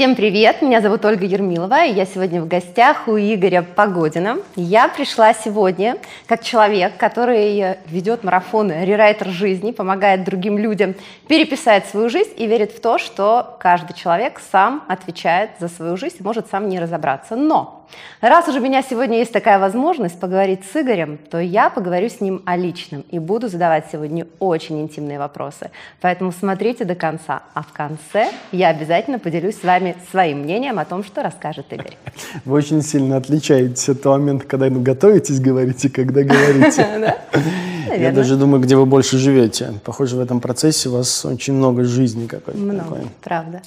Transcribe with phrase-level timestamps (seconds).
[0.00, 4.38] Всем привет, меня зовут Ольга Ермилова, и я сегодня в гостях у Игоря Погодина.
[4.56, 10.94] Я пришла сегодня как человек, который ведет марафон «Рерайтер жизни», помогает другим людям
[11.28, 16.16] переписать свою жизнь и верит в то, что каждый человек сам отвечает за свою жизнь
[16.20, 17.36] может сам не разобраться.
[17.36, 17.79] Но
[18.20, 22.20] Раз уже у меня сегодня есть такая возможность поговорить с Игорем, то я поговорю с
[22.20, 25.70] ним о личном и буду задавать сегодня очень интимные вопросы.
[26.00, 27.42] Поэтому смотрите до конца.
[27.54, 31.96] А в конце я обязательно поделюсь с вами своим мнением о том, что расскажет Игорь.
[32.44, 37.16] Вы очень сильно отличаетесь от того момента, когда готовитесь говорить и когда говорите.
[37.96, 39.74] Я даже думаю, где вы больше живете.
[39.84, 42.58] Похоже, в этом процессе у вас очень много жизни какой-то.
[42.58, 43.62] Много, правда.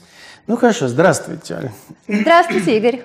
[0.47, 1.73] Ну хорошо, здравствуйте, Аля.
[2.07, 3.01] Здравствуйте, Игорь.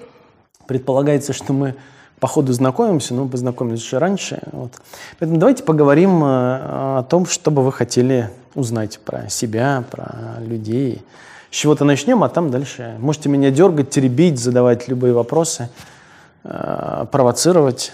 [0.69, 1.75] Предполагается, что мы
[2.21, 4.41] по ходу знакомимся, но познакомились еще раньше.
[4.53, 4.73] Вот.
[5.19, 11.03] Поэтому давайте поговорим э, о том, что бы вы хотели узнать про себя, про людей.
[11.51, 12.97] С чего-то начнем, а там дальше.
[12.99, 15.71] Можете меня дергать, теребить, задавать любые вопросы,
[16.45, 17.93] э, провоцировать,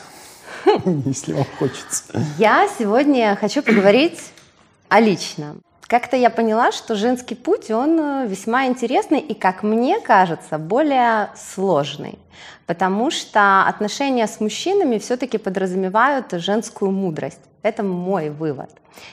[1.04, 2.02] если вам хочется.
[2.38, 4.18] Я сегодня хочу поговорить
[4.88, 5.62] о личном.
[5.86, 11.28] Как-то я поняла, что женский путь, он э, весьма интересный и, как мне кажется, более
[11.36, 12.18] сложный,
[12.66, 17.40] потому что отношения с мужчинами все-таки подразумевают женскую мудрость.
[17.62, 18.70] Это мой вывод.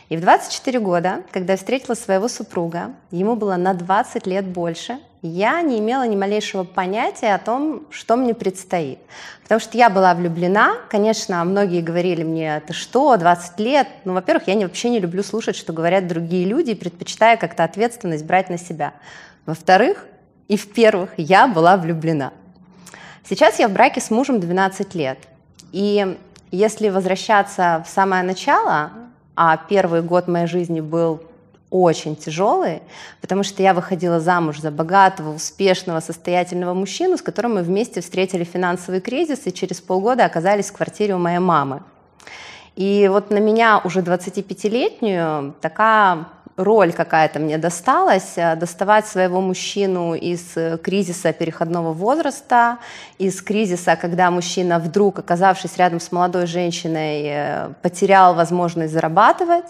[0.08, 5.00] И в 24 года, когда я встретила своего супруга, ему было на 20 лет больше,
[5.22, 9.00] я не имела ни малейшего понятия о том, что мне предстоит.
[9.44, 10.78] Потому что я была влюблена.
[10.89, 13.88] Конечно, многие говорили мне, ты что, 20 лет?
[14.03, 18.25] Ну, во-первых, я вообще не люблю слушать, что говорят другие люди, и предпочитаю как-то ответственность
[18.25, 18.94] брать на себя.
[19.45, 20.05] Во-вторых,
[20.47, 22.33] и в-первых, я была влюблена.
[23.30, 25.19] Сейчас я в браке с мужем 12 лет.
[25.72, 26.17] И
[26.50, 28.91] если возвращаться в самое начало,
[29.35, 31.22] а первый год моей жизни был
[31.72, 32.81] очень тяжелый,
[33.22, 38.44] потому что я выходила замуж за богатого, успешного, состоятельного мужчину, с которым мы вместе встретили
[38.44, 41.81] финансовый кризис и через полгода оказались в квартире у моей мамы.
[42.75, 50.13] И вот на меня уже 25-летнюю такая роль какая-то мне досталась, э, доставать своего мужчину
[50.13, 52.78] из э, кризиса переходного возраста,
[53.17, 59.66] из кризиса, когда мужчина вдруг, оказавшись рядом с молодой женщиной, э, потерял возможность зарабатывать.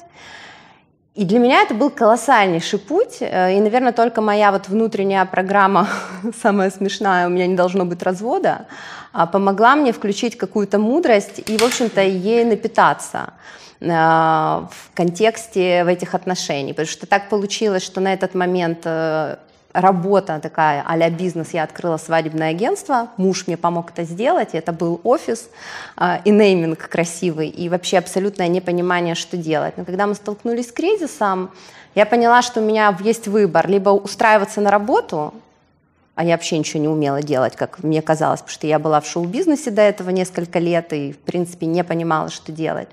[1.13, 5.89] И для меня это был колоссальнейший путь, и, наверное, только моя вот внутренняя программа,
[6.41, 8.65] самая смешная, у меня не должно быть развода,
[9.11, 13.33] а, помогла мне включить какую-то мудрость и, в общем-то, ей напитаться.
[13.81, 16.75] Э, в контексте в этих отношениях.
[16.75, 19.37] Потому что так получилось, что на этот момент э,
[19.73, 25.01] работа такая а бизнес, я открыла свадебное агентство, муж мне помог это сделать, это был
[25.03, 25.49] офис
[25.97, 29.77] э, и нейминг красивый, и вообще абсолютное непонимание, что делать.
[29.77, 31.51] Но когда мы столкнулись с кризисом,
[31.95, 35.33] я поняла, что у меня есть выбор, либо устраиваться на работу,
[36.15, 39.07] а я вообще ничего не умела делать, как мне казалось, потому что я была в
[39.07, 42.89] шоу-бизнесе до этого несколько лет и, в принципе, не понимала, что делать.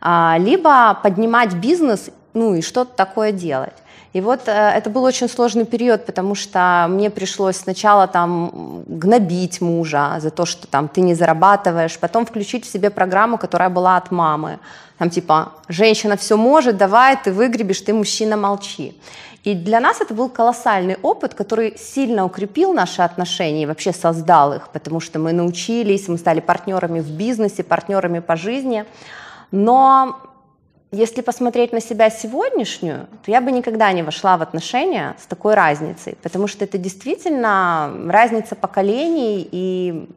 [0.00, 3.74] А, либо поднимать бизнес, ну и что-то такое делать.
[4.12, 9.60] И вот э, это был очень сложный период, потому что мне пришлось сначала там гнобить
[9.60, 13.96] мужа за то, что там ты не зарабатываешь, потом включить в себе программу, которая была
[13.96, 14.58] от мамы.
[14.98, 18.94] Там типа, женщина все может, давай, ты выгребешь, ты мужчина, молчи.
[19.44, 24.52] И для нас это был колоссальный опыт, который сильно укрепил наши отношения и вообще создал
[24.52, 28.84] их, потому что мы научились, мы стали партнерами в бизнесе, партнерами по жизни.
[29.50, 30.16] Но
[30.92, 35.54] если посмотреть на себя сегодняшнюю, то я бы никогда не вошла в отношения с такой
[35.54, 40.08] разницей, потому что это действительно разница поколений, и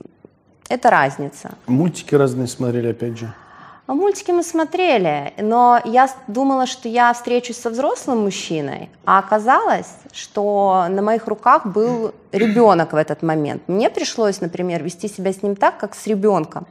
[0.70, 1.52] это разница.
[1.68, 3.34] Мультики разные смотрели, опять же.
[3.88, 9.92] А мультики мы смотрели, но я думала, что я встречусь со взрослым мужчиной, а оказалось,
[10.12, 13.62] что на моих руках был ребенок в этот момент.
[13.68, 16.66] Мне пришлось, например, вести себя с ним так, как с ребенком.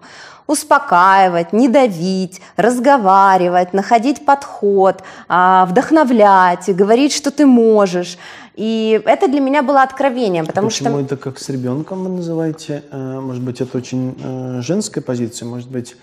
[0.48, 8.18] Успокаивать, не давить, разговаривать, находить подход, а, вдохновлять, говорить, что ты можешь.
[8.56, 10.96] И это для меня было откровением, потому Почему что...
[10.96, 12.82] Почему это как с ребенком вы называете?
[12.90, 15.96] Э, может быть, это очень э, женская позиция, может быть,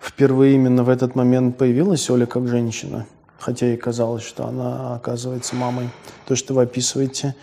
[0.00, 3.06] впервые именно в этот момент появилась Оля как женщина,
[3.38, 5.90] хотя и казалось, что она оказывается мамой.
[6.26, 7.34] То, что вы описываете,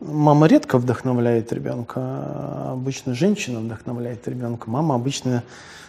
[0.00, 4.70] мама редко вдохновляет ребенка, а обычно женщина вдохновляет ребенка.
[4.70, 5.42] Мама обычно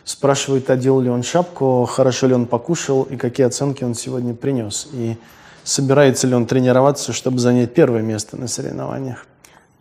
[0.04, 4.90] спрашивает, одел ли он шапку, хорошо ли он покушал и какие оценки он сегодня принес.
[4.94, 5.18] И
[5.64, 9.26] собирается ли он тренироваться, чтобы занять первое место на соревнованиях.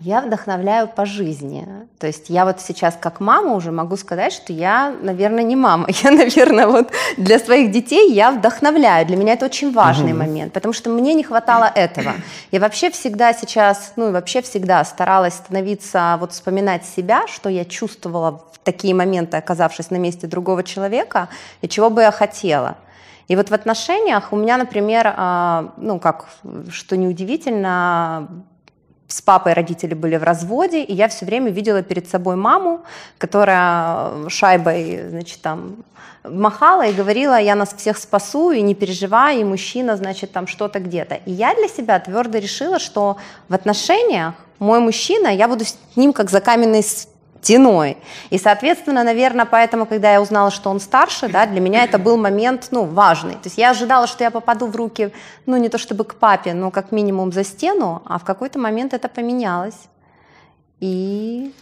[0.00, 1.68] Я вдохновляю по жизни.
[1.98, 5.88] То есть я вот сейчас как мама уже могу сказать, что я, наверное, не мама.
[6.02, 9.06] Я, наверное, вот для своих детей я вдохновляю.
[9.06, 10.20] Для меня это очень важный угу.
[10.20, 12.14] момент, потому что мне не хватало этого.
[12.50, 17.66] Я вообще всегда сейчас, ну и вообще всегда старалась становиться, вот вспоминать себя, что я
[17.66, 21.28] чувствовала в такие моменты, оказавшись на месте другого человека,
[21.60, 22.78] и чего бы я хотела.
[23.28, 26.26] И вот в отношениях у меня, например, а, ну как,
[26.70, 28.28] что неудивительно,
[29.10, 32.80] с папой родители были в разводе, и я все время видела перед собой маму,
[33.18, 35.76] которая шайбой, значит, там
[36.24, 40.78] махала и говорила, я нас всех спасу, и не переживай, и мужчина, значит, там что-то
[40.78, 41.16] где-то.
[41.26, 43.16] И я для себя твердо решила, что
[43.48, 46.84] в отношениях мой мужчина, я буду с ним как за каменной
[47.42, 47.96] стеной.
[48.30, 52.16] И, соответственно, наверное, поэтому, когда я узнала, что он старше, да, для меня это был
[52.16, 53.32] момент, ну, важный.
[53.32, 55.12] То есть я ожидала, что я попаду в руки,
[55.46, 58.94] ну, не то чтобы к папе, но как минимум за стену, а в какой-то момент
[58.94, 59.88] это поменялось.
[60.80, 61.52] И...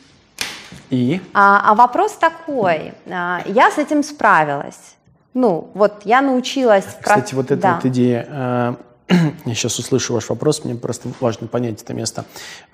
[0.91, 1.21] И?
[1.33, 4.97] А, а вопрос такой, а, я с этим справилась.
[5.35, 6.85] Ну, вот я научилась...
[7.01, 7.75] Кстати, вот эта да.
[7.75, 8.75] вот идея э,
[9.45, 12.25] я сейчас услышу ваш вопрос, мне просто важно понять это место.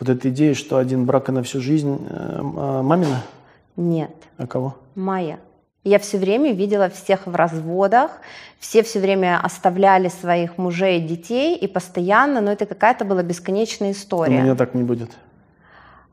[0.00, 3.22] Вот эта идея, что один брак на всю жизнь э, а, мамина?
[3.76, 4.10] Нет.
[4.36, 4.76] А кого?
[4.94, 5.38] Моя.
[5.84, 8.10] Я все время видела всех в разводах,
[8.58, 13.92] все все время оставляли своих мужей и детей, и постоянно, но это какая-то была бесконечная
[13.92, 14.38] история.
[14.38, 15.10] У меня так не будет.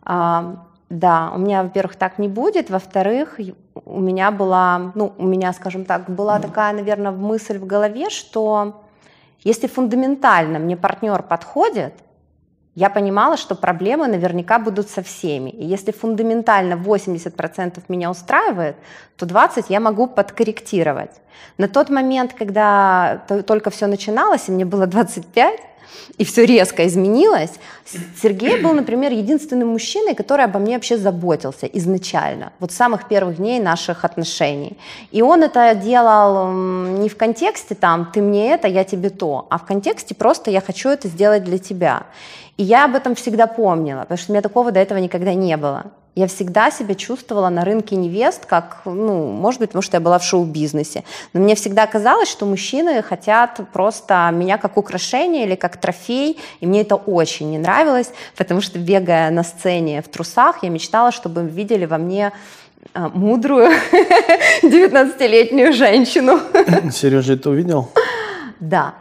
[0.04, 3.40] А, да, у меня, во-первых, так не будет, во-вторых,
[3.86, 8.84] у меня была, ну, у меня, скажем так, была такая, наверное, мысль в голове, что
[9.44, 11.94] если фундаментально мне партнер подходит,
[12.76, 15.50] я понимала, что проблемы наверняка будут со всеми.
[15.50, 18.78] И если фундаментально 80% меня устраивает,
[19.18, 21.12] то 20% я могу подкорректировать.
[21.58, 25.60] На тот момент, когда только все начиналось, и мне было 25,
[26.18, 27.52] и все резко изменилось.
[28.22, 33.38] Сергей был, например, единственным мужчиной, который обо мне вообще заботился изначально, вот с самых первых
[33.38, 34.78] дней наших отношений.
[35.12, 39.58] И он это делал не в контексте там «ты мне это, я тебе то», а
[39.58, 42.04] в контексте просто «я хочу это сделать для тебя».
[42.58, 45.58] И я об этом всегда помнила, потому что у меня такого до этого никогда не
[45.58, 45.86] было.
[46.14, 50.20] Я всегда себя чувствовала на рынке невест, как, ну, может быть, потому что я была
[50.20, 51.06] в шоу-бизнесе.
[51.32, 56.66] Но мне всегда казалось, что мужчины хотят просто меня как украшение или как трофей, и
[56.66, 61.44] мне это очень не нравилось, потому что, бегая на сцене в трусах, я мечтала, чтобы
[61.44, 62.34] видели во мне
[62.94, 63.70] а, мудрую
[64.64, 66.42] 19-летнюю женщину.
[66.92, 67.90] Сережа это увидел?
[68.60, 68.96] Да.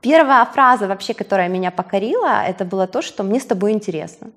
[0.00, 4.30] Первая фраза вообще, которая меня покорила, это было то, что мне с тобой интересно.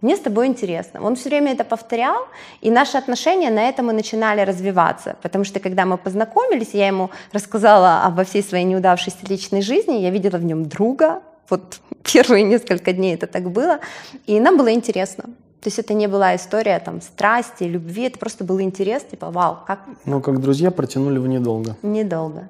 [0.00, 1.02] Мне с тобой интересно.
[1.02, 2.26] Он все время это повторял,
[2.62, 5.16] и наши отношения на этом и начинали развиваться.
[5.22, 10.10] Потому что когда мы познакомились, я ему рассказала обо всей своей неудавшейся личной жизни, я
[10.10, 11.20] видела в нем друга.
[11.50, 13.80] Вот первые несколько дней это так было.
[14.26, 15.24] И нам было интересно.
[15.60, 19.58] То есть это не была история там страсти, любви, это просто было интересно, типа, вау,
[19.66, 19.80] как...
[20.06, 21.76] Ну, как друзья протянули вы недолго.
[21.82, 22.48] Недолго.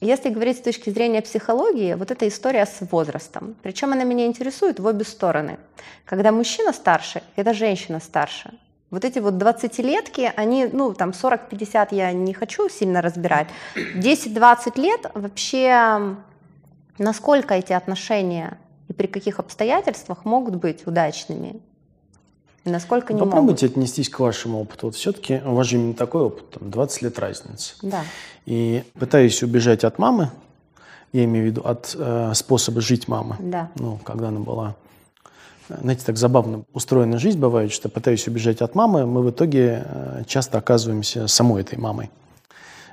[0.00, 3.56] Если говорить с точки зрения психологии, вот эта история с возрастом.
[3.62, 5.58] Причем она меня интересует в обе стороны.
[6.04, 8.52] Когда мужчина старше, когда женщина старше.
[8.90, 13.48] Вот эти вот 20-летки, они, ну, там 40-50 я не хочу сильно разбирать.
[13.76, 16.16] 10-20 лет вообще,
[16.98, 18.58] насколько эти отношения
[18.88, 21.60] и при каких обстоятельствах могут быть удачными,
[22.64, 23.78] насколько не Попробуйте могут.
[23.78, 24.86] отнестись к вашему опыту.
[24.86, 27.74] Вот все-таки у вас же именно такой опыт, там, 20 лет разницы.
[27.82, 28.02] Да.
[28.46, 30.30] И пытаясь убежать от мамы,
[31.12, 33.70] я имею в виду от э, способа жить мамы, да.
[33.76, 34.74] ну, когда она была,
[35.68, 40.22] знаете, так забавно устроена жизнь бывает, что пытаясь убежать от мамы, мы в итоге э,
[40.26, 42.10] часто оказываемся самой этой мамой.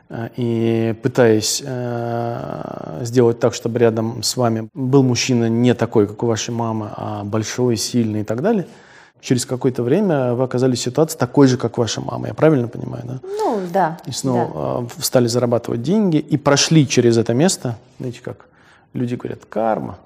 [0.09, 6.21] Э, и пытаясь э, сделать так, чтобы рядом с вами был мужчина не такой, как
[6.21, 8.67] у вашей мамы, а большой, сильный и так далее–
[9.21, 12.27] через какое-то время вы оказались в ситуации такой же, как ваша мама.
[12.27, 13.19] Я правильно понимаю, да?
[13.23, 13.97] Ну, да.
[14.05, 15.03] И снова да.
[15.03, 17.77] стали зарабатывать деньги и прошли через это место.
[17.99, 18.47] Знаете, как
[18.93, 19.97] люди говорят, карма.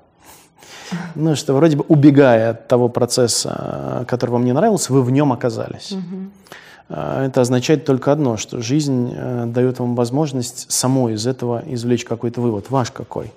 [1.15, 5.31] Ну, что вроде бы убегая от того процесса, который вам не нравился, вы в нем
[5.31, 5.93] оказались.
[5.93, 6.95] Угу.
[6.95, 12.41] Это означает только одно, что жизнь э, дает вам возможность самой из этого извлечь какой-то
[12.41, 12.69] вывод.
[12.69, 13.33] Ваш какой?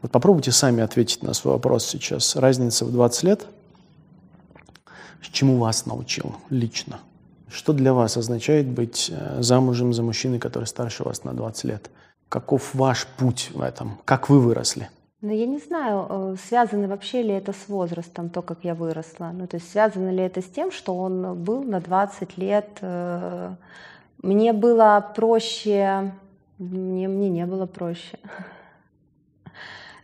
[0.00, 2.34] Вот попробуйте сами ответить на свой вопрос сейчас.
[2.34, 3.46] Разница в 20 лет–
[5.30, 7.00] чему вас научил лично?
[7.48, 11.90] Что для вас означает быть э, замужем за мужчиной, который старше вас на 20 лет?
[12.28, 13.98] Каков ваш путь в этом?
[14.04, 14.88] Как вы выросли?
[15.20, 19.30] Ну, я не знаю, э, связано вообще ли это с возрастом, то, как я выросла.
[19.32, 22.68] Ну, то есть связано ли это с тем, что он был на 20 лет.
[22.80, 23.54] Э,
[24.22, 26.12] мне было проще,
[26.58, 28.18] мне, мне не было проще.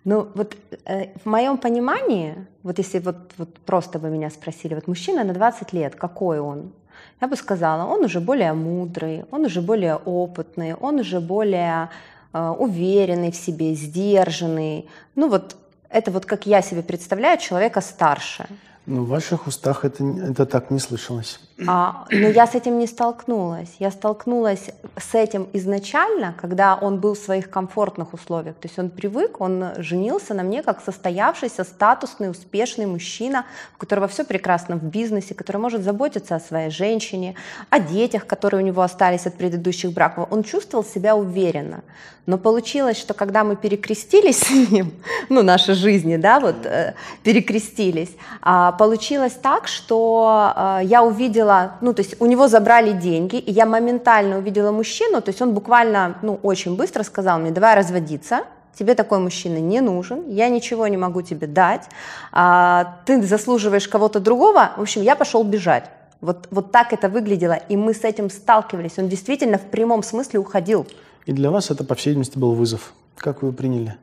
[0.04, 4.88] Ну, вот э, в моем понимании, вот если вот, вот просто бы меня спросили, вот
[4.88, 6.72] мужчина на 20 лет, какой он?
[7.20, 11.88] Я бы сказала, он уже более мудрый, он уже более опытный, он уже более
[12.32, 14.88] э, уверенный в себе, сдержанный.
[15.14, 15.56] Ну вот
[15.90, 18.46] это вот как я себе представляю человека старше.
[18.86, 21.40] Ну, в ваших устах это, это так не слышалось.
[21.66, 23.74] А, но я с этим не столкнулась.
[23.80, 28.54] Я столкнулась с этим изначально, когда он был в своих комфортных условиях.
[28.56, 33.44] То есть он привык, он женился на мне как состоявшийся, статусный, успешный мужчина,
[33.76, 37.34] у которого все прекрасно в бизнесе, который может заботиться о своей женщине,
[37.70, 40.28] о детях, которые у него остались от предыдущих браков.
[40.30, 41.82] Он чувствовал себя уверенно.
[42.28, 44.92] Но получилось, что когда мы перекрестились с ним,
[45.30, 48.10] ну, наши жизни, да, вот, э, перекрестились,
[48.44, 51.47] э, получилось так, что э, я увидела,
[51.80, 55.54] ну, то есть у него забрали деньги, и я моментально увидела мужчину, то есть он
[55.54, 58.40] буквально, ну, очень быстро сказал мне, давай разводиться,
[58.78, 61.88] тебе такой мужчина не нужен, я ничего не могу тебе дать,
[62.32, 65.84] а, ты заслуживаешь кого-то другого, в общем, я пошел бежать.
[66.20, 68.98] Вот, вот так это выглядело, и мы с этим сталкивались.
[68.98, 70.86] Он действительно в прямом смысле уходил.
[71.26, 72.92] И для вас это, по всей видимости, был вызов.
[73.16, 73.96] Как вы приняли?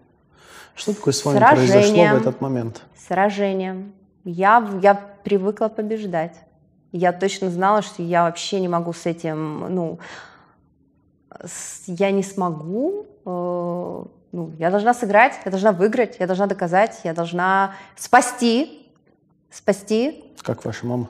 [0.75, 2.81] Что такое с вами произошло в этот момент?
[3.07, 3.93] Сражением.
[4.23, 6.33] Я, я привыкла побеждать.
[6.97, 9.99] Я точно знала, что я вообще не могу с этим, ну,
[11.43, 17.01] с, я не смогу, э, ну, я должна сыграть, я должна выиграть, я должна доказать,
[17.03, 18.87] я должна спасти,
[19.51, 20.23] спасти.
[20.41, 21.09] Как ваша мама?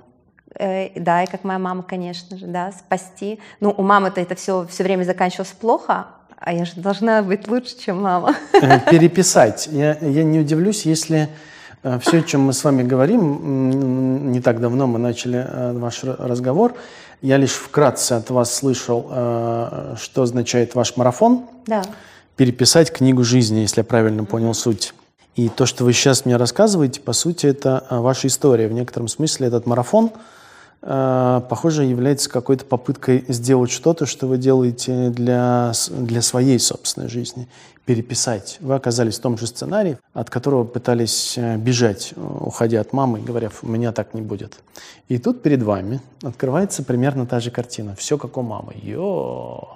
[0.55, 3.39] Э, да, и как моя мама, конечно же, да, спасти.
[3.59, 6.07] Ну, у мамы-то это все, все время заканчивалось плохо,
[6.39, 8.33] а я же должна быть лучше, чем мама.
[8.53, 9.67] Э, переписать.
[9.67, 11.29] Я, я не удивлюсь, если
[12.01, 16.73] все, о чем мы с вами говорим, не так давно мы начали ваш разговор,
[17.21, 21.45] я лишь вкратце от вас слышал, что означает ваш марафон.
[21.65, 21.83] Да.
[22.35, 24.93] Переписать книгу жизни, если я правильно понял суть.
[25.35, 28.67] И то, что вы сейчас мне рассказываете, по сути, это ваша история.
[28.67, 30.34] В некотором смысле этот марафон– Э,
[30.81, 37.47] похоже, является какой-то попыткой сделать что-то, что вы делаете для, для своей собственной жизни,
[37.85, 38.57] переписать.
[38.61, 43.51] Вы оказались в том же сценарии, от которого пытались э, бежать, уходя от мамы, говоря,
[43.61, 44.57] у меня так не будет.
[45.07, 47.95] И тут перед вами открывается примерно та же картина.
[47.95, 48.73] Все как у мамы.
[48.81, 49.67] Йо!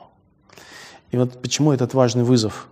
[1.12, 2.68] И вот почему этот важный вызов?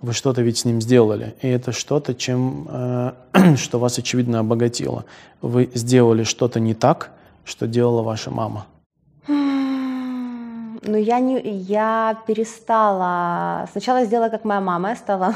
[0.00, 1.34] Вы что-то ведь с ним сделали.
[1.42, 3.12] И это что-то, чем, э,
[3.56, 5.04] что вас, очевидно, обогатило.
[5.42, 7.12] Вы сделали что-то не так–
[7.46, 8.66] что делала ваша мама?
[10.88, 13.66] Ну, я, не, я перестала...
[13.72, 14.90] Сначала сделала, как моя мама.
[14.90, 15.34] Я стала,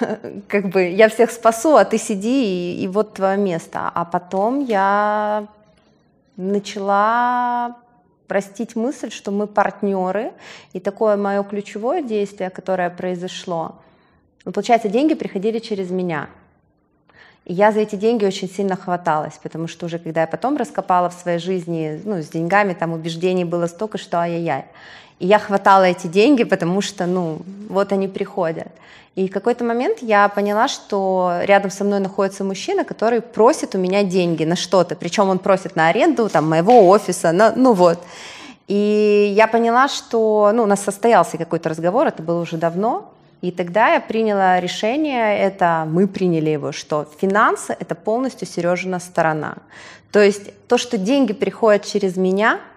[0.48, 3.90] как бы, я всех спасу, а ты сиди, и, и вот твое место.
[3.94, 5.46] А потом я
[6.36, 7.76] начала
[8.28, 10.32] простить мысль, что мы партнеры.
[10.72, 13.74] И такое мое ключевое действие, которое произошло,
[14.44, 16.28] ну, получается, деньги приходили через меня.
[17.48, 21.14] Я за эти деньги очень сильно хваталась, потому что уже когда я потом раскопала в
[21.14, 24.66] своей жизни, ну, с деньгами там убеждений было столько, что ай-яй-яй.
[25.18, 27.38] И я хватала эти деньги, потому что, ну,
[27.70, 28.68] вот они приходят.
[29.14, 33.78] И в какой-то момент я поняла, что рядом со мной находится мужчина, который просит у
[33.78, 34.94] меня деньги на что-то.
[34.94, 37.98] Причем он просит на аренду там, моего офиса, на, ну вот.
[38.68, 43.10] И я поняла, что ну, у нас состоялся какой-то разговор, это было уже давно,
[43.40, 49.58] и тогда я приняла решение, это мы приняли его, что финансы– это полностью Сережина сторона.
[50.10, 52.60] То есть то, что деньги приходят через меня–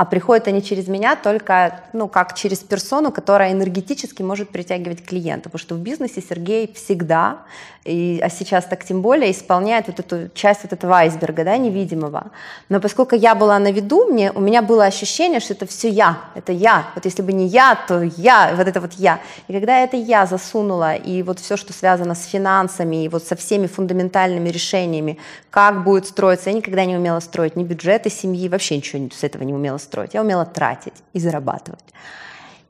[0.00, 5.50] а приходят они через меня только, ну, как через персону, которая энергетически может притягивать клиента,
[5.50, 7.40] потому что в бизнесе Сергей всегда,
[7.84, 12.30] и, а сейчас так тем более, исполняет вот эту часть вот этого айсберга, да, невидимого.
[12.70, 16.18] Но поскольку я была на виду, мне, у меня было ощущение, что это все я,
[16.34, 16.86] это я.
[16.94, 19.20] Вот если бы не я, то я, вот это вот я.
[19.48, 23.36] И когда это я засунула, и вот все, что связано с финансами, и вот со
[23.36, 25.18] всеми фундаментальными решениями,
[25.50, 29.42] как будет строиться, я никогда не умела строить ни бюджеты семьи, вообще ничего с этого
[29.42, 31.84] не умела строить, я умела тратить и зарабатывать.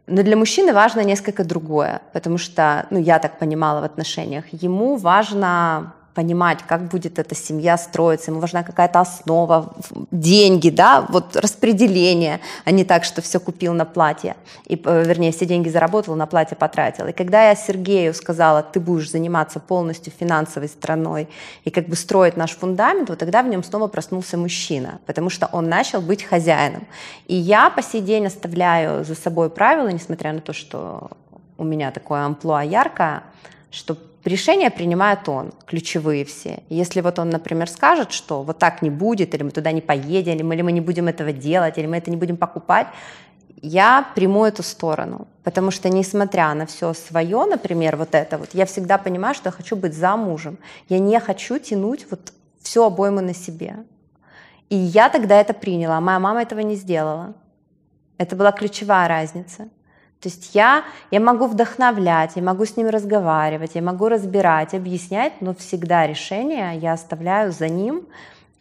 [0.06, 4.96] Но для мужчины важно несколько другое, потому что, ну, я так понимала в отношениях, ему
[4.96, 9.72] важно понимать, как будет эта семья строиться, ему важна какая-то основа,
[10.10, 14.36] деньги, да, вот распределение, а не так, что все купил на платье,
[14.66, 17.06] и, э, вернее, все деньги заработал, на платье потратил.
[17.06, 21.28] И когда я Сергею сказала, ты будешь заниматься полностью финансовой стороной
[21.64, 25.48] и как бы строить наш фундамент, вот тогда в нем снова проснулся мужчина, потому что
[25.52, 26.86] он начал быть хозяином.
[27.28, 31.10] И я по сей день оставляю за собой правила, несмотря на то, что
[31.56, 33.22] у меня такое амплуа яркое,
[33.70, 36.62] что решения принимает он, ключевые все.
[36.68, 40.52] Если вот он, например, скажет, что вот так не будет, или мы туда не поедем,
[40.52, 42.86] или мы не будем этого делать, или мы это не будем покупать,
[43.62, 45.26] я приму эту сторону.
[45.44, 49.52] Потому что, несмотря на все свое, например, вот это вот, я всегда понимаю, что я
[49.52, 50.58] хочу быть замужем.
[50.88, 53.76] Я не хочу тянуть вот всю обойму на себе.
[54.68, 57.34] И я тогда это приняла, а моя мама этого не сделала.
[58.18, 59.68] Это была ключевая разница.
[60.20, 65.40] То есть я, я могу вдохновлять, я могу с ним разговаривать, я могу разбирать, объяснять,
[65.40, 68.06] но всегда решение я оставляю за ним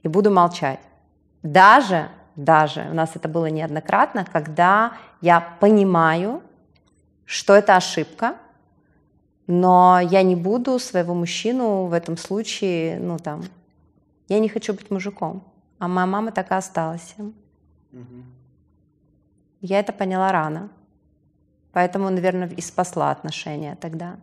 [0.02, 0.80] и буду молчать.
[1.44, 6.42] Даже, даже, у нас это было неоднократно, когда я понимаю,
[7.26, 8.36] что это ошибка,
[9.46, 13.44] но я не буду своего мужчину в этом случае, ну там,
[14.30, 15.44] я не хочу быть мужиком.
[15.78, 17.16] А моя мама так и осталась.
[17.18, 18.24] Угу.
[19.62, 20.70] Я это поняла рано.
[21.72, 24.18] Поэтому, наверное, и спасла отношения тогда.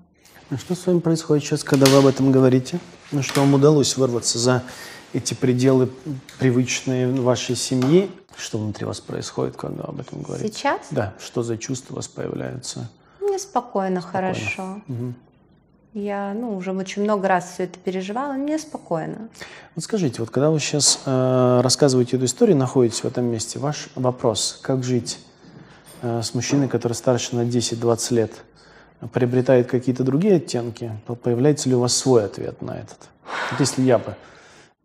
[0.51, 2.79] А что с вами происходит сейчас, когда вы об этом говорите?
[3.13, 4.63] Ну, что вам удалось вырваться за
[5.13, 5.91] эти пределы
[6.39, 8.11] привычные вашей семьи?
[8.37, 10.53] Что внутри вас происходит, когда об этом говорите?
[10.53, 10.81] Сейчас?
[10.91, 11.15] Да.
[11.19, 12.89] Что за чувства у вас появляются?
[13.21, 14.35] Мне спокойно, спокойно.
[14.35, 14.81] хорошо.
[14.89, 15.15] Угу.
[15.95, 19.29] Я ну, уже очень много раз все это переживала, мне спокойно.
[19.75, 23.89] Вот скажите, вот когда вы сейчас э, рассказываете эту историю, находитесь в этом месте, ваш
[23.95, 25.19] вопрос, как жить
[26.03, 28.33] с мужчиной, который старше на 10-20 лет,
[29.13, 32.99] приобретает какие-то другие оттенки, появляется ли у вас свой ответ на этот?
[33.51, 34.15] Вот если я бы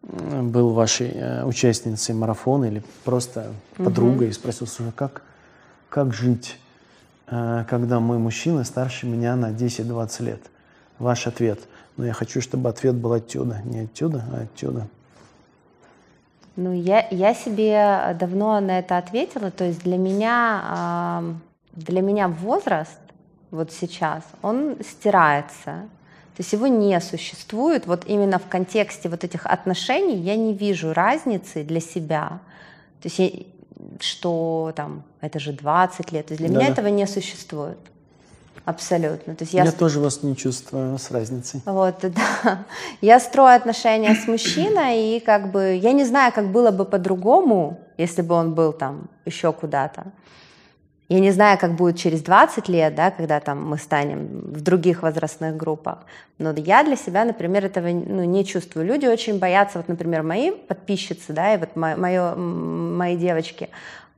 [0.02, 4.32] был вашей э, участницей марафона или просто подругой угу.
[4.32, 5.22] и спросил, слушай, как,
[5.90, 6.58] как жить,
[7.28, 10.42] э, когда мой мужчина старше меня на 10-20 лет?
[11.02, 11.60] ваш ответ.
[11.98, 13.62] Но я хочу, чтобы ответ был отсюда.
[13.66, 14.88] Не отсюда, а отсюда.
[16.62, 19.50] Ну, я, я себе давно на это ответила.
[19.50, 21.24] То есть для меня,
[21.74, 23.00] для меня возраст
[23.50, 25.90] вот сейчас, он стирается.
[26.36, 27.88] То есть его не существует.
[27.88, 32.40] Вот именно в контексте вот этих отношений я не вижу разницы для себя.
[33.02, 33.30] То есть, я,
[34.00, 36.28] что там, это же 20 лет.
[36.28, 37.80] То есть для да, меня этого не существует.
[38.66, 39.36] Абсолютно.
[39.36, 41.62] То есть я, я тоже вас не чувствую с разницей.
[41.66, 42.66] Вот, да.
[43.02, 47.80] Я строю отношения с мужчиной, и как бы я не знаю, как было бы по-другому,
[47.98, 50.06] если бы он был там еще куда-то.
[51.12, 55.04] Я не знаю, как будет через 20 лет, да, когда там мы станем в других
[55.04, 56.06] возрастных группах.
[56.38, 58.86] Но я для себя, например, этого ну, не чувствую.
[58.86, 63.70] Люди очень боятся, вот, например, мои подписчицы, да, и вот мои, мои девочки,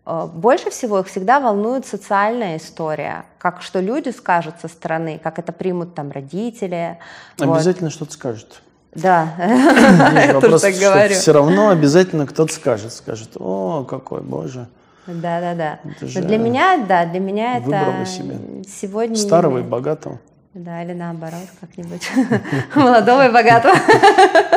[0.05, 5.51] больше всего их всегда волнует социальная история, как что люди скажут со стороны, как это
[5.51, 6.97] примут там родители.
[7.39, 7.93] Обязательно вот.
[7.93, 8.61] что-то скажут.
[8.93, 9.33] Да,
[10.27, 11.15] я тоже так говорю.
[11.15, 14.67] Все равно обязательно кто-то скажет, скажет, о, какой, боже.
[15.07, 15.79] Да, да, да.
[15.83, 19.15] Но для меня, да, для меня это сегодня...
[19.15, 20.19] Старого и богатого.
[20.53, 22.07] Да, или наоборот, как-нибудь.
[22.75, 23.75] Молодого и богатого.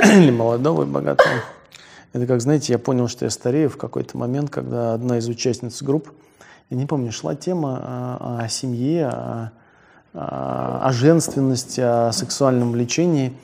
[0.02, 1.30] Или молодого и богатого.
[2.16, 5.82] Это как, знаете, я понял, что я старею в какой-то момент, когда одна из участниц
[5.82, 6.10] групп,
[6.70, 9.50] я не помню, шла тема о, о семье, о,
[10.14, 13.34] о женственности, о сексуальном влечении.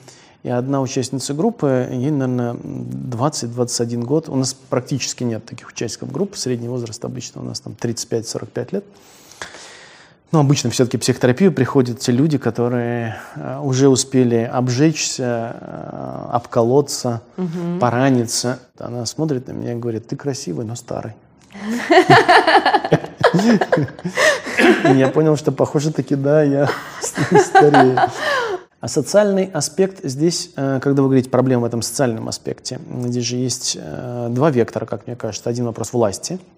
[0.41, 4.27] И одна участница группы, ей, наверное, 20-21 год.
[4.27, 6.35] У нас практически нет таких участников группы.
[6.35, 8.85] Средний возраст обычно у нас там 35-45 лет.
[10.33, 17.79] Но обычно все-таки психотерапию приходят те люди, которые э, уже успели обжечься, э, обколоться, угу.
[17.79, 18.57] пораниться.
[18.79, 21.13] Она смотрит на меня и говорит, ты красивый, но старый.
[24.95, 26.67] Я понял, что похоже таки, да, я
[26.99, 27.99] старею.
[28.79, 33.35] А социальный аспект здесь, э, когда вы говорите проблем в этом социальном аспекте, здесь же
[33.35, 33.77] есть
[34.29, 35.47] два вектора, как мне кажется.
[35.51, 36.39] Один вопрос власти–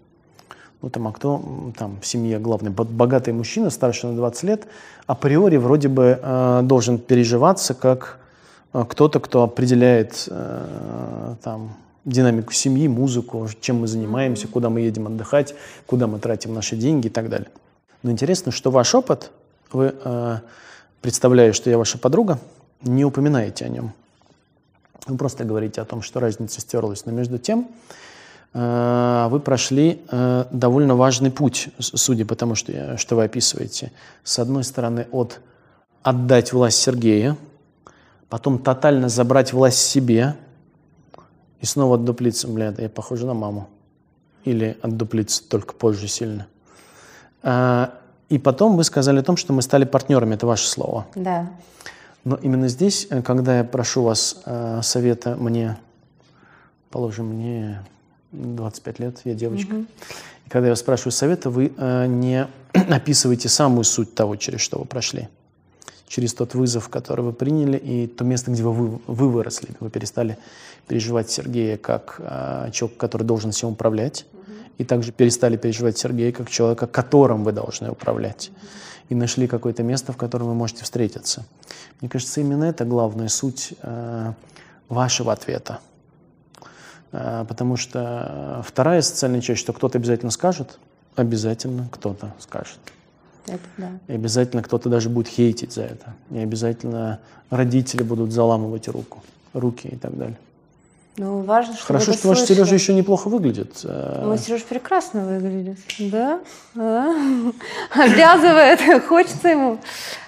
[0.85, 4.67] ну там, а кто там в семье главный, богатый мужчина, старше на 20 лет,
[5.07, 8.19] априори вроде бы э, должен переживаться как
[8.71, 15.07] э, кто-то, кто определяет э, там динамику семьи, музыку, чем мы занимаемся, куда мы едем
[15.07, 15.55] отдыхать,
[15.87, 17.49] куда мы тратим наши деньги и так далее.
[18.03, 19.31] Но интересно, что ваш опыт,
[19.71, 20.37] вы, э,
[21.01, 22.37] представляя, что я ваша подруга,
[22.83, 23.91] не упоминаете о нем.
[25.07, 27.07] Вы просто говорите о том, что разница стерлась.
[27.07, 27.69] Но между тем,
[28.55, 33.91] вы прошли э, довольно важный путь, судя по тому, что, что вы описываете.
[34.23, 35.41] С одной стороны, от
[36.03, 37.35] отдать власть Сергею,
[38.29, 40.37] потом тотально забрать власть себе
[41.59, 42.47] и снова отдуплиться.
[42.47, 43.67] Бля, я похожа на маму.
[44.45, 46.47] Или отдуплиться только позже сильно.
[47.43, 47.87] Э,
[48.29, 50.35] и потом вы сказали о том, что мы стали партнерами.
[50.35, 51.07] Это ваше слово.
[51.15, 51.49] Да.
[52.23, 54.43] Но именно здесь, когда я прошу вас
[54.81, 55.77] совета мне,
[56.89, 57.81] положим, мне
[58.35, 59.73] 25 лет, я девочка.
[59.73, 59.85] Угу.
[60.45, 64.85] И когда я спрашиваю совета, вы э, не описываете самую суть того, через что вы
[64.85, 65.27] прошли.
[66.07, 69.69] Через тот вызов, который вы приняли, и то место, где вы, вы выросли.
[69.79, 70.37] Вы перестали
[70.87, 74.25] переживать Сергея как э, человек, который должен всем управлять.
[74.33, 74.41] Угу.
[74.77, 78.51] и также перестали переживать Сергея как человека, которым вы должны управлять.
[79.09, 81.45] И нашли какое-то место, в котором вы можете встретиться.
[82.01, 84.33] Мне кажется, именно это главная суть э,
[84.89, 85.79] вашего ответа.
[87.15, 90.79] Э, потому что вторая социальная часть, что кто-то обязательно скажет,
[91.15, 92.79] обязательно кто-то скажет.
[93.47, 93.89] Это да.
[94.07, 96.13] И обязательно кто-то даже будет хейтить за это.
[96.31, 99.23] И обязательно родители будут заламывать руку,
[99.53, 100.37] руки и так далее.
[101.17, 103.85] Ну, важно, что Хорошо, что ваш Сережа еще неплохо выглядит.
[103.85, 105.79] Мой Сережа прекрасно выглядит.
[105.99, 106.41] Да,
[106.73, 107.15] да.
[107.93, 109.79] Обязывает, хочется ему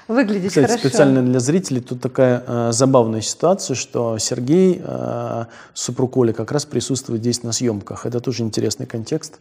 [0.08, 0.88] выглядеть Кстати, хорошо.
[0.88, 6.66] специально для зрителей тут такая э, забавная ситуация, что Сергей, э, супруг Оли, как раз
[6.66, 8.06] присутствует здесь на съемках.
[8.06, 9.40] Это тоже интересный контекст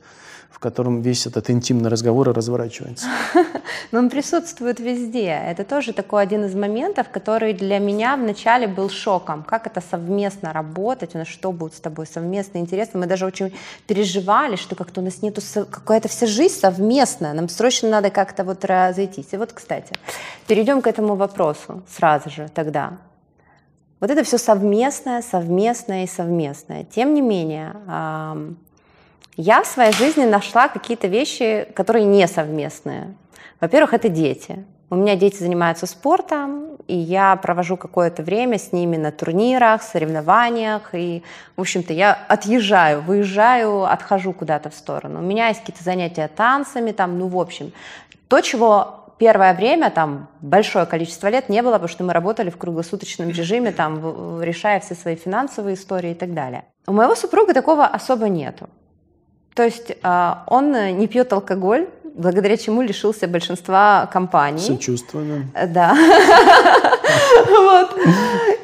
[0.57, 3.07] в котором весь этот интимный разговор разворачивается.
[3.93, 5.29] Но он присутствует везде.
[5.29, 9.43] Это тоже такой один из моментов, который для меня вначале был шоком.
[9.43, 13.01] Как это совместно работать, у нас что будет с тобой совместно интересно.
[13.01, 13.53] Мы даже очень
[13.87, 18.65] переживали, что как-то у нас нету какая-то вся жизнь совместная, нам срочно надо как-то вот
[18.65, 19.29] разойтись.
[19.33, 19.93] И вот, кстати,
[20.47, 22.97] перейдем к этому вопросу сразу же тогда.
[24.01, 26.85] Вот это все совместное, совместное и совместное.
[26.85, 27.77] Тем не менее,
[29.37, 33.15] я в своей жизни нашла какие-то вещи, которые не совместные.
[33.61, 34.65] Во-первых, это дети.
[34.89, 40.95] У меня дети занимаются спортом, и я провожу какое-то время с ними на турнирах, соревнованиях,
[40.95, 41.25] и,
[41.57, 45.19] в общем-то, я отъезжаю, выезжаю, отхожу куда-то в сторону.
[45.19, 47.73] У меня есть какие-то занятия танцами, там, ну, в общем,
[48.29, 52.57] то, чего первое время, там, большое количество лет не было, потому что мы работали в
[52.57, 56.65] круглосуточном режиме, там, решая все свои финансовые истории и так далее.
[56.87, 58.69] У моего супруга такого особо нету.
[59.57, 64.61] То есть а, он не пьет алкоголь, благодаря чему лишился большинства компаний.
[64.61, 65.51] Сочувствую.
[65.67, 65.97] Да.
[67.49, 67.97] Вот.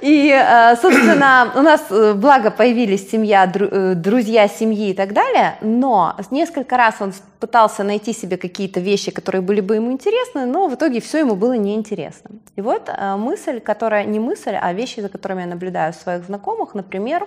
[0.02, 5.56] И, а, собственно, у нас, э, благо, появились семья, э, друзья семьи и так далее,
[5.62, 10.68] но несколько раз он пытался найти себе какие-то вещи, которые были бы ему интересны, но
[10.68, 12.30] в итоге все ему было неинтересно.
[12.56, 17.26] И вот мысль, которая не мысль, а вещи, за которыми я наблюдаю своих знакомых, например,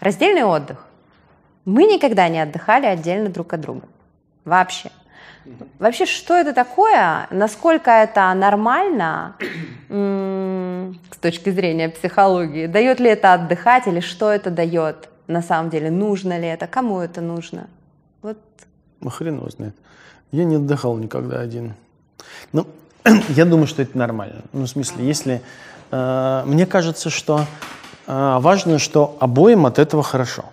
[0.00, 0.88] раздельный отдых.
[1.68, 3.82] Мы никогда не отдыхали отдельно друг от друга.
[4.46, 4.90] Вообще.
[5.78, 7.26] Вообще, что это такое?
[7.30, 9.36] Насколько это нормально
[9.90, 12.68] с точки зрения психологии?
[12.68, 15.90] Дает ли это отдыхать или что это дает на самом деле?
[15.90, 16.66] Нужно ли это?
[16.66, 17.66] Кому это нужно?
[18.22, 18.38] Вот.
[19.00, 19.76] Ну, хрен его знает.
[20.32, 21.74] Я не отдыхал никогда один.
[22.52, 22.66] Ну,
[23.28, 24.40] я думаю, что это нормально.
[24.54, 25.42] Ну, в смысле, если...
[25.90, 27.44] Э, мне кажется, что
[28.06, 30.46] э, важно, что обоим от этого хорошо.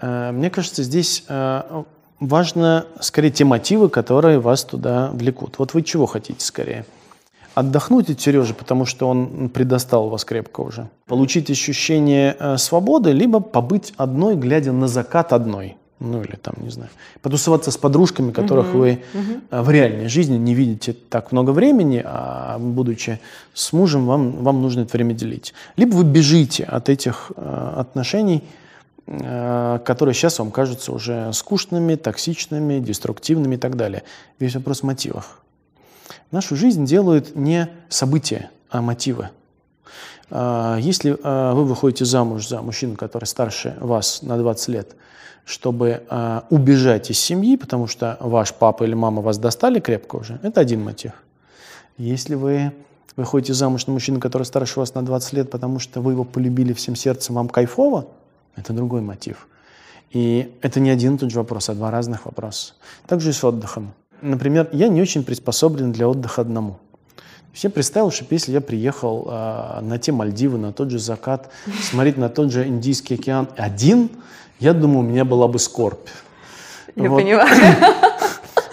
[0.00, 1.82] Э, мне кажется, здесь э,
[2.20, 5.58] важно скорее те мотивы, которые вас туда влекут.
[5.58, 6.84] Вот вы чего хотите скорее?
[7.54, 10.88] Отдохнуть от Сережи, потому что он предостал вас крепко уже.
[11.06, 15.76] Получить ощущение э, свободы, либо побыть одной, глядя на закат одной.
[15.98, 16.90] Ну или там, не знаю,
[17.22, 19.62] потусоваться с подружками, которых uh-huh, вы uh-huh.
[19.62, 23.18] в реальной жизни не видите так много времени, а будучи
[23.54, 25.54] с мужем, вам, вам нужно это время делить.
[25.78, 28.44] Либо вы бежите от этих отношений,
[29.06, 34.02] которые сейчас вам кажутся уже скучными, токсичными, деструктивными и так далее.
[34.40, 35.40] Весь вопрос в мотивах.
[36.32, 39.30] Нашу жизнь делают не события, а мотивы.
[40.30, 44.96] Э, если э, вы выходите замуж за мужчину, который старше вас на 20 лет,
[45.44, 46.02] чтобы
[46.50, 50.82] убежать из семьи, потому что ваш папа или мама вас достали крепко уже, это один
[50.82, 51.12] мотив.
[51.98, 52.72] Если вы
[53.14, 56.72] выходите замуж на мужчину, который старше вас на 20 лет, потому что вы его полюбили
[56.72, 58.06] всем сердцем, вам кайфово,
[58.56, 59.46] это другой мотив.
[60.10, 62.74] И это не один и тот же вопрос, а два разных вопроса.
[63.06, 63.92] Также и с отдыхом.
[64.22, 66.78] Например, я не очень приспособлен для отдыха одному.
[67.54, 72.18] Я представил, что если я приехал э, на те Мальдивы, на тот же закат, смотреть
[72.18, 74.10] на тот же Индийский океан один,
[74.60, 76.08] я думаю, у меня была бы скорбь.
[76.96, 77.22] Я вот.
[77.22, 77.48] понимаю.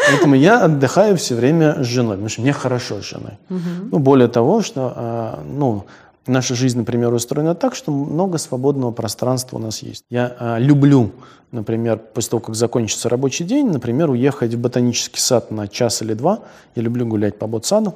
[0.10, 3.38] Поэтому я отдыхаю все время с женой, потому что мне хорошо с женой.
[3.50, 3.60] Угу.
[3.92, 5.86] Ну, более того, что э, ну,
[6.26, 10.06] Наша жизнь, например, устроена так, что много свободного пространства у нас есть.
[10.10, 11.12] Я э, люблю,
[11.52, 16.14] например, после того, как закончится рабочий день, например, уехать в ботанический сад на час или
[16.14, 16.40] два.
[16.76, 17.96] Я люблю гулять по ботсаду.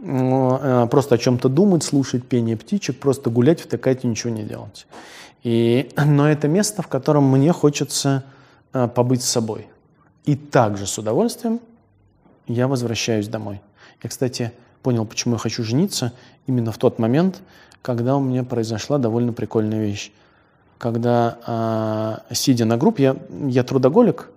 [0.00, 4.86] Э, просто о чем-то думать, слушать пение птичек, просто гулять, втыкать и ничего не делать.
[5.42, 8.22] И, но это место, в котором мне хочется
[8.72, 9.66] э, побыть с собой.
[10.24, 11.58] И также с удовольствием
[12.46, 13.60] я возвращаюсь домой.
[14.02, 16.12] Я, кстати, понял, почему я хочу жениться
[16.46, 17.42] именно в тот момент,
[17.82, 20.12] когда у меня произошла довольно прикольная вещь.
[20.78, 23.16] Когда, э, сидя на группе, я,
[23.48, 24.30] я трудоголик,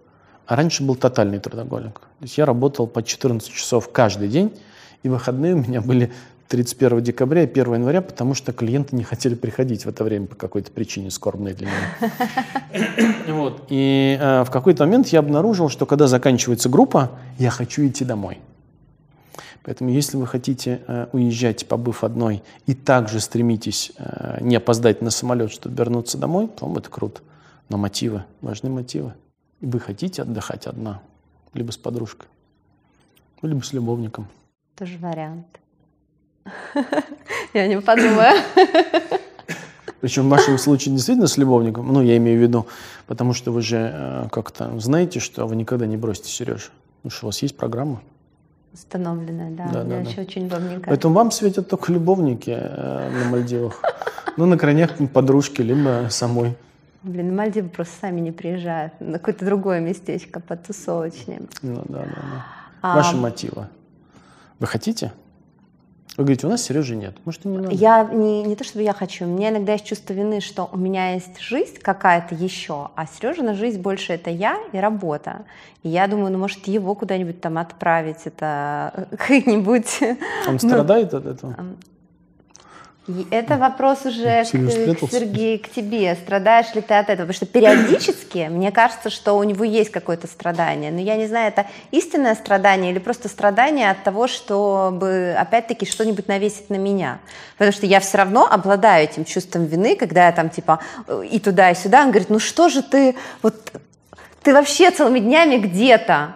[0.45, 1.99] а раньше был тотальный трудоголик.
[1.99, 4.53] То есть я работал по 14 часов каждый день,
[5.03, 6.11] и выходные у меня были
[6.49, 10.35] 31 декабря и 1 января, потому что клиенты не хотели приходить в это время по
[10.35, 12.11] какой-то причине скорбной для меня.
[13.27, 13.63] Вот.
[13.69, 18.39] И э, в какой-то момент я обнаружил, что когда заканчивается группа, я хочу идти домой.
[19.63, 25.09] Поэтому если вы хотите э, уезжать, побыв одной, и также стремитесь э, не опоздать на
[25.09, 27.21] самолет, чтобы вернуться домой, по-моему, это круто.
[27.69, 29.13] Но мотивы, важны мотивы.
[29.61, 31.01] Вы хотите отдыхать одна,
[31.53, 32.27] либо с подружкой,
[33.41, 34.27] либо с любовником.
[34.75, 35.47] Тоже вариант.
[37.53, 38.33] Я не подумаю.
[40.01, 42.67] Причем в вашем случае действительно с любовником, ну, я имею в виду,
[43.07, 46.71] потому что вы же э, как-то знаете, что вы никогда не бросите Сережу.
[46.97, 48.01] Потому что у вас есть программа.
[48.73, 49.69] Установленная, да.
[49.71, 50.21] да, да, да.
[50.21, 53.79] очень не Поэтому вам светят только любовники э, на Мальдивах.
[54.35, 56.55] Ну, на крайняк подружки, либо самой.
[57.03, 58.93] Блин, на Мальдивы просто сами не приезжают.
[58.99, 61.41] На какое-то другое местечко потусовочнее.
[61.61, 62.45] Ну, да, да, да.
[62.81, 62.95] А...
[62.95, 63.67] Ваши мотивы.
[64.59, 65.13] Вы хотите?
[66.15, 67.15] Вы говорите, у нас Сережи нет.
[67.25, 67.73] Может, и не надо?
[67.73, 69.25] Я не, не то, чтобы я хочу.
[69.25, 73.55] У меня иногда есть чувство вины, что у меня есть жизнь какая-то еще, а Сережина
[73.55, 75.45] жизнь больше это я и работа.
[75.81, 79.99] И я думаю, ну, может, его куда-нибудь там отправить, это как-нибудь...
[80.47, 81.55] Он ну, страдает от этого?
[83.05, 86.15] И это вопрос уже к, к Сергею, к тебе.
[86.15, 87.27] Страдаешь ли ты от этого?
[87.27, 90.89] Потому что периодически мне кажется, что у него есть какое-то страдание.
[90.89, 96.29] Но я не знаю, это истинное страдание или просто страдание от того, чтобы опять-таки что-нибудь
[96.29, 97.19] навесить на меня.
[97.57, 100.79] Потому что я все равно обладаю этим чувством вины, когда я там типа
[101.29, 102.03] и туда, и сюда.
[102.03, 103.73] Он говорит, ну что же ты, вот
[104.43, 106.35] ты вообще целыми днями где-то.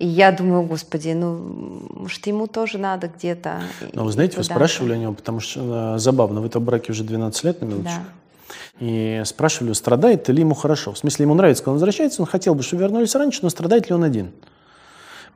[0.00, 3.60] И я думаю, господи, ну, может, ему тоже надо где-то.
[3.92, 7.04] Ну, вы знаете, вы спрашивали о нем, потому что э, забавно, вы в браке уже
[7.04, 8.00] 12 лет, на минуточку.
[8.00, 8.56] Да.
[8.80, 10.94] И спрашивали, страдает ли ему хорошо.
[10.94, 13.90] В смысле, ему нравится, когда он возвращается, он хотел бы, чтобы вернулись раньше, но страдает
[13.90, 14.32] ли он один?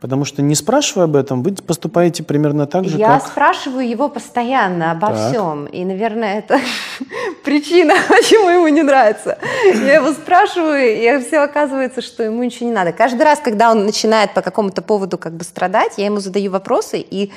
[0.00, 3.28] Потому что не спрашивая об этом, вы поступаете примерно так же, Я как...
[3.28, 5.30] спрашиваю его постоянно обо так.
[5.30, 5.66] всем.
[5.66, 6.61] И, наверное, это
[7.44, 9.38] причина, почему ему не нравится.
[9.64, 12.92] Я его спрашиваю, и все оказывается, что ему ничего не надо.
[12.92, 16.98] Каждый раз, когда он начинает по какому-то поводу как бы страдать, я ему задаю вопросы
[16.98, 17.33] и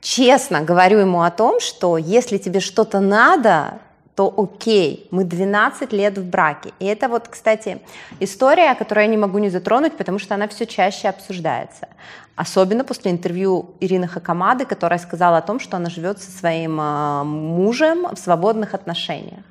[0.00, 3.80] честно говорю ему о том, что если тебе что-то надо,
[4.18, 6.72] то окей, мы 12 лет в браке.
[6.80, 7.78] И это вот, кстати,
[8.18, 11.86] история, которую я не могу не затронуть, потому что она все чаще обсуждается.
[12.34, 17.22] Особенно после интервью Ирины Хакамады, которая сказала о том, что она живет со своим э,
[17.22, 19.44] мужем в свободных отношениях.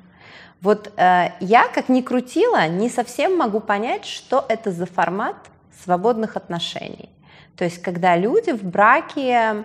[0.60, 5.36] Вот э, я, как ни крутила, не совсем могу понять, что это за формат
[5.82, 7.08] свободных отношений.
[7.56, 9.64] То есть, когда люди в браке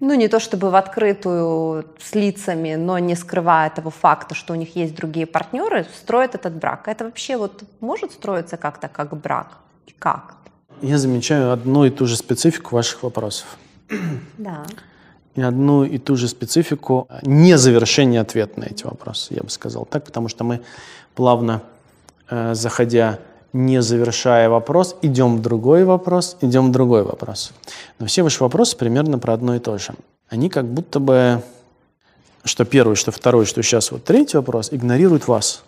[0.00, 4.56] ну, не то чтобы в открытую с лицами, но не скрывая того факта, что у
[4.56, 6.86] них есть другие партнеры, строят этот брак.
[6.86, 9.58] Это вообще вот может строиться как-то как брак?
[9.86, 10.36] И как?
[10.82, 13.46] Я замечаю одну и ту же специфику ваших вопросов.
[14.38, 14.64] Да.
[15.34, 19.84] И одну и ту же специфику не завершения ответа на эти вопросы, я бы сказал
[19.84, 20.62] так, потому что мы
[21.14, 21.62] плавно,
[22.28, 23.20] э, заходя
[23.52, 27.52] не завершая вопрос, идем в другой вопрос, идем в другой вопрос.
[27.98, 29.94] Но все ваши вопросы примерно про одно и то же.
[30.28, 31.42] Они как будто бы,
[32.44, 35.62] что первый, что второй, что сейчас вот третий вопрос, игнорируют вас.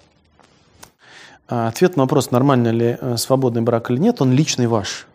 [1.49, 5.07] А ответ на вопрос, нормально ли э, свободный брак или нет, он личный ваш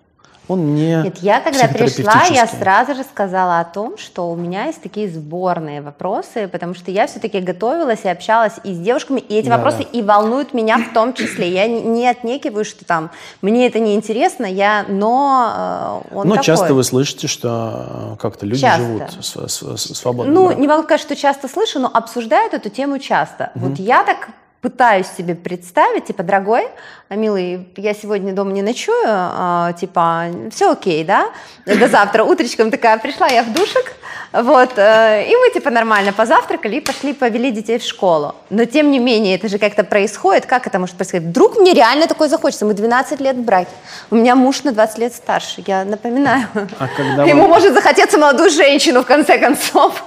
[0.47, 4.65] он не Нет, я когда пришла, я сразу же сказала о том, что у меня
[4.65, 9.35] есть такие сборные вопросы, потому что я все-таки готовилась и общалась и с девушками, и
[9.35, 9.83] эти да, вопросы да.
[9.91, 11.49] и волнуют меня в том числе.
[11.49, 16.45] Я не отнекиваю, что там мне это не интересно, я, но э, он Но такой.
[16.45, 18.83] часто вы слышите, что э, как-то люди часто.
[18.83, 20.31] живут с, с, с, свободно.
[20.31, 23.51] Ну, не могу сказать, что часто слышу, но обсуждают эту тему часто.
[23.55, 23.65] Угу.
[23.67, 24.29] Вот я так
[24.65, 26.67] пытаюсь себе представить, типа, дорогой,
[27.11, 31.29] милый, я сегодня дома не ночую, а, типа, все окей, да,
[31.67, 33.93] до завтра, утречком такая пришла я в душек,
[34.33, 38.33] вот, э, и мы, типа, нормально позавтракали и пошли, повели детей в школу.
[38.49, 41.27] Но, тем не менее, это же как-то происходит, как это может происходить?
[41.27, 43.69] Вдруг мне реально такое захочется, мы 12 лет в браке,
[44.09, 46.47] у меня муж на 20 лет старше, я напоминаю.
[46.79, 47.49] А когда Ему вы...
[47.49, 50.03] может захотеться молодую женщину, в конце концов.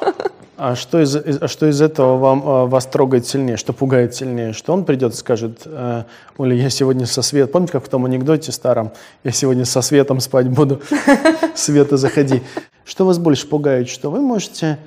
[0.60, 4.52] А что из, а что из этого вам, а, вас трогает сильнее, что пугает сильнее?
[4.52, 6.02] Что он придет и скажет, э,
[6.36, 8.90] Оля, я сегодня со Светом, помните, как в том анекдоте старом,
[9.22, 10.82] я сегодня со Светом спать буду,
[11.54, 12.42] Света, заходи.
[12.84, 14.80] Что вас больше пугает, что вы можете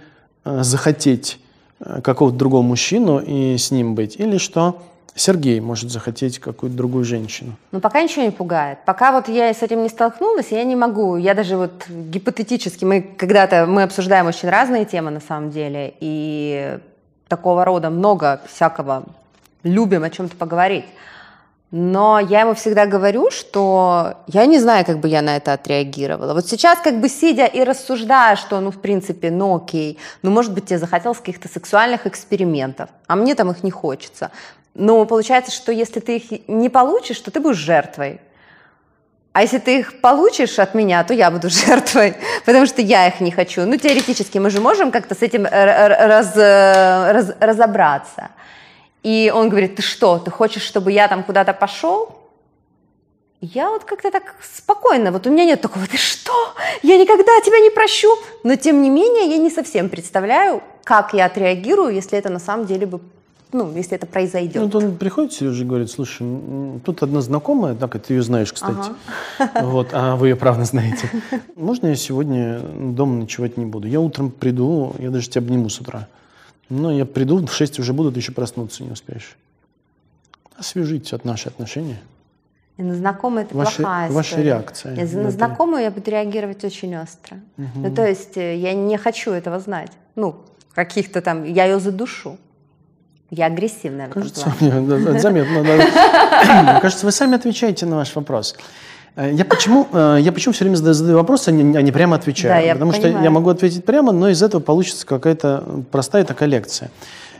[0.43, 1.39] э, захотеть
[1.79, 4.81] э, какого-то другого мужчину и с ним быть, или что
[5.15, 7.53] Сергей может захотеть какую-то другую женщину.
[7.71, 8.79] Ну, пока ничего не пугает.
[8.85, 11.17] Пока вот я с этим не столкнулась, я не могу.
[11.17, 16.79] Я даже вот гипотетически, мы когда-то, мы обсуждаем очень разные темы на самом деле, и
[17.27, 19.03] такого рода много всякого
[19.63, 20.85] любим о чем-то поговорить.
[21.71, 26.33] Но я ему всегда говорю, что я не знаю, как бы я на это отреагировала.
[26.33, 30.53] Вот сейчас как бы сидя и рассуждая, что, ну, в принципе, ну окей, ну, может
[30.53, 34.31] быть, тебе захотелось каких-то сексуальных экспериментов, а мне там их не хочется.
[34.73, 38.21] Но получается, что если ты их не получишь, то ты будешь жертвой.
[39.33, 43.21] А если ты их получишь от меня, то я буду жертвой, потому что я их
[43.21, 43.65] не хочу.
[43.65, 48.29] Ну, теоретически мы же можем как-то с этим раз, раз, разобраться.
[49.03, 52.17] И он говорит, ты что, ты хочешь, чтобы я там куда-то пошел?
[53.39, 56.53] Я вот как-то так спокойно, вот у меня нет такого, ты что,
[56.83, 58.09] я никогда тебя не прощу.
[58.43, 62.67] Но тем не менее, я не совсем представляю, как я отреагирую, если это на самом
[62.67, 62.99] деле бы
[63.53, 64.55] ну, если это произойдет.
[64.55, 66.25] Ну, вот он приходит, Сережа, и говорит, слушай,
[66.85, 68.91] тут одна знакомая, так, ты ее знаешь, кстати,
[69.39, 69.65] ага.
[69.65, 71.09] вот, а вы ее правда знаете.
[71.55, 73.87] Можно я сегодня дома ночевать не буду?
[73.87, 76.07] Я утром приду, я даже тебя обниму с утра.
[76.69, 79.35] Но я приду, в 6 уже буду, ты еще проснуться не успеешь.
[80.55, 81.99] Освежите от наши отношения.
[82.77, 84.45] На знакомые это ваши, плохая Ваша история.
[84.45, 84.95] реакция.
[84.95, 87.37] И на знакомую я буду реагировать очень остро.
[87.57, 87.67] Угу.
[87.75, 89.91] Ну, то есть э, я не хочу этого знать.
[90.15, 90.37] Ну,
[90.73, 92.37] каких-то там, я ее задушу.
[93.31, 95.19] Я агрессивная в Кажется, этом плане.
[95.19, 95.63] заметно.
[95.63, 96.79] Да.
[96.81, 98.55] Кажется, вы сами отвечаете на ваш вопрос.
[99.15, 102.17] Э, я почему, э, я почему все время задаю вопросы, а не, а не прямо
[102.17, 102.53] отвечаю?
[102.53, 103.13] Да, я Потому понимаю.
[103.13, 106.91] что я могу ответить прямо, но из этого получится какая-то простая такая лекция.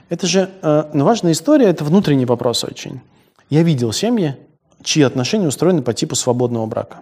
[0.07, 3.01] Это же э, ну, важная история, это внутренний вопрос очень.
[3.49, 4.37] Я видел семьи,
[4.83, 6.99] чьи отношения устроены по типу свободного брака.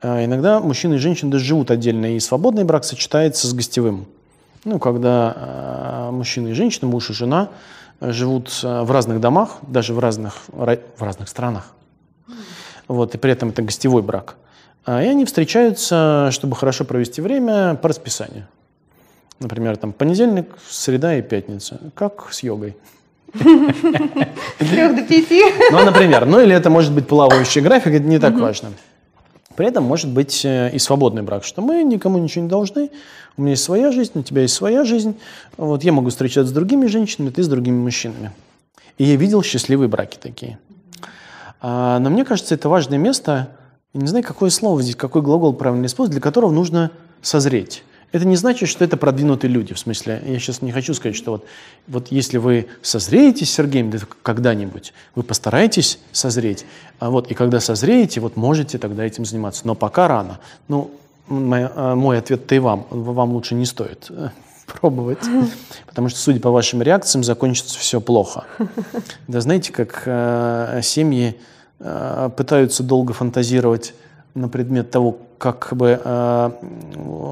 [0.00, 4.06] Иногда мужчины и женщины даже живут отдельно, и свободный брак сочетается с гостевым.
[4.64, 7.48] Ну, когда мужчина и женщина, муж и жена
[8.00, 11.72] живут в разных домах, даже в разных, в разных странах,
[12.88, 14.36] вот, и при этом это гостевой брак.
[14.84, 18.46] А, и они встречаются, чтобы хорошо провести время по расписанию.
[19.40, 21.80] Например, там понедельник, среда и пятница.
[21.94, 22.76] Как с йогой.
[23.34, 25.42] С трех до пяти.
[25.72, 26.24] Ну, например.
[26.24, 28.70] Ну, или это может быть плавающий график, это не так важно.
[29.56, 32.90] При этом может быть э, и свободный брак, что мы никому ничего не должны,
[33.36, 35.18] у меня есть своя жизнь, у тебя есть своя жизнь,
[35.56, 38.32] вот я могу встречаться с другими женщинами, ты с другими мужчинами.
[38.98, 40.58] И я видел счастливые браки такие.
[41.60, 43.48] А, но мне кажется, это важное место,
[43.94, 46.90] я не знаю, какое слово здесь, какой глагол правильно использовать, для которого нужно
[47.22, 47.82] созреть.
[48.12, 49.74] Это не значит, что это продвинутые люди.
[49.74, 51.46] В смысле, я сейчас не хочу сказать, что вот,
[51.88, 53.92] вот если вы созреете с Сергеем
[54.22, 56.64] когда-нибудь, вы постараетесь созреть,
[56.98, 59.66] а вот, и когда созреете, вот можете тогда этим заниматься.
[59.66, 60.38] Но пока рано.
[60.68, 60.90] Ну,
[61.28, 62.86] мой, а, мой ответ-то и вам.
[62.90, 64.28] Вам лучше не стоит э,
[64.66, 65.24] пробовать,
[65.86, 68.44] потому что, судя по вашим реакциям, закончится все плохо.
[69.28, 71.36] Да знаете, как э, семьи
[71.80, 73.94] э, пытаются долго фантазировать
[74.34, 76.50] на предмет того, как бы э,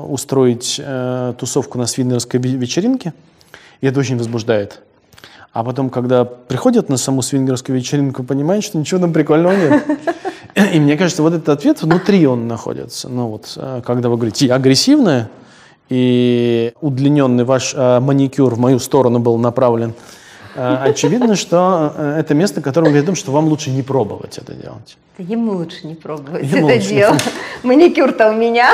[0.09, 3.13] устроить э, тусовку на свингерской вечеринке,
[3.81, 4.81] и это очень возбуждает.
[5.53, 9.85] А потом, когда приходят на саму свингерскую вечеринку, понимают, что ничего там прикольного нет.
[10.75, 13.09] И мне кажется, вот этот ответ внутри он находится.
[13.09, 15.31] Ну вот, э, когда вы говорите, я агрессивная,
[15.89, 19.95] и удлиненный ваш э, маникюр в мою сторону был направлен,
[20.55, 24.97] очевидно, что э, это место, о том, что вам лучше не пробовать это делать.
[25.19, 27.17] Ему лучше не пробовать Ему это дело.
[27.63, 28.71] Маникюр-то у меня.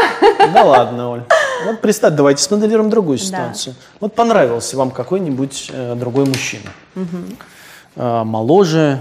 [0.54, 1.22] Да ладно, Оль.
[1.66, 3.74] Вот представь, давайте смоделируем другую ситуацию.
[3.74, 3.96] Да.
[4.00, 6.70] Вот понравился вам какой-нибудь э, другой мужчина.
[6.96, 7.16] Угу.
[7.96, 9.00] Э, моложе,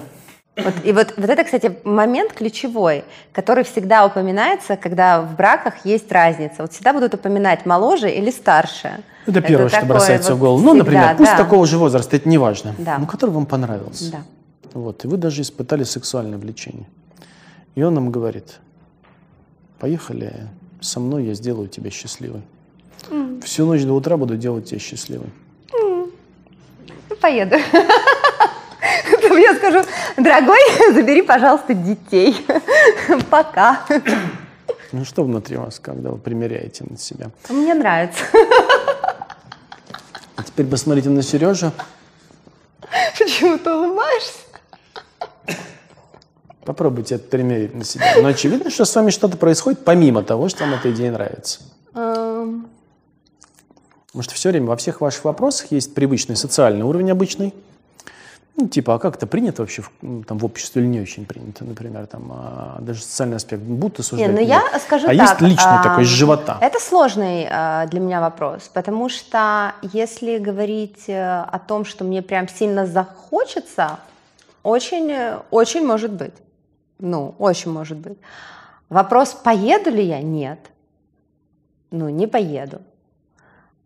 [0.63, 6.11] вот, и вот, вот это, кстати, момент ключевой, который всегда упоминается, когда в браках есть
[6.11, 6.55] разница.
[6.59, 8.99] Вот всегда будут упоминать моложе или старше.
[9.29, 10.63] Это первое, это что бросается вот в голову.
[10.63, 11.37] Ну, например, пусть да.
[11.37, 12.97] такого же возраста, это не важно, да.
[12.97, 14.11] но который вам понравился.
[14.11, 14.21] Да.
[14.73, 16.87] Вот, и вы даже испытали сексуальное влечение.
[17.75, 18.59] И он нам говорит,
[19.79, 20.47] поехали
[20.81, 22.41] со мной, я сделаю тебя счастливой.
[23.09, 23.41] Mm.
[23.43, 25.29] Всю ночь до утра буду делать тебя счастливой.
[25.73, 26.11] Mm.
[27.21, 27.55] Поеду.
[29.49, 29.83] Я скажу,
[30.17, 30.59] дорогой,
[30.93, 32.45] забери, пожалуйста, детей.
[33.29, 33.85] Пока.
[34.91, 37.31] Ну что внутри вас, когда вы примеряете на себя?
[37.49, 38.23] Мне нравится.
[40.39, 41.73] А теперь посмотрите на Сережу.
[43.19, 44.39] Почему ты улыбаешься?
[46.63, 48.05] Попробуйте это примерить на себя.
[48.21, 51.59] Но очевидно, что с вами что-то происходит, помимо того, что вам эта идея нравится.
[51.93, 52.69] Um...
[54.13, 57.53] Может, все время во всех ваших вопросах есть привычный социальный уровень обычный,
[58.59, 61.25] ну, типа, а как это принято вообще в, ну, там, в обществе или не очень
[61.25, 64.27] принято, например, там, а, даже социальный аспект будут осуждать?
[64.27, 65.15] Не, ну я скажу а так.
[65.15, 66.57] есть личный а, такой, из живота?
[66.59, 72.21] Это сложный а, для меня вопрос, потому что если говорить э, о том, что мне
[72.21, 73.99] прям сильно захочется,
[74.63, 75.15] очень,
[75.51, 76.33] очень может быть.
[76.99, 78.17] Ну, очень может быть.
[78.89, 80.21] Вопрос, поеду ли я?
[80.21, 80.59] Нет.
[81.91, 82.81] Ну, не поеду.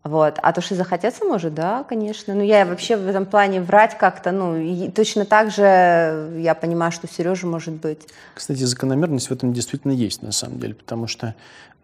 [0.04, 0.38] Вот.
[0.42, 2.34] А то, что захотеться может, да, конечно.
[2.34, 6.92] Ну, я вообще в этом плане врать как-то, ну, и точно так же я понимаю,
[6.92, 8.06] что Сережа может быть.
[8.34, 11.34] Кстати, закономерность в этом действительно есть, на самом деле, потому что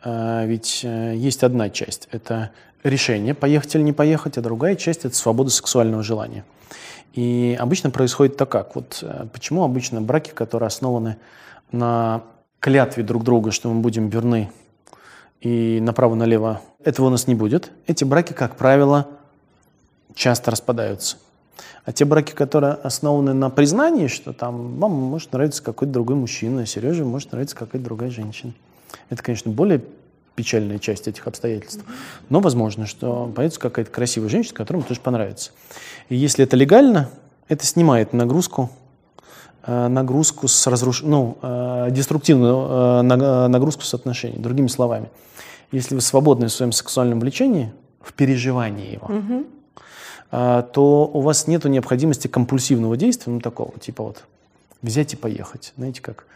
[0.04, 2.50] э, ведь э, есть одна часть– это
[2.84, 6.44] решение, поехать или не поехать, а другая часть– это свобода сексуального желания.
[7.14, 8.74] И обычно происходит так как.
[8.74, 11.16] Вот э, почему обычно браки, которые основаны
[11.72, 12.22] на
[12.60, 14.50] клятве друг друга, что мы будем верны
[15.40, 17.70] и направо-налево этого у нас не будет.
[17.86, 19.08] Эти браки, как правило,
[20.14, 21.16] часто распадаются.
[21.84, 26.66] А те браки, которые основаны на признании, что там вам может нравиться какой-то другой мужчина,
[26.66, 28.52] Сереже может нравиться какая-то другая женщина.
[29.08, 29.82] Это, конечно, более
[30.34, 31.84] печальная часть этих обстоятельств.
[32.28, 35.52] Но возможно, что появится какая-то красивая женщина, которому тоже понравится.
[36.08, 37.08] И если это легально,
[37.48, 38.70] это снимает нагрузку
[39.62, 41.02] Э, нагрузку с разруш...
[41.02, 44.38] ну, э, деструктивную э, нагрузку с отношений.
[44.38, 45.10] Другими словами,
[45.72, 49.46] если вы свободны в своем сексуальном влечении, в переживании его, угу.
[50.30, 54.24] то у вас нет необходимости компульсивного действия, ну такого, типа вот
[54.82, 55.72] взять и поехать.
[55.76, 56.26] Знаете, как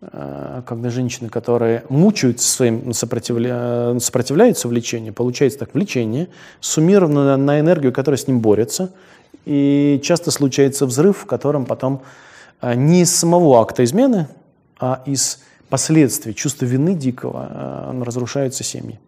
[0.00, 3.98] когда женщины, которые мучаются своим, сопротивля...
[3.98, 6.28] сопротивляются влечению, получается так, влечение,
[6.60, 8.92] суммировано на энергию, которая с ним борется,
[9.44, 12.02] и часто случается взрыв, в котором потом
[12.60, 14.28] а, не из самого акта измены,
[14.78, 18.98] а из последствий чувства вины дикого а, разрушаются семьи.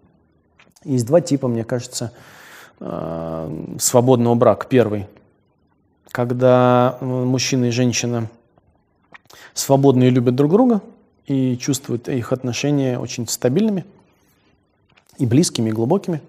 [0.85, 2.13] Есть два типа, мне кажется,
[2.79, 4.67] а, свободного брака.
[4.67, 5.07] Первый,
[6.11, 8.29] когда мужчина и женщина
[9.55, 10.81] свободно и любят друг друга
[11.27, 13.85] и чувствуют их отношения очень стабильными
[15.19, 16.23] и близкими, и глубокими.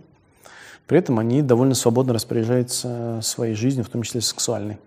[0.85, 4.77] При этом они довольно свободно распоряжаются своей жизнью, в том числе сексуальной.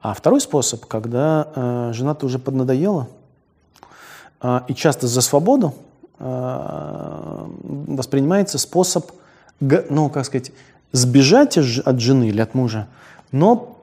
[0.00, 3.15] А второй способ, когда э, жена-то уже поднадоела, э,
[4.68, 5.74] и часто за свободу
[6.18, 9.10] э, воспринимается способ,
[9.60, 10.52] ну, как сказать,
[10.92, 12.86] сбежать от жены или от мужа,
[13.32, 13.76] но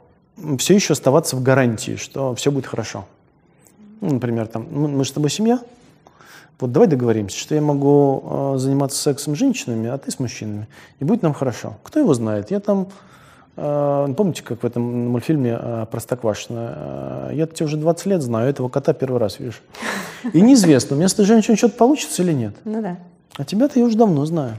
[0.57, 3.05] все еще оставаться в гарантии, что все будет хорошо.
[4.01, 5.59] Ну, например, там, мы, же с тобой семья,
[6.59, 10.67] вот давай договоримся, что я могу э, заниматься сексом с женщинами, а ты с мужчинами,
[10.99, 11.77] и будет нам хорошо.
[11.83, 12.51] Кто его знает?
[12.51, 13.12] Я там а,
[13.55, 16.73] помните, как в этом мультфильме а, Простоквашино?
[16.75, 19.59] А, я тебя уже 20 лет знаю, этого кота первый раз вижу.
[20.33, 22.55] И неизвестно, у меня с этой женщиной что-то получится или нет.
[22.65, 22.97] Ну да.
[23.37, 24.57] А тебя-то я уже давно знаю.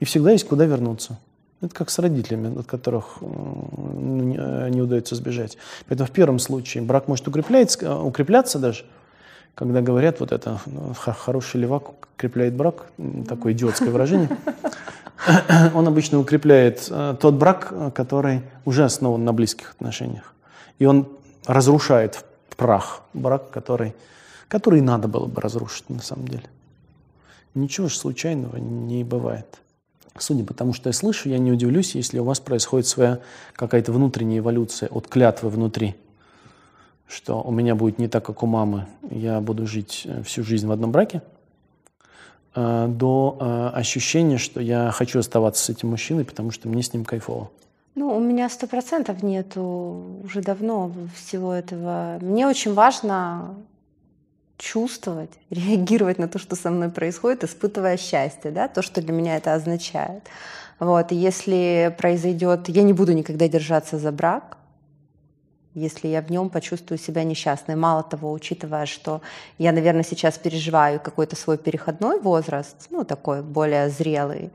[0.00, 1.18] И всегда есть куда вернуться.
[1.60, 5.58] Это как с родителями, от которых ну, не удается сбежать.
[5.88, 8.84] Поэтому в первом случае брак может укрепляться, укрепляться даже,
[9.54, 12.86] когда говорят вот это, ну, хороший левак укрепляет брак,
[13.28, 14.28] такое идиотское выражение.
[15.74, 20.34] он обычно укрепляет э, тот брак, который уже основан на близких отношениях.
[20.78, 21.08] И он
[21.46, 23.94] разрушает в прах брак, который,
[24.48, 26.44] который надо было бы разрушить на самом деле.
[27.54, 29.58] Ничего же случайного не бывает.
[30.18, 33.20] Судя по тому, что я слышу, я не удивлюсь, если у вас происходит своя
[33.54, 35.96] какая-то внутренняя эволюция от клятвы внутри,
[37.08, 40.66] что у меня будет не так, как у мамы, я буду жить э, всю жизнь
[40.66, 41.22] в одном браке–
[42.58, 46.92] Э, до э, ощущения, что я хочу оставаться с этим мужчиной, потому что мне с
[46.92, 47.50] ним кайфово?
[47.94, 52.18] Ну, у меня сто процентов нету уже давно всего этого.
[52.20, 53.54] Мне очень важно
[54.56, 59.36] чувствовать, реагировать на то, что со мной происходит, испытывая счастье, да, то, что для меня
[59.36, 60.24] это означает.
[60.80, 64.57] Вот, если произойдет, я не буду никогда держаться за брак,
[65.78, 67.76] если я в нем почувствую себя несчастной.
[67.76, 69.20] Мало того, учитывая, что
[69.58, 74.50] я, наверное, сейчас переживаю какой-то свой переходной возраст, ну, такой более зрелый,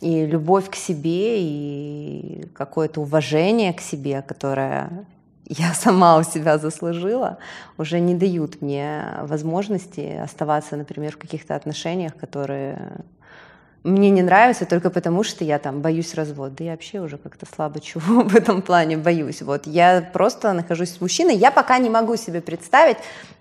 [0.00, 5.06] и любовь к себе, и какое-то уважение к себе, которое
[5.46, 7.38] я сама у себя заслужила,
[7.78, 13.04] уже не дают мне возможности оставаться, например, в каких-то отношениях, которые
[13.82, 16.54] мне не нравится только потому, что я там боюсь развода.
[16.58, 19.42] Да я вообще уже как-то слабо чего в этом плане боюсь.
[19.42, 22.98] Вот я просто нахожусь с мужчиной, я пока не могу себе представить,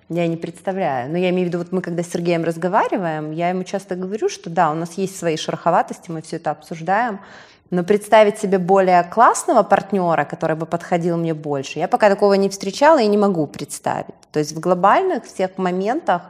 [0.07, 1.11] я не представляю.
[1.11, 4.29] Но я имею в виду, вот мы когда с Сергеем разговариваем, я ему часто говорю,
[4.29, 7.19] что да, у нас есть свои шероховатости, мы все это обсуждаем,
[7.69, 12.49] но представить себе более классного партнера, который бы подходил мне больше, я пока такого не
[12.49, 14.15] встречала и не могу представить.
[14.31, 16.23] То есть в глобальных всех моментах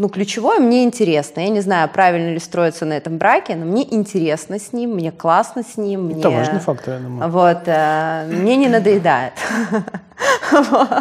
[0.00, 1.40] ну, ключевое мне интересно.
[1.40, 5.12] Я не знаю, правильно ли строиться на этом браке, но мне интересно с ним, мне
[5.12, 6.06] классно с ним.
[6.06, 6.20] Мне...
[6.20, 7.30] Это важный фактор, я думаю.
[7.30, 9.34] Вот, э, мне не надоедает.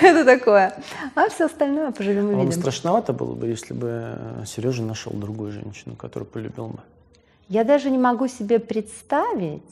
[0.00, 0.72] Это такое.
[1.14, 2.38] А все остальное поживем и видим.
[2.38, 4.16] Вам страшновато было бы, если бы
[4.46, 6.78] Сережа нашел другую женщину, которую полюбил бы?
[7.48, 9.62] Я даже не могу себе представить,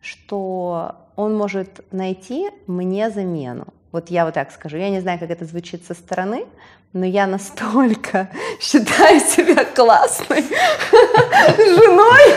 [0.00, 3.68] что он может найти мне замену.
[3.92, 4.78] Вот я вот так скажу.
[4.78, 6.44] Я не знаю, как это звучит со стороны,
[6.96, 8.28] но я настолько
[8.60, 10.42] считаю себя классной
[11.56, 12.34] женой,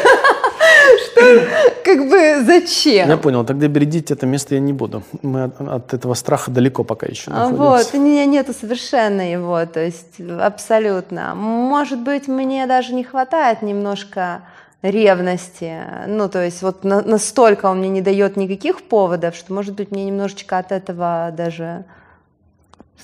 [1.05, 1.47] Что,
[1.83, 3.09] как бы, зачем?
[3.09, 5.03] Я понял, тогда бередить это место я не буду.
[5.21, 7.63] Мы от, этого страха далеко пока еще а находимся.
[7.63, 11.35] Вот, у меня нету совершенно его, то есть абсолютно.
[11.35, 14.41] Может быть, мне даже не хватает немножко
[14.81, 15.81] ревности.
[16.07, 19.91] Ну, то есть вот на, настолько он мне не дает никаких поводов, что, может быть,
[19.91, 21.85] мне немножечко от этого даже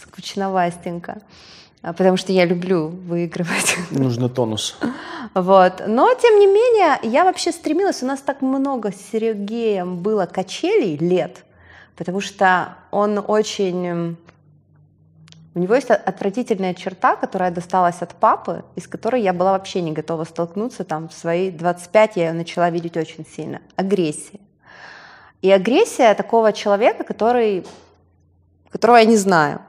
[0.01, 1.21] скучновастенько.
[1.85, 3.77] А, потому что я люблю выигрывать.
[3.91, 4.75] Нужно тонус.
[5.35, 5.83] Вот.
[5.87, 10.97] Но, тем не менее, я вообще стремилась, у нас так много с Сергеем было качелей
[10.97, 11.45] лет,
[11.95, 14.17] потому что он очень...
[15.53, 19.91] У него есть отвратительная черта, которая досталась от папы, из которой я была вообще не
[19.91, 20.83] готова столкнуться.
[20.83, 23.61] Там в свои 25 я ее начала видеть очень сильно.
[23.75, 24.39] Агрессия.
[25.43, 27.63] И агрессия такого человека, который,
[28.71, 29.61] которого я не знаю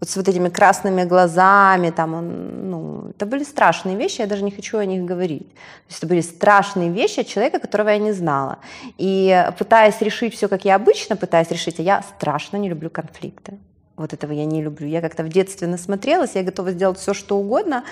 [0.00, 4.44] вот с вот этими красными глазами, там он, ну, это были страшные вещи, я даже
[4.44, 5.48] не хочу о них говорить.
[5.48, 8.58] То есть это были страшные вещи от человека, которого я не знала.
[8.98, 13.58] И пытаясь решить все, как я обычно пытаюсь решить, а я страшно не люблю конфликты.
[13.98, 14.86] Вот этого я не люблю.
[14.86, 17.84] Я как-то в детстве насмотрелась, я готова сделать все, что угодно,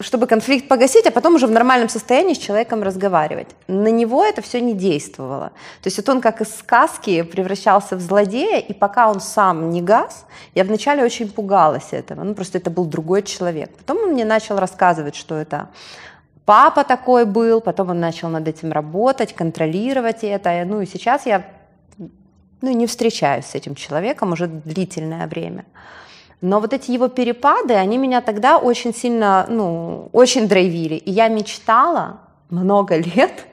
[0.00, 3.48] чтобы конфликт погасить, а потом уже в нормальном состоянии с человеком разговаривать.
[3.66, 5.52] На него это все не действовало.
[5.82, 9.82] То есть вот он как из сказки превращался в злодея, и пока он сам не
[9.82, 12.22] газ, я вначале очень пугалась этого.
[12.22, 13.70] Ну, просто это был другой человек.
[13.76, 15.68] Потом он мне начал рассказывать, что это
[16.44, 20.64] папа такой был, потом он начал над этим работать, контролировать это.
[20.66, 21.44] Ну и сейчас я
[22.62, 25.64] ну, не встречаюсь с этим человеком уже длительное время.
[26.40, 30.94] Но вот эти его перепады, они меня тогда очень сильно, ну, очень драйвили.
[30.94, 33.46] И я мечтала много лет,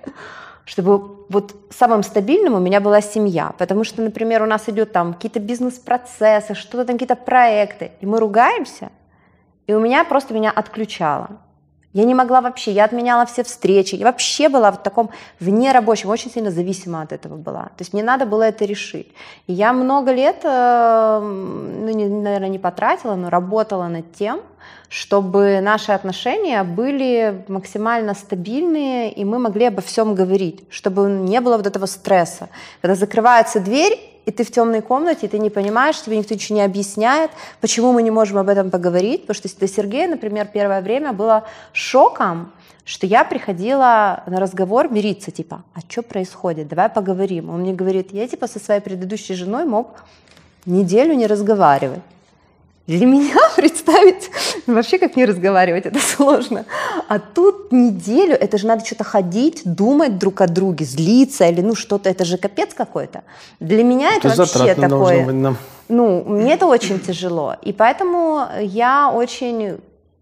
[0.66, 3.54] чтобы вот самым стабильным у меня была семья.
[3.58, 8.20] Потому что, например, у нас идет там какие-то бизнес-процессы, что-то там, какие-то проекты, и мы
[8.20, 8.90] ругаемся,
[9.68, 11.42] и у меня просто меня отключало.
[11.94, 15.10] Я не могла вообще, я отменяла все встречи, я вообще была в таком
[15.40, 17.64] вне рабочем, очень сильно зависима от этого была.
[17.64, 19.08] То есть мне надо было это решить.
[19.48, 24.42] И я много лет, э, ну, не, наверное, не потратила, но работала над тем,
[24.88, 31.58] чтобы наши отношения были максимально стабильные, и мы могли обо всем говорить, чтобы не было
[31.58, 32.50] вот этого стресса.
[32.82, 33.98] Когда закрывается дверь,
[34.30, 37.92] и ты в темной комнате, и ты не понимаешь, тебе никто ничего не объясняет, почему
[37.92, 42.52] мы не можем об этом поговорить, потому что для Сергея, например, первое время было шоком,
[42.86, 47.50] что я приходила на разговор мириться, типа, а что происходит, давай поговорим.
[47.50, 50.04] Он мне говорит, я типа со своей предыдущей женой мог
[50.68, 52.02] неделю не разговаривать.
[52.90, 54.32] Для меня представить
[54.66, 56.66] вообще как не разговаривать, это сложно.
[57.08, 61.76] А тут неделю, это же надо что-то ходить, думать друг о друге, злиться или ну
[61.76, 63.22] что-то, это же капец какой-то.
[63.60, 65.24] Для меня это, это вообще такое...
[65.24, 65.58] Быть нам.
[65.88, 67.56] Ну, мне это очень тяжело.
[67.62, 69.78] И поэтому я очень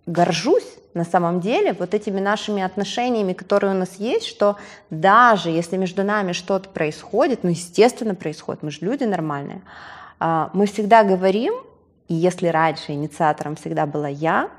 [0.05, 4.57] горжусь на самом деле вот этими нашими отношениями, которые у нас есть, что
[4.89, 9.61] даже если между нами что-то происходит, ну, естественно, происходит, мы же люди нормальные,
[10.19, 11.53] а, мы всегда говорим
[12.07, 14.49] и если раньше инициатором всегда была я,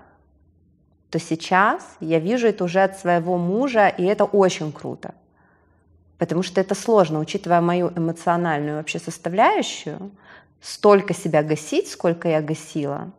[1.10, 5.14] то сейчас я вижу это уже от своего мужа, и это очень круто.
[6.18, 10.10] Потому что это сложно, учитывая мою эмоциональную вообще составляющую,
[10.60, 13.10] столько себя гасить, сколько я гасила.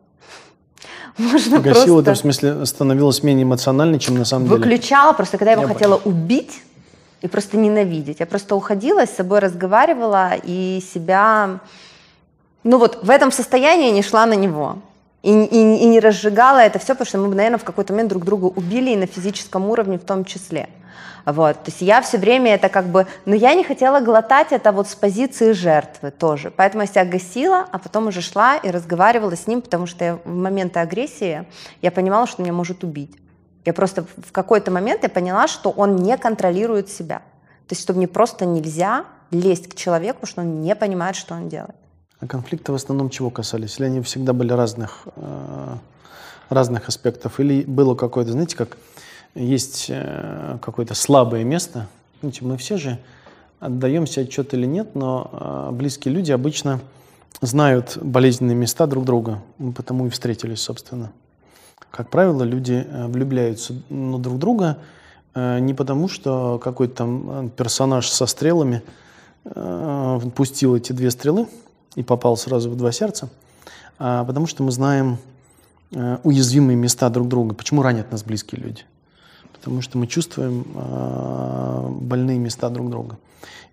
[1.18, 2.00] Можно Гасила, просто...
[2.02, 4.76] это в смысле становилась менее эмоциональной, чем на самом Выключала, деле?
[4.76, 6.16] Выключала, просто когда я его я хотела понял.
[6.16, 6.62] убить
[7.22, 8.20] и просто ненавидеть.
[8.20, 11.60] Я просто уходила, с собой разговаривала и себя
[12.64, 14.78] ну вот в этом состоянии не шла на него.
[15.22, 18.24] И, и, и не разжигала это все, потому что мы, наверное, в какой-то момент друг
[18.24, 20.68] друга убили и на физическом уровне в том числе.
[21.26, 21.56] Вот.
[21.56, 23.06] То есть я все время это как бы...
[23.26, 26.50] Но я не хотела глотать это вот с позиции жертвы тоже.
[26.50, 30.18] Поэтому я себя гасила, а потом уже шла и разговаривала с ним, потому что я,
[30.24, 31.44] в моменты агрессии
[31.82, 33.14] я понимала, что меня может убить.
[33.64, 37.18] Я просто в какой-то момент я поняла, что он не контролирует себя.
[37.68, 41.48] То есть что мне просто нельзя лезть к человеку, что он не понимает, что он
[41.48, 41.76] делает.
[42.20, 43.78] А конфликты в основном чего касались?
[43.78, 45.76] Или они всегда были разных, э,
[46.50, 47.40] разных аспектов?
[47.40, 48.76] Или было какое-то, знаете, как
[49.34, 51.88] есть э, какое-то слабое место?
[52.20, 52.98] Знаете, мы все же
[53.58, 56.80] отдаем себе отчет или нет, но э, близкие люди обычно
[57.40, 59.42] знают болезненные места друг друга.
[59.56, 61.12] Мы потому и встретились, собственно.
[61.90, 64.78] Как правило, люди влюбляются на друг друга
[65.34, 68.82] не потому, что какой-то там персонаж со стрелами
[70.36, 71.48] пустил эти две стрелы,
[71.94, 73.28] и попал сразу в два сердца,
[73.98, 75.18] а, потому что мы знаем
[75.92, 77.54] э, уязвимые места друг друга.
[77.54, 78.84] Почему ранят нас близкие люди?
[79.52, 83.18] Потому что мы чувствуем а, больные места друг друга.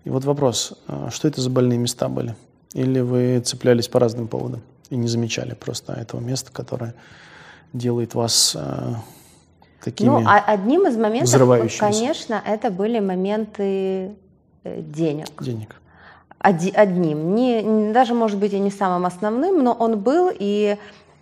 [0.04, 2.36] И вот вопрос, а, что это за больные места были?
[2.74, 6.94] Или вы цеплялись по разным поводам и не замечали просто этого места, которое
[7.72, 8.56] делает вас
[9.82, 14.16] такими Ну, а одним из моментов, конечно, это были моменты
[14.64, 15.26] э, денег.
[15.40, 15.77] денег?
[16.40, 17.34] Одним.
[17.34, 20.76] Не, даже, может быть, и не самым основным, но он был, и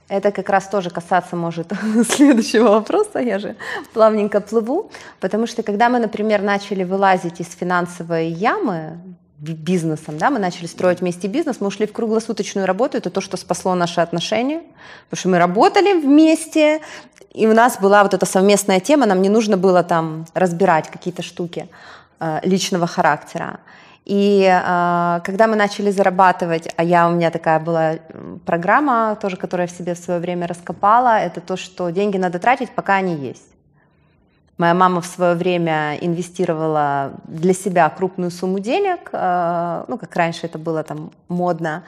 [0.08, 1.72] это как раз тоже касаться может
[2.08, 3.56] следующего вопроса, я же
[3.92, 4.90] плавненько плыву,
[5.20, 8.98] потому что когда мы, например, начали вылазить из финансовой ямы,
[9.38, 13.20] би- бизнесом, да, мы начали строить вместе бизнес, мы ушли в круглосуточную работу, это то,
[13.20, 14.62] что спасло наши отношения,
[15.08, 16.80] потому что мы работали вместе,
[17.32, 21.22] и у нас была вот эта совместная тема, нам не нужно было там разбирать какие-то
[21.22, 21.68] штуки
[22.20, 23.58] э, личного характера.
[24.06, 27.94] И э, когда мы начали зарабатывать, а я у меня такая была
[28.44, 32.70] программа, тоже, которая в себе в свое время раскопала, это то, что деньги надо тратить,
[32.70, 33.48] пока они есть.
[34.58, 40.46] Моя мама в свое время инвестировала для себя крупную сумму денег, э, ну, как раньше
[40.46, 41.82] это было там модно,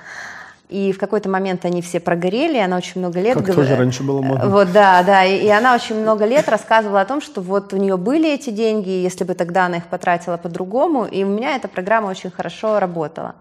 [0.68, 3.34] и в какой-то момент они все прогорели, она очень много лет...
[3.34, 4.48] Как гов- тоже раньше было модно.
[4.48, 7.76] Вот, да, да, и, и она очень много лет рассказывала о том, что вот у
[7.76, 11.68] нее были эти деньги, если бы тогда она их потратила по-другому, и у меня эта
[11.68, 13.34] программа очень хорошо работала.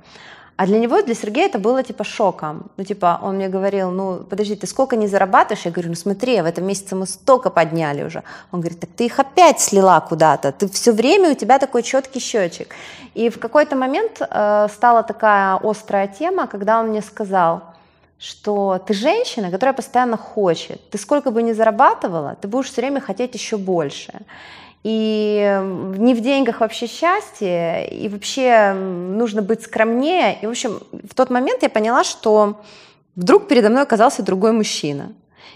[0.58, 2.64] А для него, для Сергея это было типа шоком.
[2.78, 5.66] Ну, типа, он мне говорил, ну, подожди, ты сколько не зарабатываешь?
[5.66, 8.24] Я говорю, ну, смотри, в этом месяце мы столько подняли уже.
[8.51, 10.51] Он говорит, так ты их опять слила куда-то.
[10.51, 12.76] Ты все время, у тебя такой четкий счетчик.
[13.14, 17.62] И в какой-то момент э, стала такая острая тема, когда он мне сказал,
[18.20, 20.89] что ты женщина, которая постоянно хочет.
[20.89, 24.14] Ты сколько бы ни зарабатывала, ты будешь все время хотеть еще больше.
[24.90, 25.62] И
[25.98, 30.40] не в деньгах вообще счастье, и вообще нужно быть скромнее.
[30.42, 32.62] И, в общем, в тот момент я поняла, что
[33.18, 35.12] вдруг передо мной оказался другой мужчина.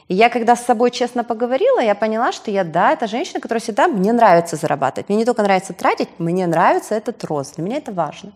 [0.10, 3.62] И я, когда с собой честно поговорила, я поняла, что я, да, это женщина, которая
[3.62, 5.08] всегда, мне нравится зарабатывать.
[5.08, 7.56] Мне не только нравится тратить, мне нравится этот рост.
[7.56, 8.34] Для меня это важно.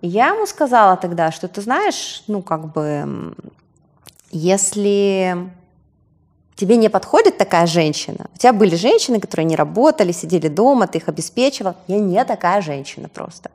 [0.00, 3.36] И я ему сказала тогда, что ты знаешь, ну, как бы,
[4.32, 5.52] если
[6.56, 10.98] тебе не подходит такая женщина, у тебя были женщины, которые не работали, сидели дома, ты
[10.98, 13.50] их обеспечивал, я не такая женщина просто.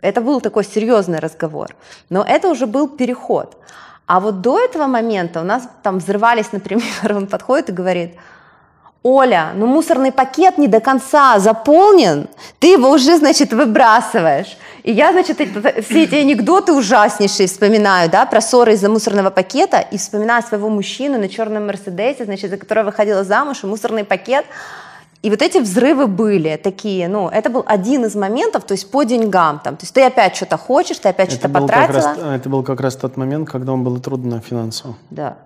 [0.00, 1.74] Это был такой серьезный разговор.
[2.10, 3.56] Но это уже был переход.
[4.06, 8.14] А вот до этого момента у нас там взрывались, например, он подходит и говорит,
[9.08, 12.28] Оля, ну мусорный пакет не до конца заполнен,
[12.58, 14.58] ты его уже, значит, выбрасываешь.
[14.82, 15.38] И я, значит,
[15.84, 21.18] все эти анекдоты ужаснейшие вспоминаю, да, про ссоры из-за мусорного пакета, и вспоминаю своего мужчину
[21.18, 24.44] на черном Мерседесе, значит, за которого выходила замуж, и мусорный пакет.
[25.22, 29.04] И вот эти взрывы были такие, ну, это был один из моментов, то есть по
[29.04, 32.14] деньгам, там, то есть ты опять что-то хочешь, ты опять что-то был, потратила.
[32.14, 34.94] раз, это был как раз тот момент, когда вам было трудно финансово.
[35.10, 35.38] Да,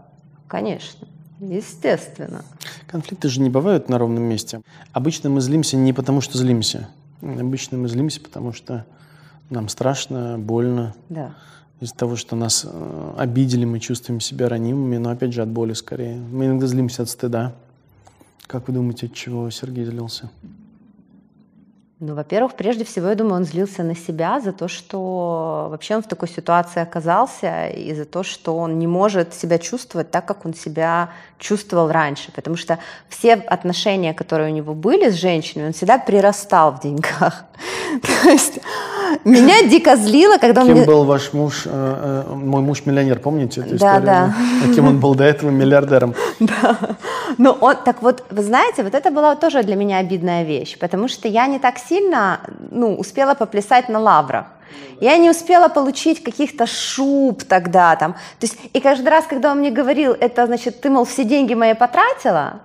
[0.49, 1.07] конечно,
[1.43, 2.45] естественно.
[2.87, 4.63] Конфликты же не бывают на ровном месте.
[4.93, 6.89] Обычно мы злимся не потому, что злимся.
[7.21, 8.85] Обычно мы злимся, потому что
[9.51, 10.95] нам страшно, больно.
[11.09, 11.35] Да.
[11.81, 15.73] Из-за того, что нас э, обидели, мы чувствуем себя ранимыми, но опять же от боли
[15.73, 16.17] скорее.
[16.17, 17.55] Мы иногда злимся от стыда.
[18.47, 20.31] Как вы думаете, от чего Сергей злился?
[22.05, 26.03] Ну, во-первых, прежде всего, я думаю, он злился на себя за то, что вообще он
[26.03, 30.45] в такой ситуации оказался, и за то, что он не может себя чувствовать так, как
[30.45, 32.33] он себя чувствовал раньше.
[32.33, 37.45] Потому что все отношения, которые у него были с женщиной, он всегда прирастал в деньгах.
[38.03, 38.59] То есть
[39.25, 40.87] меня дико злило, когда он Кем мне...
[40.87, 41.63] был ваш муж?
[41.67, 44.03] э, э, мой муж миллионер, помните эту Да, историю?
[44.07, 44.35] да.
[44.65, 46.15] А кем он был до этого миллиардером?
[46.41, 46.77] Да.
[47.39, 51.09] Но он, так вот, вы знаете, вот это была тоже для меня обидная вещь, потому
[51.09, 51.92] что я не так сильно,
[52.71, 54.47] ну, успела поплясать на лаврах.
[55.01, 58.13] Я не успела получить каких-то шуб тогда там.
[58.13, 61.55] То есть, и каждый раз, когда он мне говорил, это значит, ты, мол, все деньги
[61.55, 62.61] мои потратила,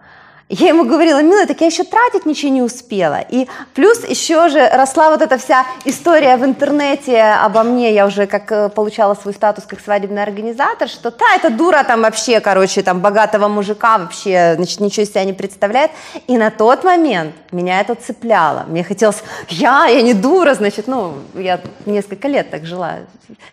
[0.50, 3.20] я ему говорила, милая, так я еще тратить ничего не успела.
[3.20, 7.94] И плюс еще же росла вот эта вся история в интернете обо мне.
[7.94, 12.02] Я уже как э, получала свой статус как свадебный организатор, что та, эта дура там
[12.02, 15.92] вообще, короче, там богатого мужика вообще, значит, ничего из себя не представляет.
[16.28, 18.64] И на тот момент меня это цепляло.
[18.70, 23.00] Мне хотелось, я, я не дура, значит, ну, я несколько лет так жила.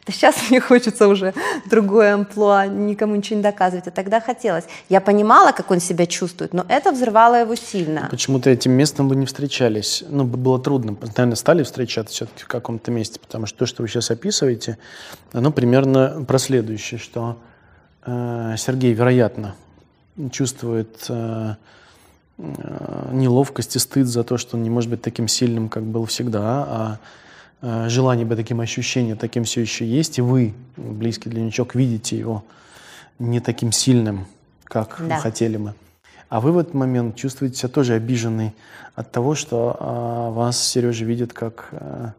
[0.07, 1.35] Да сейчас мне хочется уже
[1.67, 3.89] другое амплуа, никому ничего не доказывать.
[3.89, 4.65] А тогда хотелось.
[4.89, 8.09] Я понимала, как он себя чувствует, но это взрывало его сильно.
[8.11, 10.05] Почему-то этим местом вы не встречались.
[10.09, 10.97] Ну, было трудно.
[11.01, 14.79] Наверное, стали встречаться все-таки в каком-то месте, потому что то, что вы сейчас описываете,
[15.33, 17.39] оно примерно про следующее, что
[18.05, 19.55] э, Сергей, вероятно,
[20.31, 21.55] чувствует э,
[22.39, 26.05] э, неловкость и стыд за то, что он не может быть таким сильным, как был
[26.07, 26.99] всегда, а
[27.63, 31.43] э, желание быть таким ощущением, таким все еще есть, и вы, близкий для
[31.75, 32.45] видите его
[33.19, 34.27] не таким сильным,
[34.65, 35.19] как Да.
[35.19, 35.75] хотели мы.
[36.29, 38.55] А вы в этот момент чувствуете себя тоже обиженной
[38.95, 42.15] от того, что а, вас Сережа видит как, а,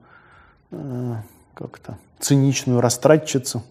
[0.72, 1.22] а,
[1.54, 3.64] как то циничную растратчицу,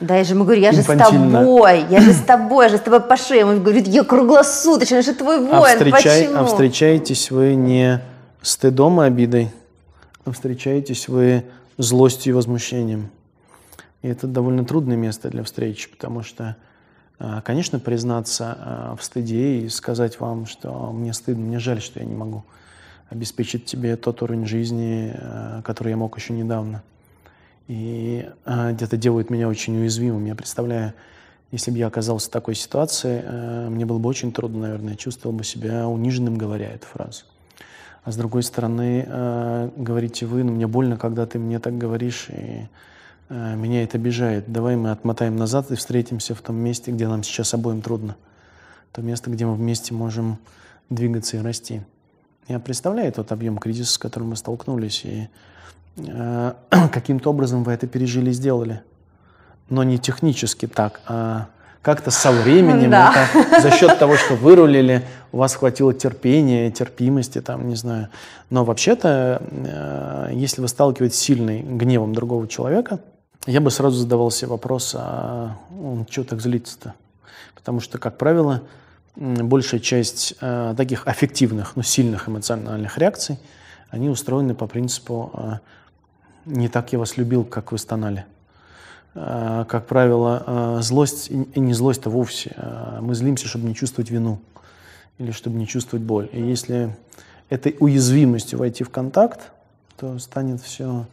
[0.00, 2.78] Да, я же ему говорю, я же с тобой, я же с тобой, я же
[2.78, 3.44] с тобой по шее.
[3.44, 6.38] Он говорит, я круглосуточно, я же твой а воин, а встречай, почему?
[6.38, 8.00] А встречаетесь вы не
[8.42, 9.50] стыдом и обидой,
[10.24, 11.44] а встречаетесь вы
[11.78, 13.10] злостью и возмущением.
[14.02, 16.56] И это довольно трудное место для встречи, потому что,
[17.44, 22.06] конечно, признаться а, в стыде и сказать вам, что мне стыдно, мне жаль, что я
[22.06, 22.44] не могу
[23.10, 25.14] обеспечить тебе тот уровень жизни,
[25.64, 26.82] который я мог еще недавно–
[27.68, 30.24] и это делает меня очень уязвимым.
[30.26, 30.94] Я представляю,
[31.50, 33.22] если бы я оказался в такой ситуации,
[33.68, 37.24] мне было бы очень трудно, наверное, чувствовал бы себя униженным, говоря эту фразу.
[38.04, 42.68] А с другой стороны, говорите вы, ну мне больно, когда ты мне так говоришь, и
[43.28, 44.50] меня это обижает.
[44.52, 48.16] Давай мы отмотаем назад и встретимся в том месте, где нам сейчас обоим трудно.
[48.92, 50.38] То место, где мы вместе можем
[50.90, 51.82] двигаться и расти.
[52.48, 55.28] Я представляю тот объем кризиса, с которым мы столкнулись, и
[55.96, 56.52] Э,
[56.92, 58.82] каким-то образом вы это пережили и сделали.
[59.68, 61.46] Но не технически так, а
[61.80, 63.26] как-то со временем, да.
[63.34, 68.08] это, за счет того, что вырулили, у вас хватило терпения, терпимости, там, не знаю.
[68.50, 73.00] Но вообще-то, э, если вы сталкиваетесь с сильным гневом другого человека,
[73.46, 76.94] я бы сразу задавал себе вопрос, а он что так злится-то?
[77.54, 78.62] Потому что, как правило,
[79.16, 83.38] большая часть э, таких аффективных, но сильных эмоциональных реакций,
[83.90, 85.60] они устроены по принципу
[86.44, 88.24] не так я вас любил, как вы стонали.
[89.14, 94.10] А, как правило, а, злость, и не злость-то вовсе, а мы злимся, чтобы не чувствовать
[94.10, 94.40] вину
[95.18, 96.28] или чтобы не чувствовать боль.
[96.32, 96.96] И если
[97.48, 99.52] этой уязвимостью войти в контакт,
[99.98, 101.06] то станет все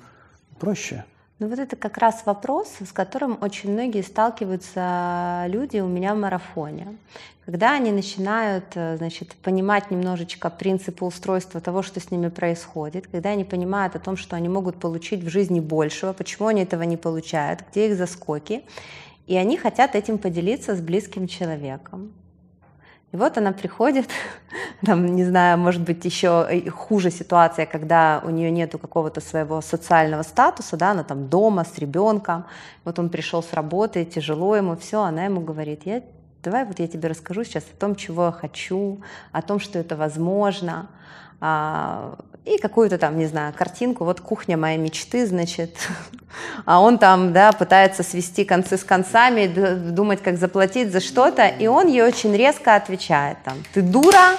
[0.60, 1.04] проще.
[1.40, 6.18] Ну вот это как раз вопрос, с которым очень многие сталкиваются люди у меня в
[6.18, 6.98] марафоне.
[7.46, 13.30] Когда они начинают э, значит, понимать немножечко принципы устройства того, что с ними происходит, когда
[13.30, 16.98] они понимают о том, что они могут получить в жизни большего, почему они этого не
[16.98, 18.64] получают, где их заскоки,
[19.26, 22.12] и они хотят этим поделиться с близким человеком.
[23.12, 24.08] И вот она приходит,
[24.86, 30.22] там, не знаю, может быть, еще хуже ситуация, когда у нее нету какого-то своего социального
[30.24, 32.46] статуса, да, она там дома с ребенком,
[32.86, 36.04] вот он пришел с работы, тяжело ему, все, она ему говорит, я,
[36.44, 39.02] давай вот я тебе расскажу сейчас о том, чего я хочу,
[39.32, 40.88] о том, что это возможно,
[41.42, 42.16] а,
[42.50, 45.76] и какую-то там, не знаю, картинку, вот кухня моей мечты, значит,
[46.66, 49.46] а он там, да, пытается свести концы с концами,
[49.92, 54.38] думать, как заплатить за что-то, и он ей очень резко отвечает, там, ты дура,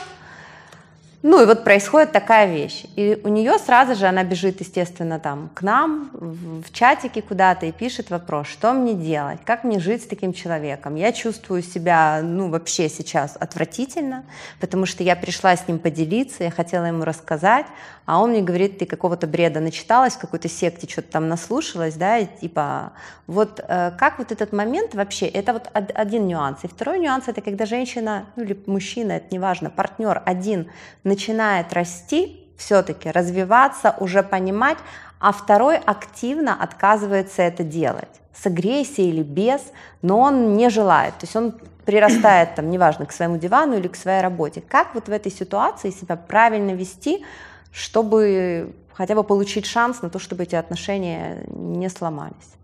[1.22, 2.84] ну и вот происходит такая вещь.
[2.96, 7.72] И у нее сразу же она бежит, естественно, там к нам в чатике куда-то и
[7.72, 10.94] пишет вопрос, что мне делать, как мне жить с таким человеком.
[10.94, 14.24] Я чувствую себя, ну, вообще сейчас отвратительно,
[14.60, 17.66] потому что я пришла с ним поделиться, я хотела ему рассказать,
[18.06, 22.18] а он мне говорит, ты какого-то бреда начиталась, в какой-то секте что-то там наслушалась, да,
[22.18, 22.92] и типа,
[23.28, 26.64] вот э, как вот этот момент вообще, это вот один нюанс.
[26.64, 30.70] И второй нюанс, это когда женщина, ну или мужчина, это неважно, партнер один
[31.10, 34.78] начинает расти, все-таки развиваться, уже понимать,
[35.18, 39.60] а второй активно отказывается это делать, с агрессией или без,
[40.02, 41.54] но он не желает, то есть он
[41.84, 44.60] прирастает там, неважно, к своему дивану или к своей работе.
[44.60, 47.24] Как вот в этой ситуации себя правильно вести,
[47.72, 52.54] чтобы хотя бы получить шанс на то, чтобы эти отношения не сломались.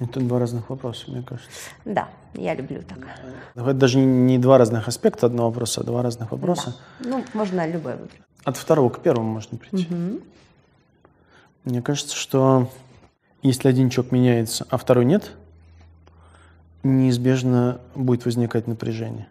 [0.00, 1.50] Это два разных вопроса, мне кажется.
[1.84, 2.98] Да, я люблю так.
[3.54, 6.76] Это даже не два разных аспекта одного вопроса, а два разных вопроса.
[7.00, 7.08] Да.
[7.08, 8.20] Ну, можно любой выбрать.
[8.44, 9.92] От второго к первому можно прийти.
[9.92, 10.20] Угу.
[11.64, 12.70] Мне кажется, что
[13.42, 15.32] если один человек меняется, а второй нет,
[16.84, 19.26] неизбежно будет возникать напряжение.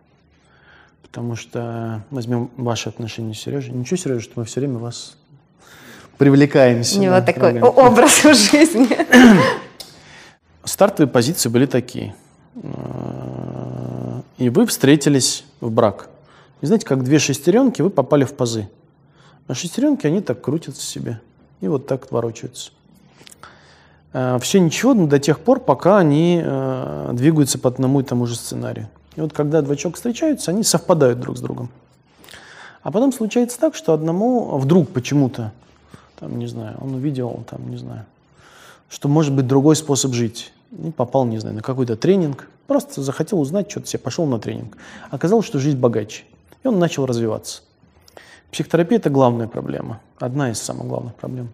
[1.01, 3.73] Потому что возьмем ваши отношения с Сережей.
[3.73, 5.15] Ничего, Сережа, что мы все время вас
[6.17, 6.99] привлекаем сюда.
[6.99, 8.89] У него такой образ в жизни.
[10.67, 12.13] Стартовые позиции были такие.
[14.37, 16.09] И вы встретились в брак.
[16.59, 18.67] И знаете, как две шестеренки, вы попали в пазы.
[19.47, 21.21] А шестеренки, они так крутятся себе.
[21.61, 22.71] И вот так ворочаются.
[24.11, 28.25] А, все ничего но до тех пор, пока они э, двигаются по одному и тому
[28.25, 28.89] же сценарию.
[29.15, 31.69] И вот когда два человека встречаются, они совпадают друг с другом.
[32.83, 35.53] А потом случается так, что одному вдруг почему-то,
[36.19, 38.05] там, не знаю, он увидел, там, не знаю,
[38.89, 40.51] что может быть другой способ жить.
[40.71, 44.77] И попал, не знаю, на какой-то тренинг, просто захотел узнать что-то себе, пошел на тренинг.
[45.09, 46.23] Оказалось, что жизнь богаче.
[46.63, 47.61] И он начал развиваться.
[48.51, 51.49] Психотерапия– это главная проблема, одна из самых главных проблем.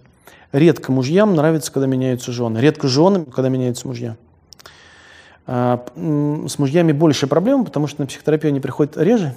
[0.52, 2.60] Редко мужьям нравится, когда меняются жены.
[2.60, 4.16] Редко женам, когда меняются мужья.
[5.46, 9.36] А, с мужьями больше проблем, потому что на психотерапию они приходят реже.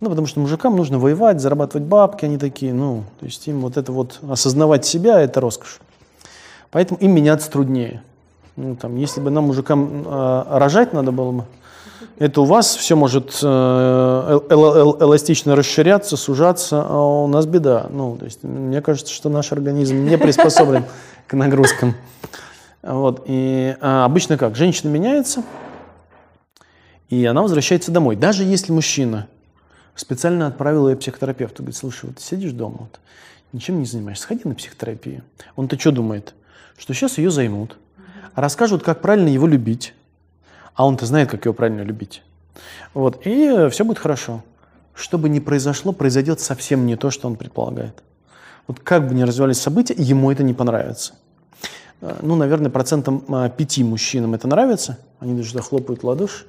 [0.00, 3.76] Ну, потому что мужикам нужно воевать, зарабатывать бабки, они такие, ну, то есть им вот
[3.76, 5.78] это вот осознавать себя– это роскошь.
[6.72, 8.02] Поэтому им меняться труднее.
[8.62, 11.44] Ну, там, если бы нам, мужикам, э, рожать надо было бы,
[12.18, 13.46] это у вас все может э,
[14.50, 17.88] эластично расширяться, сужаться, а у нас беда.
[17.90, 20.84] Ну, то есть, мне кажется, что наш организм не приспособлен
[21.26, 21.96] к нагрузкам.
[22.82, 23.24] Вот.
[23.26, 24.54] И а, обычно как?
[24.54, 25.42] Женщина меняется,
[27.08, 28.14] и она возвращается домой.
[28.14, 29.26] Даже если мужчина
[29.96, 33.00] специально отправил ее психотерапевту, говорит, слушай, вот ты сидишь дома, вот,
[33.52, 35.24] ничем не занимаешься, сходи на психотерапию.
[35.56, 36.34] Он-то что думает?
[36.78, 37.76] Что сейчас ее займут,
[38.34, 39.94] расскажут, как правильно его любить,
[40.74, 42.22] а он-то знает, как его правильно любить.
[42.94, 44.42] Вот, и все будет хорошо.
[44.94, 48.02] Что бы ни произошло, произойдет совсем не то, что он предполагает.
[48.66, 51.14] Вот как бы ни развивались события, ему это не понравится.
[52.00, 54.98] Э, ну, наверное, процентом а, пяти мужчинам это нравится.
[55.18, 56.44] Они даже захлопают ладоши.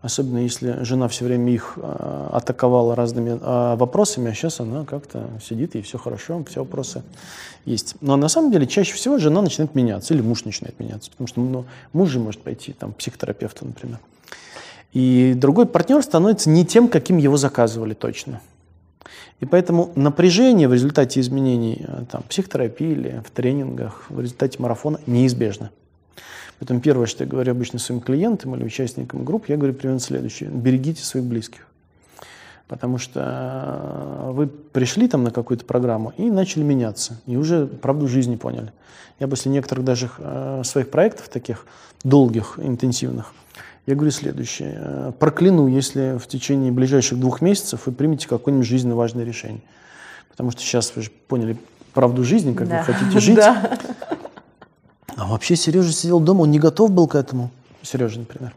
[0.00, 5.28] Особенно если жена все время их э, атаковала разными э, вопросами, а сейчас она как-то
[5.44, 7.02] сидит и все хорошо, все вопросы
[7.64, 7.96] есть.
[8.00, 11.40] Но на самом деле чаще всего жена начинает меняться или муж начинает меняться, потому что
[11.40, 13.98] ну, муж же может пойти там, к психотерапевту, например.
[14.92, 18.40] И другой партнер становится не тем, каким его заказывали точно.
[19.40, 25.00] И поэтому напряжение в результате изменений э, там, психотерапии или в тренингах, в результате марафона
[25.06, 25.70] неизбежно.
[26.58, 30.50] Поэтому первое, что я говорю обычно своим клиентам или участникам групп, я говорю примерно следующее.
[30.50, 31.66] Берегите своих близких.
[32.66, 37.20] Потому что э, вы пришли там на какую-то программу и начали меняться.
[37.26, 38.72] И уже правду жизни поняли.
[39.20, 41.64] Я после некоторых даже э, своих проектов таких
[42.04, 43.32] долгих, интенсивных,
[43.88, 44.74] я говорю следующее.
[44.76, 49.62] Э, прокляну, если в течение ближайших двух месяцев вы примете какое-нибудь жизненно важное решение.
[50.28, 51.56] Потому что сейчас вы же поняли
[51.94, 52.84] правду жизни, как да.
[52.86, 53.36] вы хотите жить.
[53.36, 53.78] Да.
[55.18, 57.50] А вообще Сережа сидел дома, он не готов был к этому.
[57.82, 58.54] Сережа, например.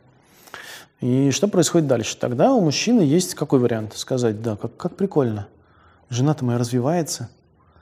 [1.00, 2.16] И что происходит дальше?
[2.16, 3.98] Тогда у мужчины есть какой вариант?
[3.98, 5.48] Сказать, да, как, как прикольно.
[6.12, 7.30] Жена-то моя развивается.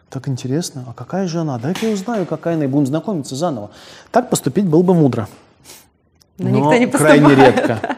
[0.09, 0.85] Так интересно.
[0.87, 1.59] А какая же она?
[1.59, 3.71] Дай-ка я узнаю, какая она, и будем знакомиться заново.
[4.11, 5.27] Так поступить было бы мудро.
[6.37, 7.97] Но, Но никто не крайне редко.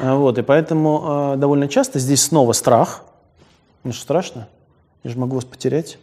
[0.00, 3.02] А, вот, и поэтому э, довольно часто здесь снова страх.
[3.82, 4.46] Ну что страшно?
[5.02, 5.98] Я же могу вас потерять.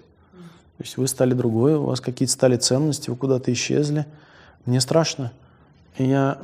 [0.77, 4.05] То есть вы стали другой, у вас какие-то стали ценности, вы куда-то исчезли.
[4.65, 5.31] Мне страшно.
[5.97, 6.37] И я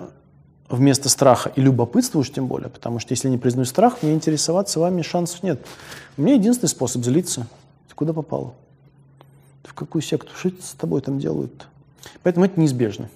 [0.70, 4.80] вместо страха и любопытства уж тем более, потому что если не признаю страх, мне интересоваться
[4.80, 5.64] вами шансов нет.
[6.18, 7.48] У меня единственный способ злиться.
[7.90, 8.54] Ты куда попала?
[9.62, 10.32] Ты в какую секту?
[10.36, 11.68] Что с тобой там делают?
[12.24, 13.10] Поэтому это неизбежно.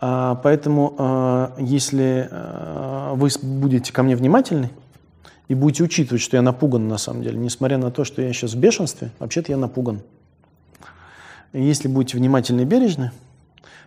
[0.00, 4.70] А, поэтому а, если а, вы будете ко мне внимательны,
[5.52, 8.54] и будете учитывать, что я напуган на самом деле, несмотря на то, что я сейчас
[8.54, 10.00] в бешенстве, вообще-то я напуган.
[11.52, 13.12] И если будете внимательны и бережны,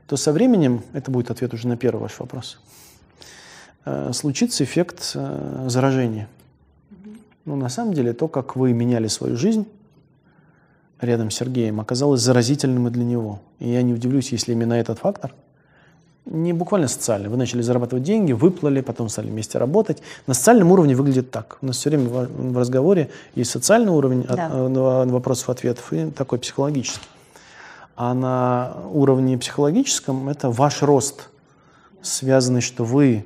[0.05, 2.59] то со временем, это будет ответ уже на первый ваш вопрос,
[3.85, 6.27] э, случится эффект э, заражения.
[7.45, 9.65] Ну, на самом деле, то, как вы меняли свою жизнь
[11.01, 13.41] рядом с Сергеем, оказалось заразительным и для него.
[13.57, 15.33] И я не удивлюсь, если именно этот фактор–
[16.25, 17.29] не буквально социальный.
[17.29, 20.01] Вы начали зарабатывать деньги, выплыли, потом стали вместе работать.
[20.27, 21.57] На социальном уровне выглядит так.
[21.61, 24.47] У нас все время в разговоре есть социальный уровень да.
[24.65, 27.07] от, вопросов-ответов и такой психологический.
[27.95, 31.29] А на уровне психологическом это ваш рост,
[32.01, 33.25] связанный, что вы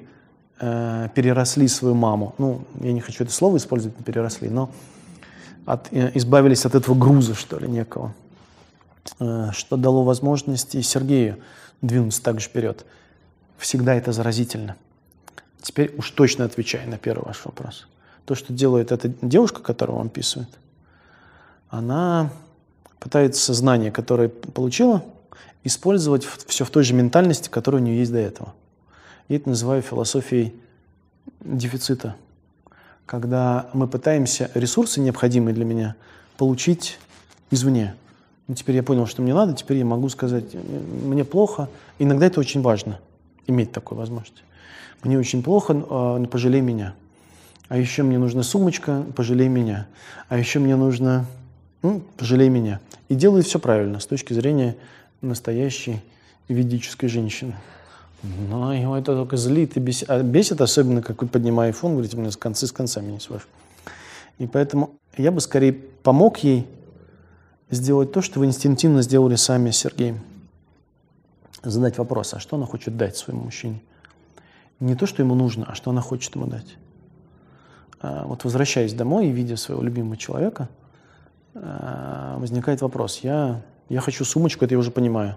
[0.60, 2.36] э, переросли свою маму.
[2.38, 4.70] Ну, я не хочу это слово использовать, переросли, но
[5.66, 8.14] от, э, избавились от этого груза, что ли, некого.
[9.20, 11.38] Э, что дало возможности Сергею
[11.82, 12.86] двинуться так же вперед.
[13.58, 14.76] Всегда это заразительно.
[15.62, 17.88] Теперь уж точно отвечая на первый ваш вопрос.
[18.26, 20.50] То, что делает эта девушка, которую вам описывает,
[21.70, 22.32] она
[23.00, 25.04] пытается знания, которые получила,
[25.64, 28.54] использовать все в той же ментальности, которая у нее есть до этого.
[29.28, 30.54] Я это называю философией
[31.42, 32.16] дефицита.
[33.06, 35.96] Когда мы пытаемся ресурсы, необходимые для меня,
[36.38, 37.00] получить
[37.52, 37.96] извне.
[38.50, 40.56] Ну, теперь я понял, что мне надо, теперь я могу сказать,
[41.04, 41.70] мне плохо.
[42.00, 43.00] Иногда это очень важно,
[43.46, 44.44] иметь такую возможность.
[45.04, 46.96] Мне очень плохо, но пожалей меня.
[47.68, 49.86] А еще мне нужна сумочка, пожалей меня.
[50.30, 51.28] А еще мне нужно,
[51.84, 52.80] ну, пожалей меня.
[53.08, 54.76] И делаю все правильно с точки зрения
[55.22, 56.02] настоящей
[56.48, 57.54] ведической женщины.
[58.24, 60.10] Но его это только злит и бесит.
[60.10, 63.46] А бесит особенно, как вы поднимая iPhone, говорите, мне с концы с концами не свожу.
[64.40, 66.66] И поэтому я бы скорее помог ей
[67.70, 70.20] сделать то, что вы инстинктивно сделали сами с Сергеем.
[71.64, 73.82] Задать вопрос, а что она хочет дать своему мужчине?
[74.80, 76.78] Не то, что ему нужно, а что она хочет ему дать.
[78.02, 80.70] А вот возвращаясь домой и видя своего любимого человека,
[81.54, 83.20] а, возникает вопрос.
[83.24, 85.36] Я, я хочу сумочку, это я уже понимаю.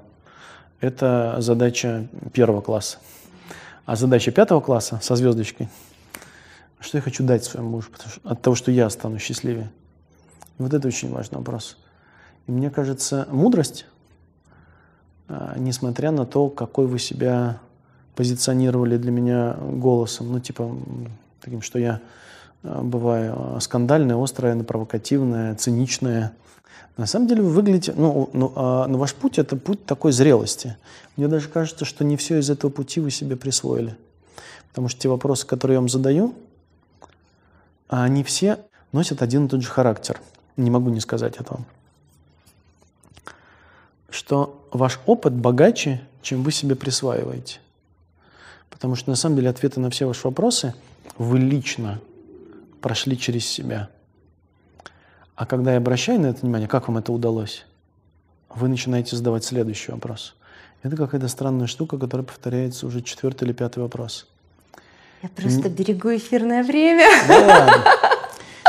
[0.81, 2.99] Это задача первого класса.
[3.85, 5.69] А задача пятого класса со звездочкой,
[6.79, 7.89] что я хочу дать своему мужу
[8.23, 9.73] от того, что я стану счастливее.
[10.59, 11.77] Вот это очень важный вопрос.
[12.47, 13.87] И мне кажется, мудрость
[15.33, 17.59] а, несмотря на то, какой вы себя
[18.15, 20.31] позиционировали для меня голосом.
[20.33, 20.77] Ну, типа,
[21.41, 22.01] таким, что я
[22.63, 26.33] а, бываю скандальная, острая, провокативная, циничная.
[26.99, 30.77] На самом деле вы выглядите, ну, ну, а, но ваш путь– это путь такой зрелости.
[31.17, 33.97] Мне даже кажется, что не все из этого пути вы себе присвоили.
[34.69, 36.35] Потому что те вопросы, которые я вам задаю,
[37.89, 38.59] они все
[38.93, 40.21] носят один и тот же характер.
[40.59, 41.65] Не могу не сказать этого.
[44.13, 47.61] Что ваш опыт богаче, чем вы себе присваиваете.
[48.69, 50.75] Потому что на самом деле ответы на все ваши вопросы
[51.17, 51.99] вы лично
[52.83, 53.89] прошли через себя.
[55.35, 57.65] А когда я обращаю на это внимание, как вам это удалось,
[58.51, 60.35] вы начинаете задавать следующий вопрос.
[60.83, 64.27] Это какая-то странная штука, которая повторяется уже четвертый или пятый вопрос.
[65.23, 65.75] Я просто Н...
[65.75, 67.09] берегу эфирное время.
[67.29, 67.85] Да,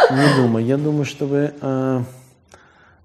[0.10, 0.66] не думаю.
[0.66, 2.04] Я думаю, что вы, э,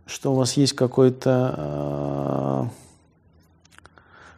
[0.09, 2.64] что у вас есть какое-то э,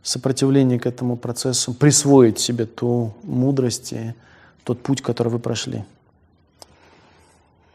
[0.02, 4.14] сопротивление к этому процессу, присвоить себе ту мудрость и
[4.64, 5.84] тот путь, который вы прошли.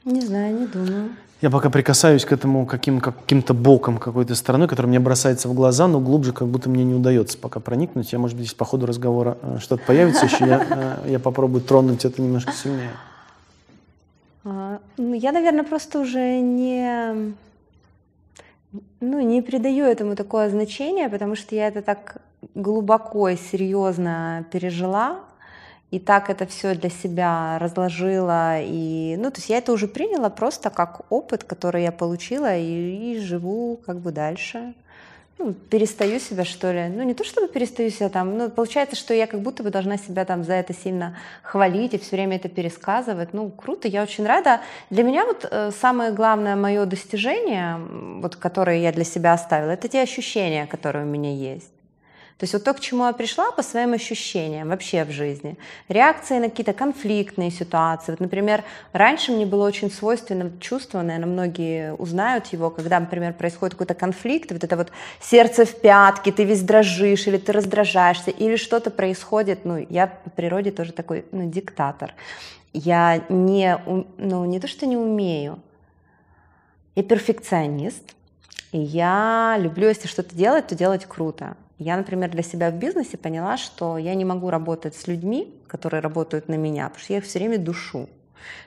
[0.04, 1.10] Не знаю, не думаю.
[1.42, 5.88] Я пока прикасаюсь к этому каким, каким-то боком какой-то стороны, который мне бросается в глаза,
[5.88, 8.12] но глубже как будто мне не удается пока проникнуть.
[8.12, 11.62] Я, может быть, здесь по ходу разговора э, что-то появится еще, я, э, я попробую
[11.62, 12.92] тронуть это немножко сильнее.
[14.44, 17.34] А, ну, я, наверное, просто уже не,
[19.00, 22.22] ну, не придаю этому такое значение, потому что я это так
[22.56, 25.20] глубоко и серьезно пережила,
[25.92, 28.62] и так это все для себя разложила.
[28.62, 33.14] И, ну, то есть я это уже приняла просто как опыт, который я получила, и,
[33.14, 34.74] и живу как бы дальше.
[35.38, 36.88] Ну, перестаю себя, что ли.
[36.88, 39.98] Ну, не то чтобы перестаю себя там, но получается, что я как будто бы должна
[39.98, 43.34] себя там за это сильно хвалить и все время это пересказывать.
[43.34, 44.62] Ну, круто, я очень рада.
[44.90, 47.78] Для меня вот э, самое главное мое достижение,
[48.22, 51.75] вот, которое я для себя оставила, это те ощущения, которые у меня есть.
[52.38, 55.58] То есть вот то, к чему я пришла по своим ощущениям вообще в жизни.
[55.88, 58.12] Реакции на какие-то конфликтные ситуации.
[58.12, 63.76] Вот, например, раньше мне было очень свойственно чувство, наверное, многие узнают его, когда, например, происходит
[63.76, 68.58] какой-то конфликт, вот это вот сердце в пятке, ты весь дрожишь, или ты раздражаешься, или
[68.58, 69.64] что-то происходит.
[69.64, 72.14] Ну, я по природе тоже такой ну, диктатор.
[72.74, 73.80] Я не,
[74.18, 75.60] ну, не то, что не умею,
[76.96, 78.14] я перфекционист,
[78.74, 81.56] и я люблю, если что-то делать, то делать круто.
[81.78, 86.02] Я, например, для себя в бизнесе поняла, что я не могу работать с людьми, которые
[86.02, 88.08] работают на меня, потому что я их все время душу.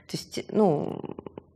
[0.06, 1.00] То есть, ну,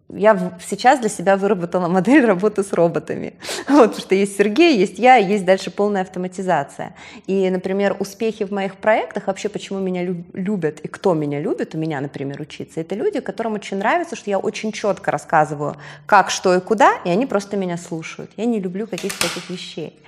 [0.09, 3.35] я сейчас для себя выработала модель работы с роботами.
[3.69, 6.95] Вот, потому что есть Сергей, есть я, есть дальше полная автоматизация.
[7.27, 11.79] И, например, успехи в моих проектах, вообще почему меня любят и кто меня любит, у
[11.79, 15.77] меня, например, учиться, это люди, которым очень нравится, что я очень четко рассказываю,
[16.07, 18.31] как, что и куда, и они просто меня слушают.
[18.37, 19.99] Я не люблю каких-то таких вещей.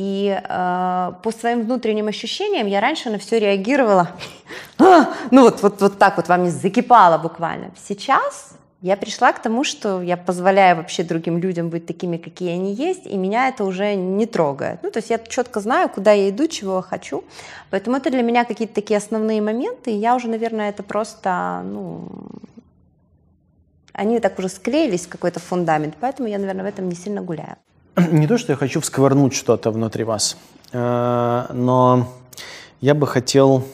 [0.00, 4.08] И э, по своим внутренним ощущениям я раньше на все реагировала,
[4.78, 7.70] ну вот, вот, вот так вот вам не закипало буквально.
[7.76, 12.72] Сейчас я пришла к тому, что я позволяю вообще другим людям быть такими, какие они
[12.72, 14.82] есть, и меня это уже не трогает.
[14.82, 17.22] Ну, то есть я четко знаю, куда я иду, чего я хочу.
[17.68, 22.08] Поэтому это для меня какие-то такие основные моменты, и я уже, наверное, это просто, ну,
[23.92, 27.58] они так уже склеились в какой-то фундамент, поэтому я, наверное, в этом не сильно гуляю.
[28.12, 30.36] не то, что я хочу всквырнуть что-то внутри вас,
[30.72, 32.12] э, но
[32.80, 33.64] я бы хотел,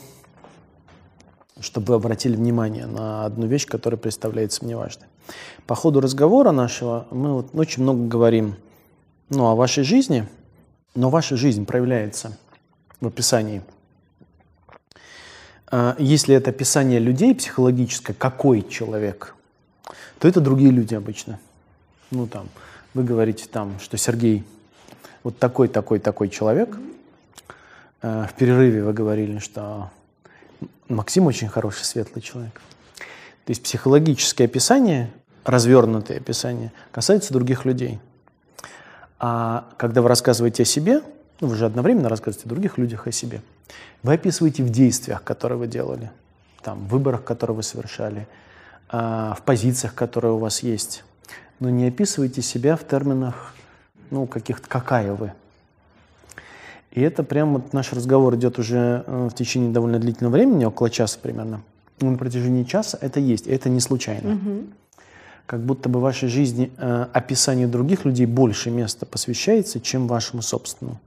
[1.60, 5.06] чтобы вы обратили внимание на одну вещь, которая представляется мне важной.
[5.66, 8.56] По ходу разговора нашего мы вот очень много говорим
[9.28, 10.28] ну, о вашей жизни,
[10.94, 12.36] но ваша жизнь проявляется
[13.00, 13.62] в описании.
[15.70, 19.34] Э, если это описание людей психологическое, какой человек,
[20.18, 21.38] то это другие люди обычно.
[22.10, 22.48] Ну, там,
[22.96, 24.42] вы говорите там, что Сергей
[25.22, 26.78] вот такой, такой, такой человек.
[28.00, 29.90] Э, в перерыве вы говорили, что
[30.88, 32.54] Максим очень хороший, светлый человек.
[33.44, 35.12] То есть психологическое описание,
[35.44, 38.00] развернутое описание, касается других людей.
[39.18, 41.02] А когда вы рассказываете о себе,
[41.40, 43.42] ну, вы же одновременно рассказываете о других людях о себе.
[44.02, 46.10] Вы описываете в действиях, которые вы делали,
[46.62, 48.26] там, в выборах, которые вы совершали,
[48.90, 51.04] э, в позициях, которые у вас есть
[51.60, 53.54] но не описывайте себя в терминах,
[54.10, 55.32] ну, каких-то «какая вы».
[56.92, 60.88] И это прям вот наш разговор идет уже э, в течение довольно длительного времени, около
[60.88, 61.60] часа примерно.
[62.00, 64.34] Но на протяжении часа это есть, и это не случайно.
[64.34, 64.64] Угу.
[65.44, 70.40] Как будто бы в вашей жизни э, описанию других людей больше места посвящается, чем вашему
[70.40, 70.98] собственному.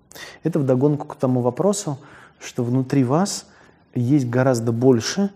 [0.44, 1.98] Это вдогонку к тому вопросу,
[2.40, 3.48] что внутри вас
[3.96, 5.32] есть гораздо больше,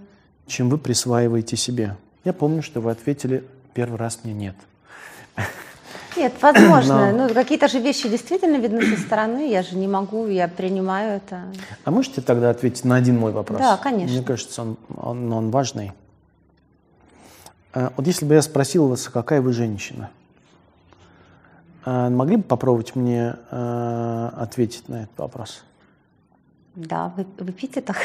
[0.46, 1.98] чем вы присваиваете себе.
[2.24, 3.44] Я помню, что вы ответили
[3.74, 4.56] первый раз мне «нет».
[6.16, 7.12] Нет, возможно.
[7.12, 7.28] Но...
[7.28, 9.50] Ну, какие-то же вещи действительно видны со стороны.
[9.50, 11.42] Я же не могу, я принимаю это.
[11.86, 13.60] А можете тогда ответить на один мой вопрос?
[13.60, 14.16] Да, конечно.
[14.16, 15.92] Мне кажется, он, он, он важный.
[17.74, 20.10] Э, вот если бы я спросил вас, какая вы женщина,
[21.86, 25.64] э, могли бы попробовать мне э, ответить на этот вопрос?
[26.76, 27.98] Да, в, в эпитетах.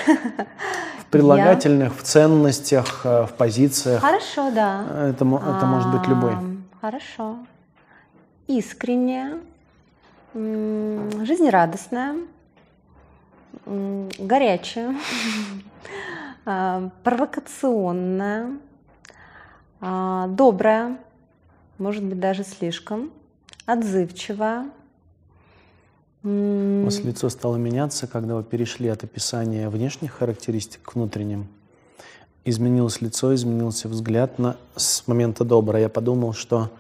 [1.01, 1.99] В прилагательных, я...
[1.99, 4.03] в ценностях, в позициях.
[4.03, 4.85] Хорошо, да.
[5.09, 6.58] Это, это может быть любой.
[6.81, 7.39] Хорошо.
[8.47, 9.41] Искренняя,
[10.33, 12.19] жизнерадостная,
[13.67, 14.95] горячая,
[17.03, 18.59] провокационная,
[19.81, 20.99] а, добрая,
[21.79, 23.11] может быть, даже слишком,
[23.67, 24.71] отзывчивая.
[26.23, 31.49] У вас лицо стало меняться, когда вы перешли от описания внешних характеристик к внутренним.
[32.45, 35.83] Изменилось лицо, изменился взгляд на, с момента доброе.
[35.83, 36.71] Я подумал, что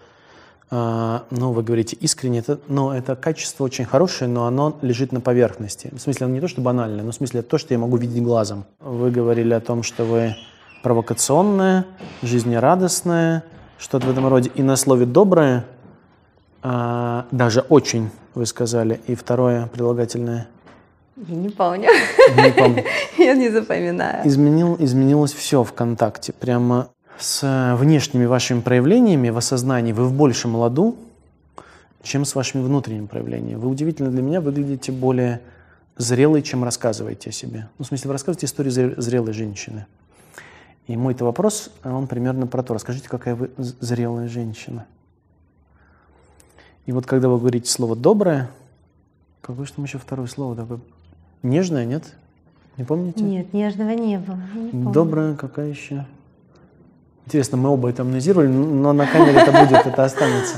[0.70, 5.20] э, ну, вы говорите искренне, это, ну, это качество очень хорошее, но оно лежит на
[5.20, 5.90] поверхности.
[5.92, 7.96] В смысле, оно не то, что банальное, но в смысле, это то, что я могу
[7.96, 8.64] видеть глазом.
[8.80, 10.34] Вы говорили о том, что вы
[10.82, 11.86] провокационное,
[12.22, 13.44] жизнерадостное,
[13.78, 14.50] что-то в этом роде.
[14.54, 15.64] И на слове «доброе»
[16.62, 19.00] а, даже «очень» вы сказали.
[19.06, 20.48] И второе прилагательное.
[21.26, 21.88] Я не помню.
[22.36, 22.84] Не помню.
[23.18, 24.26] Я не запоминаю.
[24.26, 26.32] Изменил, изменилось все в контакте.
[26.32, 30.96] Прямо с внешними вашими проявлениями в осознании вы в большем ладу,
[32.02, 33.56] чем с вашими внутренними проявлениями.
[33.56, 35.40] Вы удивительно для меня выглядите более
[35.96, 37.68] зрелой, чем рассказываете о себе.
[37.78, 39.86] Ну, в смысле, вы рассказываете историю зрелой женщины.
[40.86, 42.74] И мой-то вопрос, он примерно про то.
[42.74, 44.86] Расскажите, какая вы зрелая женщина.
[46.86, 48.50] И вот когда вы говорите слово «доброе»,
[49.42, 50.80] какое же там еще второе слово такое?
[51.42, 52.14] Нежное, нет?
[52.76, 53.22] Не помните?
[53.22, 54.38] Нет, нежного не было.
[54.54, 56.06] Не Доброе, какая еще?
[57.26, 60.56] Интересно, мы оба это амнезировали, но на камере это будет, это останется.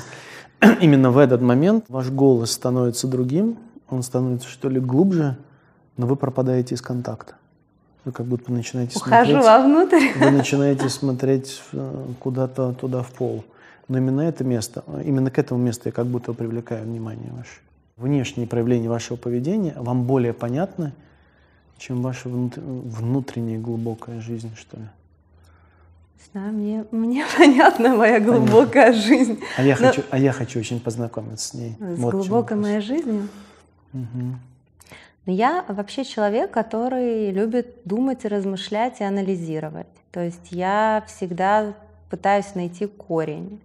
[0.80, 3.58] Именно в этот момент ваш голос становится другим,
[3.88, 5.36] он становится что ли глубже,
[5.96, 7.34] но вы пропадаете из контакта.
[8.04, 9.44] Вы как будто начинаете Ухожу смотреть...
[9.44, 10.06] вовнутрь.
[10.18, 13.44] Вы начинаете смотреть э, куда-то туда в пол.
[13.88, 17.60] Но именно это место, именно к этому месту я как будто привлекаю внимание ваше.
[18.00, 20.92] Внешние проявления вашего поведения вам более понятны,
[21.78, 24.84] чем ваша внутренняя глубокая жизнь, что ли?
[26.32, 29.02] знаю, мне, мне понятна моя глубокая Понятно.
[29.02, 29.40] жизнь.
[29.56, 29.86] А я, Но...
[29.86, 31.76] хочу, а я хочу очень познакомиться с ней.
[31.78, 33.28] С вот глубокой моей жизнью?
[33.92, 34.36] Угу.
[35.26, 39.86] Но я вообще человек, который любит думать, размышлять и анализировать.
[40.12, 41.74] То есть я всегда
[42.08, 43.60] пытаюсь найти корень.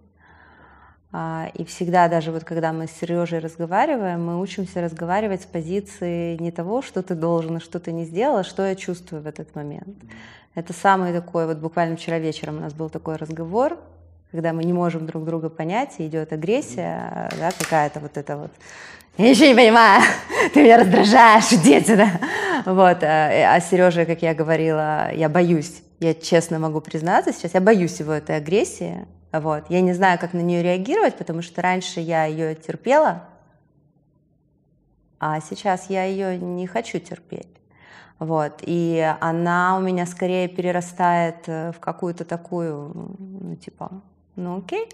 [1.12, 6.36] А, и всегда, даже вот когда мы с Сережей разговариваем, мы учимся разговаривать с позиции
[6.38, 9.54] не того, что ты должен что ты не сделал, а что я чувствую в этот
[9.54, 9.96] момент.
[10.54, 13.78] Это самый такой, вот буквально вчера вечером у нас был такой разговор,
[14.30, 18.50] когда мы не можем друг друга понять, и идет агрессия, да, какая-то вот эта вот
[19.18, 20.02] я ничего не понимаю,
[20.52, 22.08] ты меня раздражаешь, иди отсюда.
[22.66, 27.62] Вот, а, а Сережа, как я говорила, я боюсь, я честно могу признаться сейчас, я
[27.62, 29.06] боюсь его этой агрессии,
[29.40, 33.24] вот, я не знаю, как на нее реагировать, потому что раньше я ее терпела,
[35.18, 37.48] а сейчас я ее не хочу терпеть.
[38.18, 43.90] Вот, и она у меня скорее перерастает э, в какую-то такую, ну, типа,
[44.36, 44.88] ну окей,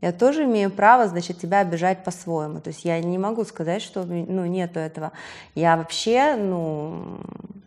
[0.00, 2.60] я тоже имею право, значит, тебя обижать по-своему.
[2.60, 5.12] То есть я не могу сказать, что ну, нету этого.
[5.54, 7.20] Я вообще, ну,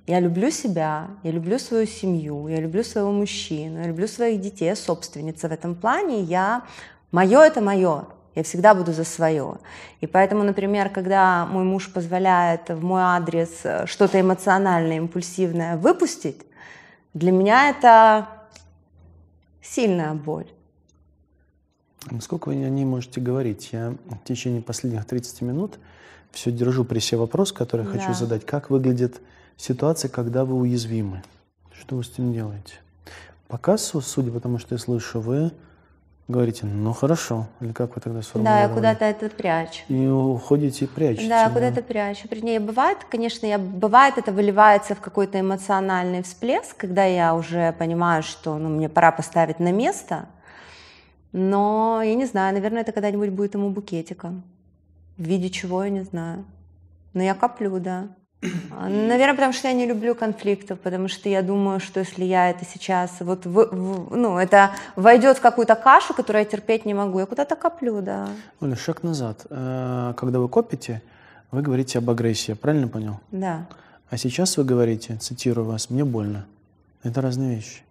[0.06, 4.66] я люблю себя, я люблю свою семью, я люблю своего мужчину, я люблю своих детей,
[4.66, 6.22] я собственница в этом плане.
[6.22, 6.64] Я,
[7.12, 9.58] мое это мое, я всегда буду за свое.
[10.02, 16.42] И поэтому, например, когда мой муж позволяет в мой адрес э, что-то эмоциональное, импульсивное выпустить,
[17.14, 18.28] для меня это
[19.62, 20.48] сильная боль.
[22.20, 23.70] Сколько вы о ней можете говорить?
[23.72, 25.80] Я в течение последних 30 минут
[26.32, 27.92] все держу при себе вопрос, который да.
[27.92, 28.46] хочу задать.
[28.46, 29.22] Как выглядит
[29.58, 31.24] ситуация, когда вы уязвимы?
[31.74, 32.76] Что вы с этим делаете?
[33.48, 35.52] Пока, судя по тому, что я слышу, вы
[36.28, 38.64] говорите, ну хорошо, или как вы тогда сформулировали?
[38.64, 39.84] Да, я куда-то это прячу.
[39.90, 41.28] И уходите и прячете.
[41.28, 42.28] Да, я куда-то прячу.
[42.32, 48.24] Вернее, бывает, конечно, я, бывает это выливается в какой-то эмоциональный всплеск, когда я уже понимаю,
[48.24, 50.28] что ну, мне пора поставить на место–
[51.34, 54.44] но я не знаю, наверное, это когда-нибудь будет ему букетиком.
[55.18, 56.46] В виде чего, я не знаю.
[57.14, 58.08] Но я коплю, да.
[58.72, 62.66] Наверное, потому что я не люблю конфликтов, потому что я думаю, что если я это
[62.66, 67.20] сейчас, вот, в, в, ну, это войдет в какую-то кашу, которую я терпеть не могу,
[67.20, 68.28] я куда-то коплю, да.
[68.60, 69.46] Оля, шаг назад.
[69.50, 71.02] Э, когда вы копите,
[71.52, 73.20] вы говорите об агрессии, правильно понял?
[73.32, 73.66] Да.
[74.10, 76.46] А сейчас вы говорите, цитирую вас, мне больно.
[77.04, 77.82] Это разные вещи.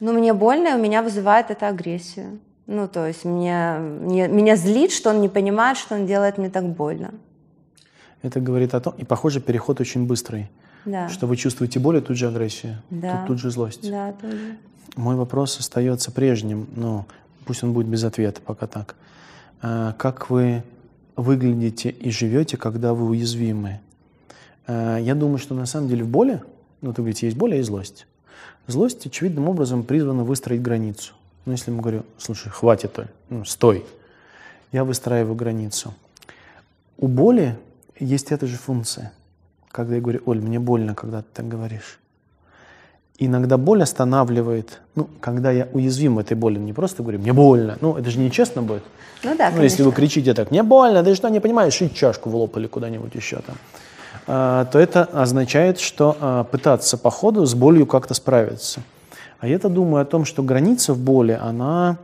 [0.00, 2.38] Ну, мне больно, и у меня вызывает это агрессию.
[2.66, 6.50] Ну, то есть мне, мне, меня злит, что он не понимает, что он делает мне
[6.50, 7.12] так больно.
[8.24, 10.48] Это говорит о том, и похоже, переход очень быстрый.
[10.86, 11.10] Да.
[11.10, 13.18] Что вы чувствуете боль и тут же агрессию, Да.
[13.18, 13.88] тут, тут же злость.
[13.88, 14.56] Да, тоже.
[14.96, 17.04] Мой вопрос остается прежним, но
[17.44, 18.94] пусть он будет без ответа, пока так.
[19.60, 20.62] А, Как вы
[21.16, 23.80] выглядите и живете, когда вы уязвимы?
[24.66, 26.42] А, Я думаю, что на самом деле в боли,
[26.80, 28.06] ну, ты говорите, есть боль, а есть злость.
[28.66, 31.12] Злость очевидным образом призвана выстроить границу.
[31.44, 32.98] Ну, если ему говорю, слушай, хватит,
[33.28, 33.84] ну, стой,
[34.72, 35.92] я выстраиваю границу.
[36.96, 37.58] У боли
[37.98, 39.12] есть эта же функция.
[39.70, 41.98] Когда я говорю, Оль, мне больно, когда ты так говоришь.
[43.18, 47.96] Иногда боль останавливает, ну, когда я уязвим этой боли, не просто говорю, мне больно, ну,
[47.96, 48.82] это же нечестно будет.
[49.22, 49.84] Ну да, ну, если конечно.
[49.84, 53.14] вы кричите так, мне больно, ты что, не понимаешь, и чашку в лоб или куда-нибудь
[53.14, 53.56] еще там,
[54.26, 58.80] а, то это означает, что а, пытаться по ходу с болью как-то справиться.
[59.38, 61.98] А я-то думаю о том, что граница в боли, она...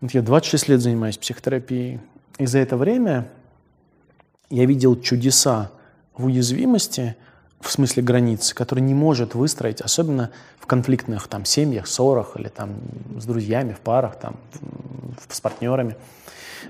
[0.00, 2.00] Вот я 26 лет занимаюсь психотерапией,
[2.38, 3.26] и за это время
[4.50, 5.70] я видел чудеса
[6.16, 7.16] в уязвимости,
[7.60, 12.74] в смысле границы, которые не может выстроить, особенно в конфликтных там, семьях, ссорах или там,
[13.18, 15.96] с друзьями, в парах, там, в- с партнерами,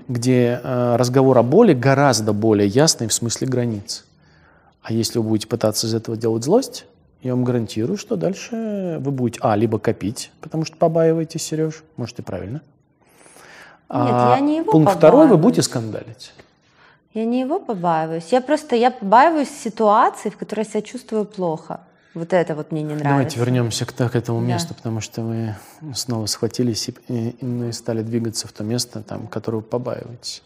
[0.07, 4.05] где э, разговор о боли гораздо более ясный в смысле границ.
[4.81, 6.85] А если вы будете пытаться из этого делать злость,
[7.23, 12.17] я вам гарантирую, что дальше вы будете, а, либо копить, потому что побаиваетесь, Сереж, может
[12.19, 12.61] и правильно.
[13.89, 15.41] А я не его Пункт второй, вы побаиваюсь.
[15.43, 16.33] будете скандалить.
[17.13, 18.31] Я не его побаиваюсь.
[18.31, 21.81] Я просто я побаиваюсь ситуации, в которой я себя чувствую плохо.
[22.13, 23.09] Вот это вот мне не нравится.
[23.09, 24.45] Давайте вернемся к, так, к этому Да.
[24.47, 25.55] месту, потому что вы
[25.93, 30.43] снова схватились и, и- и, и стали двигаться в то место, там, которое вы побаиваетесь.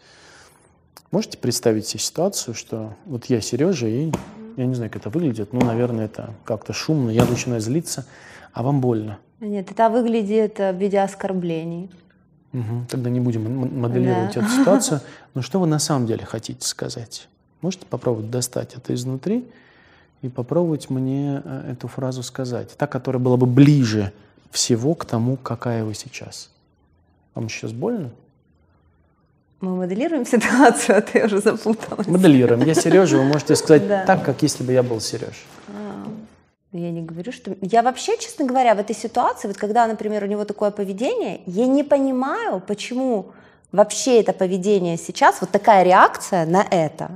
[1.10, 4.12] Можете представить себе ситуацию, что вот я Сережа, и
[4.56, 8.06] я не знаю, как это выглядит, ну, наверное, это как-то шумно, я начинаю злиться,
[8.52, 9.18] а вам больно.
[9.40, 11.90] Нет, это выглядит э, в виде оскорблений.
[12.52, 12.86] Мгм.
[12.88, 14.40] Тогда не будем моделировать Да.
[14.40, 15.00] эту ситуацию.
[15.34, 17.28] Но что вы на самом деле хотите сказать?
[17.60, 19.44] Можете попробовать достать это изнутри
[20.22, 22.76] и попробовать мне э, эту фразу сказать.
[22.76, 24.12] Та, которая была бы ближе
[24.50, 26.50] всего к тому, какая вы сейчас.
[27.34, 28.10] Вам сейчас больно?
[29.60, 32.06] Мы моделируем ситуацию, а ты уже запуталась.
[32.06, 32.62] Моделируем.
[32.64, 34.04] Я Сережа, вы можете сказать Да.
[34.06, 35.44] так, как если бы я был Сереж.
[36.76, 37.56] Я не говорю, что...
[37.60, 41.66] Я вообще, честно говоря, в этой ситуации, вот когда, например, у него такое поведение, я
[41.66, 43.32] не понимаю, почему
[43.72, 47.10] вообще это поведение сейчас, вот такая реакция на это.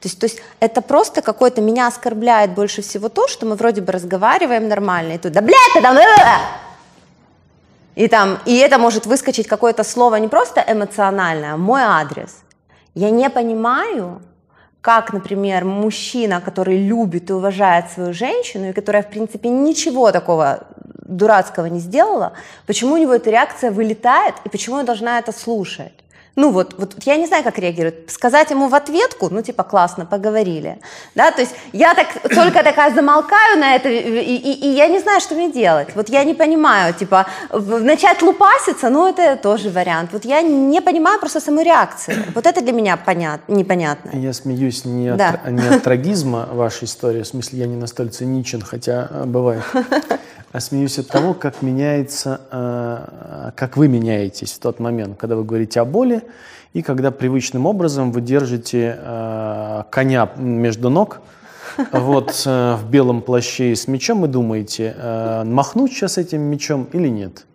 [0.00, 3.80] То есть, то есть это просто какое-то меня оскорбляет больше всего то, что мы вроде
[3.80, 5.96] бы разговариваем нормально, и тут, да блядь, ты там...
[5.96, 6.02] э!»
[7.94, 12.38] И там, и это может выскочить какое-то слово не просто эмоциональное, а мой адрес.
[12.94, 14.22] Я не понимаю,
[14.82, 20.66] как, например, мужчина, который любит и уважает свою женщину, и которая, в принципе, ничего такого
[21.06, 22.32] дурацкого не сделала,
[22.66, 25.92] почему у него эта реакция вылетает, и почему я должна это слушать?
[26.34, 28.10] Ну вот, вот я не знаю, как реагировать.
[28.10, 30.78] Сказать ему в ответку, ну типа классно, поговорили.
[31.14, 34.98] Да, то есть я так только такая замолкаю на это, и, и- и я не
[35.00, 35.88] знаю, что мне делать.
[35.94, 40.10] Вот я не понимаю, типа начать лупаситься, ну это тоже вариант.
[40.12, 42.16] Вот я не понимаю просто саму реакцию.
[42.34, 44.10] Вот это для меня понят, непонятно.
[44.14, 45.40] Я смеюсь не от, Да.
[45.50, 49.62] не от трагизма вашей истории, в смысле я не настолько циничен, хотя э, бывает,
[50.52, 55.44] а смеюсь от того, как меняется, э, как вы меняетесь в тот момент, когда вы
[55.44, 56.22] говорите о боли,
[56.74, 61.20] и когда привычным образом вы держите э, коня между ног,
[61.92, 64.94] вот э, в белом плаще и с мечом, и думаете,
[65.44, 67.46] махнуть сейчас этим мечом или нет.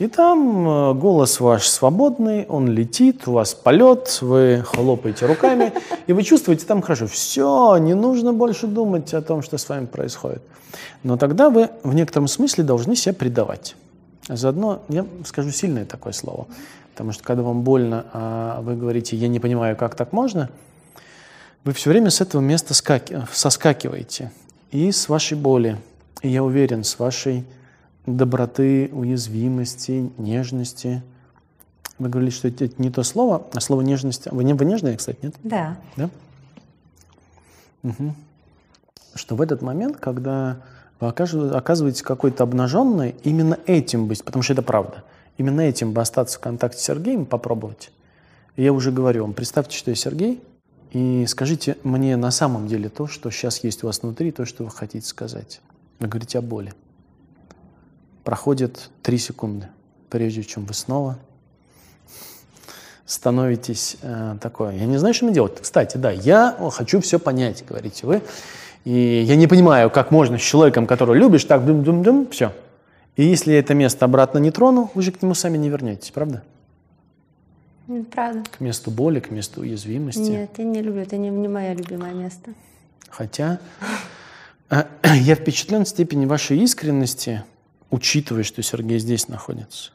[0.00, 5.74] И там э, голос ваш свободный, он летит, у вас полет, вы хлопаете руками,
[6.06, 7.06] и вы чувствуете там хорошо.
[7.06, 10.42] Все, не нужно больше думать о том, что с вами происходит.
[11.02, 13.76] Но тогда вы в некотором смысле должны себя предавать.
[14.26, 16.46] Заодно я скажу сильное такое слово,
[16.92, 20.48] потому что когда вам больно, а вы говорите, я не понимаю, как так можно,
[21.64, 24.32] вы все время с этого места скаки- соскакиваете.
[24.70, 25.76] И с вашей боли,
[26.22, 27.44] и я уверен, с вашей
[28.16, 31.02] доброты, уязвимости, нежности.
[31.98, 34.28] Вы говорили, что это не то слово, а слово нежность.
[34.30, 35.34] Вы, не, вы нежная, кстати, нет?
[35.42, 35.76] Да.
[35.96, 36.10] Да?
[37.82, 38.14] Мгм.
[39.14, 40.58] Что в этот момент, когда
[41.00, 45.04] вы оказываетесь какой-то обнаженной, именно этим быть, потому что это правда,
[45.38, 47.90] именно этим бы остаться в контакте с Сергеем, попробовать.
[48.56, 50.42] И я уже говорю вам, представьте, что я Сергей,
[50.92, 54.64] и скажите мне на самом деле то, что сейчас есть у вас внутри, то, что
[54.64, 55.60] вы хотите сказать.
[55.98, 56.74] Вы говорите о боли.
[58.24, 59.68] Проходит три секунды,
[60.08, 61.18] прежде чем вы снова
[63.10, 64.76] становитесь э, такое.
[64.76, 65.60] Я не знаю, что мне делать.
[65.60, 68.22] Кстати, да, я хочу все понять, говорите вы.
[68.84, 72.52] И я не понимаю, как можно с человеком, которого любишь, так дум-дум-дум, все.
[73.16, 76.10] И если я это место обратно не трону, вы же к нему сами не вернетесь,
[76.10, 76.42] правда?
[78.12, 78.44] Правда.
[78.48, 80.20] К месту боли, к месту уязвимости.
[80.20, 82.52] Нет, я не люблю, это не, не мое любимое место.
[83.08, 83.58] Хотя
[84.70, 84.84] э,
[85.16, 87.42] я впечатлен степени вашей искренности,
[87.90, 89.92] учитывая, что Сергей здесь находится.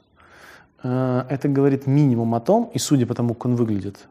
[0.84, 4.07] Э, это говорит минимум о том, и судя по тому, как он выглядит,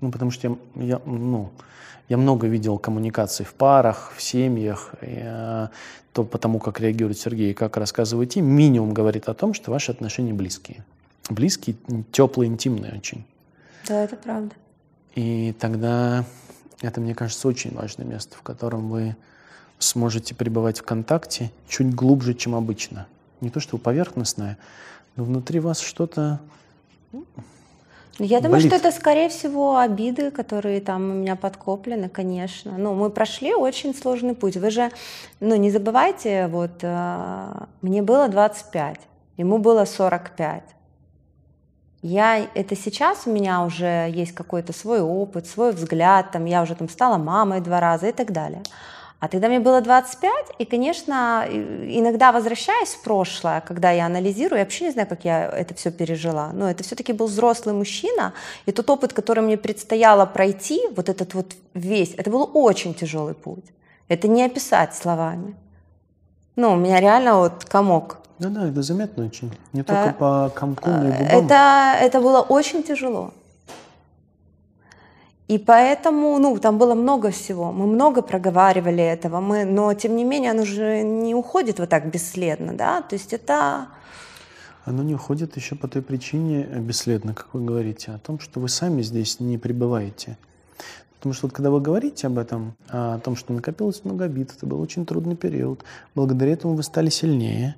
[0.00, 1.50] ну, потому что я, я, ну,
[2.08, 5.68] я много видел коммуникаций в парах, в семьях, и, э,
[6.12, 9.92] то потому, как реагирует Сергей и как рассказывает им, минимум говорит о том, что ваши
[9.92, 10.84] отношения близкие.
[11.28, 11.76] Близкие,
[12.12, 13.24] теплые, интимные очень.
[13.88, 14.54] Да, это правда.
[15.14, 16.24] И тогда
[16.82, 19.16] это, мне кажется, очень важное место, в котором вы
[19.78, 23.06] сможете пребывать в контакте чуть глубже, чем обычно.
[23.40, 24.58] Не то, что поверхностное,
[25.16, 26.40] но внутри вас что-то
[28.18, 28.66] я думаю, болит.
[28.68, 32.78] что это, скорее всего, обиды, которые там у меня подкоплены, конечно.
[32.78, 34.56] Ну, мы прошли очень сложный путь.
[34.56, 34.90] Вы же,
[35.40, 37.52] ну, не забывайте, вот, э,
[37.82, 39.00] мне было 25,
[39.36, 40.62] ему было 45.
[42.02, 46.74] Я, это сейчас у меня уже есть какой-то свой опыт, свой взгляд, там, я уже
[46.74, 48.62] там стала мамой два раза и так далее.
[49.18, 54.64] А тогда мне было 25, и, конечно, иногда возвращаясь в прошлое, когда я анализирую, я
[54.64, 56.50] вообще не знаю, как я это все пережила.
[56.52, 58.34] Но это все-таки был взрослый мужчина,
[58.66, 63.34] и тот опыт, который мне предстояло пройти, вот этот вот весь, это был очень тяжелый
[63.34, 63.64] путь.
[64.08, 65.56] Это не описать словами.
[66.54, 68.18] Ну, у меня реально вот комок.
[68.38, 69.50] Да, да, это заметно очень.
[69.72, 71.44] Не только а, по комку, но и губам.
[71.44, 73.32] Это, это было очень тяжело.
[75.48, 77.70] И поэтому, ну, там было много всего.
[77.70, 82.10] Мы много проговаривали этого, мы, но тем не менее оно же не уходит вот так
[82.10, 83.02] бесследно, да?
[83.02, 83.86] То есть это...
[84.84, 88.68] Оно не уходит еще по той причине бесследно, как вы говорите, о том, что вы
[88.68, 90.36] сами здесь не пребываете.
[91.18, 94.66] Потому что вот, когда вы говорите об этом, о том, что накопилось много обид, это
[94.66, 95.82] был очень трудный период,
[96.14, 97.76] благодаря этому вы стали сильнее,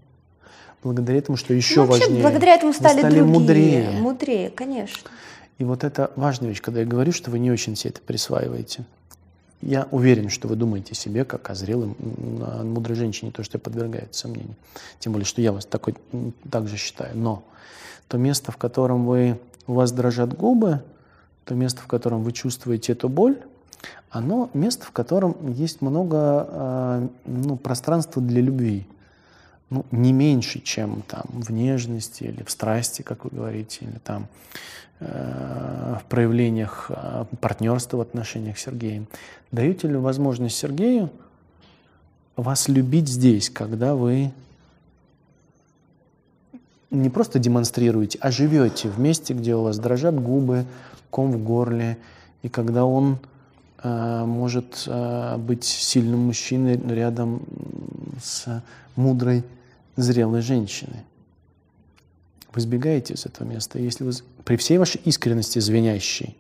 [0.83, 3.91] благодаря этому, что еще ну, вообще, важнее, благодаря этому стали, стали другие, мудрее.
[4.01, 5.11] Мудрее, конечно.
[5.59, 8.85] И вот это важная вещь, когда я говорю, что вы не очень себе это присваиваете.
[9.61, 14.55] Я уверен, что вы думаете себе как о зрелой, мудрой женщине, то, что подвергает сомнению.
[15.01, 15.97] Тем более, что я вас такой
[16.49, 17.17] так же считаю.
[17.17, 17.43] Но
[18.07, 20.81] то место, в котором вы, у вас дрожат губы,
[21.45, 23.39] то место, в котором вы чувствуете эту боль,
[24.11, 28.87] оно место, в котором есть много а, ну, пространства для любви.
[29.71, 34.29] Ну, не меньше, чем там в нежности или в страсти, как вы говорите, или там
[35.01, 39.07] Э, в проявлениях э, партнерства в отношениях с Сергеем.
[39.53, 41.11] Даете ли возможность Сергею
[42.35, 44.33] вас любить здесь, когда вы
[46.91, 50.65] не просто демонстрируете, а живете в месте, где у вас дрожат губы,
[51.11, 51.97] ком в горле,
[52.43, 53.19] и когда он
[53.85, 57.43] э, может э, быть сильным мужчиной рядом
[58.21, 58.65] с
[58.97, 59.45] мудрой,
[60.03, 61.05] зрелой женщиной.
[62.53, 63.79] Вы сбегаете из этого места.
[63.79, 64.13] Если вы
[64.45, 66.37] при всей вашей искренности звенящей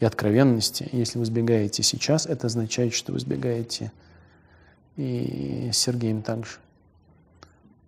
[0.00, 3.92] и откровенности, если вы сбегаете сейчас, это означает, что вы сбегаете
[4.96, 6.58] и с Сергеем также.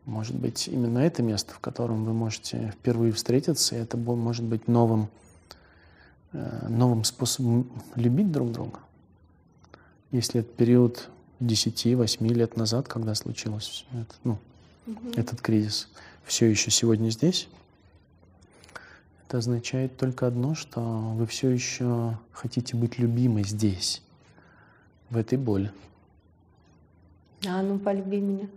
[0.04, 4.68] Может быть, именно это место, в котором вы можете впервые встретиться, и это может быть
[4.68, 5.08] новым,
[6.32, 8.78] э, новым способом любить друг друга.
[10.10, 11.10] Если это период
[11.40, 14.38] 10-8 лет назад, когда случилось это, ну,
[14.88, 15.10] угу.
[15.16, 15.88] этот кризис,
[16.24, 17.48] все еще сегодня здесь,
[19.26, 24.02] это означает только одно, что вы все еще хотите быть любимой здесь,
[25.10, 25.70] в этой боли.
[27.46, 28.48] А ну полюби меня.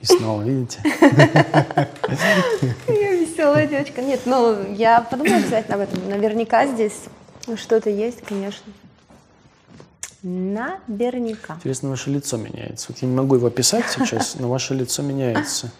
[0.00, 0.80] И снова, видите?
[2.88, 4.02] Я веселая девочка.
[4.02, 6.08] Нет, ну я подумаю обязательно об этом.
[6.08, 7.04] Наверняка здесь
[7.56, 8.72] что-то есть, конечно.
[10.28, 11.54] Наверняка.
[11.54, 12.86] Интересно, ваше лицо меняется.
[12.88, 15.70] Вот я не могу его описать сейчас, но ваше лицо меняется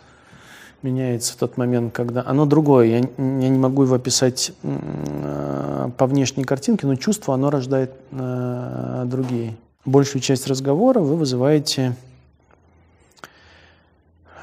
[0.83, 2.23] меняется в тот момент, когда...
[2.25, 7.51] Оно другое, я, я не могу его описать э, по внешней картинке, но чувство, оно
[7.51, 9.57] рождает э, другие.
[9.85, 11.97] Большую часть разговора вы вызываете...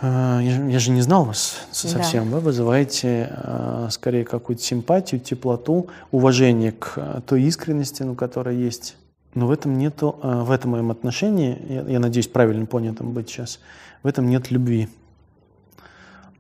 [0.02, 2.30] Э, я, я же не знал вас совсем.
[2.30, 2.38] Да.
[2.38, 8.96] Вы вызываете э, скорее какую-то симпатию, теплоту, уважение к той искренности, ну, которая есть.
[9.34, 13.30] Но в этом нету, э, в этом моем отношении, я, я надеюсь, правильно понятым быть
[13.30, 13.60] сейчас,
[14.04, 14.90] в этом нет любви.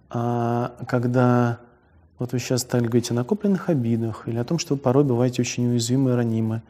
[0.09, 1.59] А когда
[2.19, 5.41] вот вы сейчас стали говорить о накопленных обидах или о том, что вы порой бываете
[5.41, 6.61] очень уязвимы и ранимы,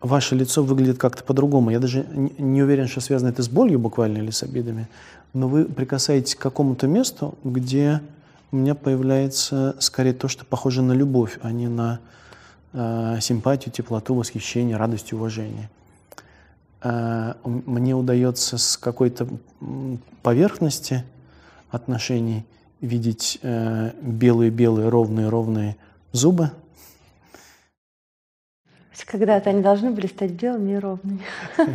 [0.00, 1.70] ваше лицо выглядит как-то по-другому.
[1.70, 2.06] Я даже
[2.38, 4.88] не уверен, что связано это с болью буквально или с обидами,
[5.32, 8.02] но вы прикасаетесь к какому-то месту, где
[8.52, 12.00] у меня появляется скорее то, что похоже на любовь, а не на
[12.74, 15.70] э, симпатию, теплоту, восхищение, радость, уважение.
[16.82, 19.26] э, мне удается с какой-то
[20.22, 21.04] поверхности
[21.70, 22.44] отношений
[22.80, 25.76] видеть белые-белые, ровные-ровные
[26.12, 26.50] зубы.
[29.06, 31.22] Когда-то они должны были стать белыми и ровными.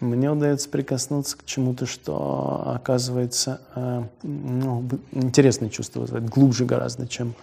[0.00, 3.60] Мне удается прикоснуться к чему-то, что оказывается
[4.22, 7.34] ну, интересное чувство вызывает, глубже гораздо, чем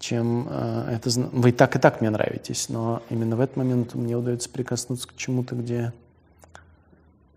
[0.00, 1.10] чем э, это...
[1.10, 5.06] Вы и так, и так мне нравитесь, но именно в этот момент мне удается прикоснуться
[5.06, 5.92] к чему-то, где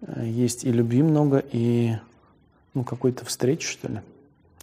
[0.02, 1.98] э, есть и любви много, и
[2.73, 4.02] ну, какой-то встречи, что ли.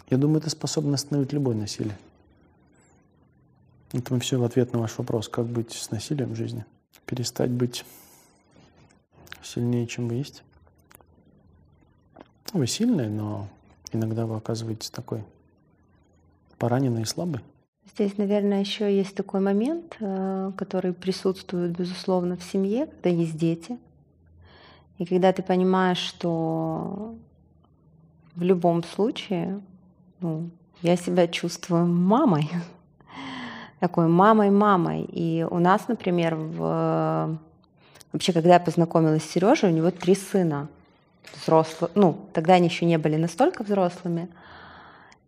[0.09, 1.97] Я думаю, это способно остановить любое насилие.
[3.93, 6.65] Это мы все в ответ на ваш вопрос, как быть с насилием в жизни.
[7.05, 7.85] Перестать быть
[9.43, 10.43] сильнее, чем вы есть.
[12.55, 13.47] Вы сильный, но
[13.93, 15.23] иногда вы оказываетесь такой
[16.57, 17.43] пораненный и слабый.
[17.95, 23.79] Здесь, наверное, еще есть такой момент, э, который присутствует, безусловно, в семье, когда есть дети.
[24.99, 27.15] И когда ты понимаешь, что
[28.37, 29.61] в любом случае
[30.21, 30.51] ну,
[30.83, 32.49] я себя чувствую мамой,
[33.81, 35.09] такой мамой-мамой.
[35.11, 37.39] И у нас, например, в...
[38.13, 40.69] вообще, когда я познакомилась с Сережей, у него три сына
[41.35, 44.29] взрослые, ну, тогда они еще не были настолько взрослыми.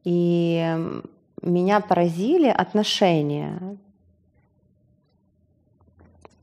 [0.05, 1.03] И
[1.43, 3.77] меня поразили отношения.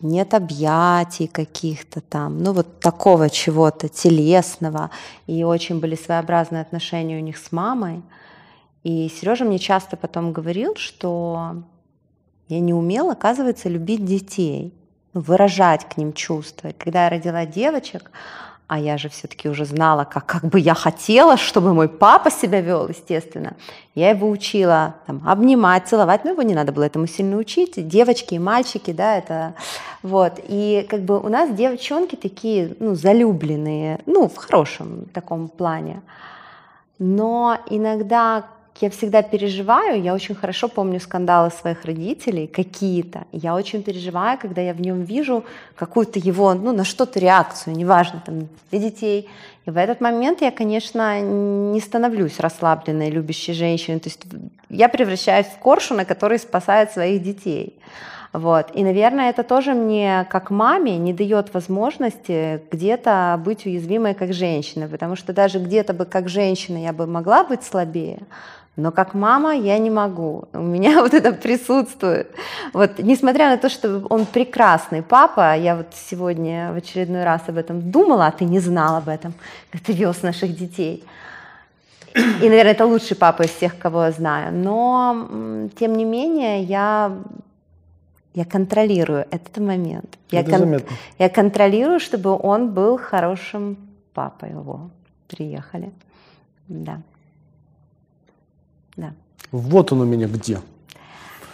[0.01, 4.91] Нет объятий каких-то там, ну вот такого чего-то телесного.
[5.27, 8.01] И очень были своеобразные отношения у них с мамой.
[8.83, 11.63] И Сережа мне часто потом говорил, что
[12.47, 14.73] я не умела, оказывается, любить детей,
[15.13, 16.71] выражать к ним чувства.
[16.77, 18.09] Когда я родила девочек,
[18.69, 22.61] а я же все-таки уже знала, как, как бы я хотела, чтобы мой папа себя
[22.61, 23.55] вел, естественно.
[23.95, 27.87] Я его учила там, обнимать, целовать, но его не надо было этому сильно учить.
[27.87, 29.55] Девочки и мальчики, да, это
[30.03, 30.33] вот.
[30.47, 36.03] И как бы у нас девчонки такие, ну, залюбленные, ну, в хорошем таком плане.
[36.99, 38.45] Но иногда
[38.81, 43.25] я всегда переживаю, я очень хорошо помню скандалы своих родителей, какие-то.
[43.31, 45.43] Я очень переживаю, когда я в нем вижу
[45.75, 49.29] какую-то его, ну, на что-то реакцию, неважно, там, для детей.
[49.65, 53.99] И в этот момент я, конечно, не становлюсь расслабленной, любящей женщиной.
[53.99, 54.21] То есть
[54.69, 57.75] я превращаюсь в коршуна, который спасает своих детей.
[58.31, 58.67] Вот.
[58.75, 64.87] И, наверное, это тоже мне, как маме, не дает возможности где-то быть уязвимой как женщина,
[64.87, 68.19] потому что даже где-то бы как женщина я бы могла быть слабее,
[68.75, 70.45] но как мама я не могу.
[70.53, 72.31] У меня вот это присутствует.
[72.73, 77.57] Вот, несмотря на то, что он прекрасный папа, я вот сегодня в очередной раз об
[77.57, 79.33] этом думала, а ты не знал об этом,
[79.71, 81.03] как ты вез наших детей.
[82.15, 84.53] И, наверное, это лучший папа из всех, кого я знаю.
[84.53, 87.11] Но, тем не менее, я,
[88.33, 90.17] я контролирую этот момент.
[90.31, 90.81] Я, кон,
[91.19, 93.77] я контролирую, чтобы он был хорошим
[94.13, 94.89] папой его.
[95.27, 95.91] Приехали.
[96.67, 97.01] Да.
[98.99, 99.13] Да.
[99.51, 100.59] Вот он у меня где.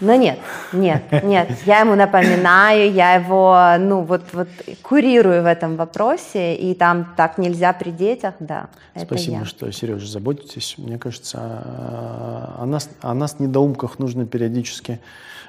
[0.02, 0.40] Но нет,
[0.74, 4.50] нет, нет, я ему напоминаю, я его, ну, вот, вот
[4.82, 8.68] курирую в этом вопросе, и там так нельзя при детях, да.
[8.94, 9.46] Спасибо, я.
[9.46, 10.76] что, Сережа, заботитесь.
[10.78, 15.00] Мне кажется, о нас, о нас недоумках нужно периодически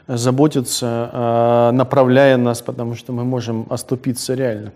[0.06, 4.70] заботиться, направляя нас, потому что мы можем оступиться реально.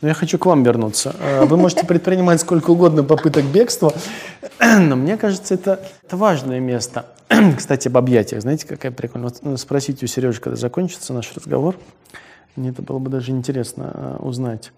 [0.00, 1.14] Но я хочу к вам вернуться.
[1.18, 3.92] Э, вы можете предпринимать сколько угодно попыток бегства,
[4.60, 7.06] но мне кажется, это, это важное место.
[7.56, 8.42] Кстати, об объятиях.
[8.42, 9.30] Знаете, какая прикольная?
[9.30, 11.76] Вот, ну, спросите у Сережи, когда закончится наш разговор.
[12.54, 14.72] Мне это было бы даже интересно э, узнать.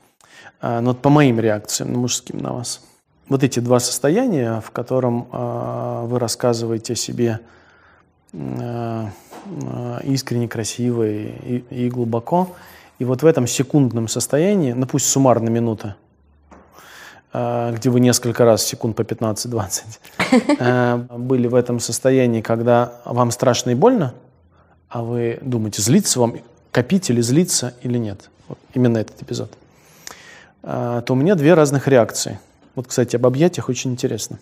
[0.62, 2.82] Э, но вот по моим реакциям, мужским на вас.
[3.28, 7.38] Вот эти два состояния, в котором вы рассказываете о себе
[10.02, 12.56] искренне, красиво и, и глубоко–
[13.00, 15.96] и вот в этом секундном состоянии, ну пусть суммарно минута,
[17.32, 19.82] э, где вы несколько раз секунд по 15-20
[20.58, 24.12] э, были в этом состоянии, когда вам страшно и больно,
[24.90, 26.36] а вы думаете, злиться вам,
[26.72, 28.28] копить или злиться или нет.
[28.48, 29.50] Вот именно этот эпизод.
[30.62, 32.38] Э, то у меня две разных реакции.
[32.74, 34.38] Вот, кстати, об объятиях очень интересно.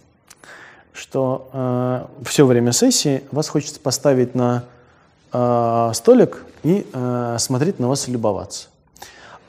[0.93, 4.65] Что все время сессии вас хочется поставить на
[5.33, 8.69] э, столик и э, смотреть на вас и любоваться.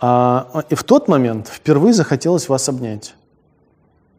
[0.01, 3.15] А, и в тот момент впервые захотелось вас обнять.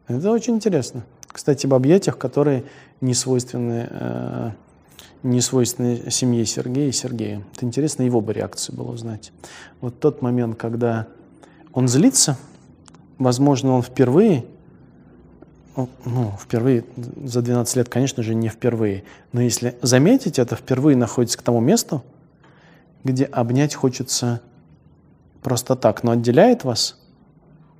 [0.08, 1.04] Это очень интересно.
[1.26, 2.64] Кстати, об объятиях, которые
[3.00, 4.50] не свойственны, э,
[5.22, 7.44] не свойственны семье Сергея и Сергея.
[7.54, 9.32] Это интересно его бы реакцию было узнать.
[9.80, 11.06] Вот тот момент, когда
[11.72, 12.36] он злится,
[13.18, 14.44] возможно, он впервые
[15.76, 16.84] ну, впервые
[17.24, 19.04] за 12 лет, конечно же, не впервые.
[19.32, 22.02] Но если заметить это, впервые находится к тому месту,
[23.04, 24.40] где обнять хочется
[25.42, 26.98] просто так, но отделяет вас?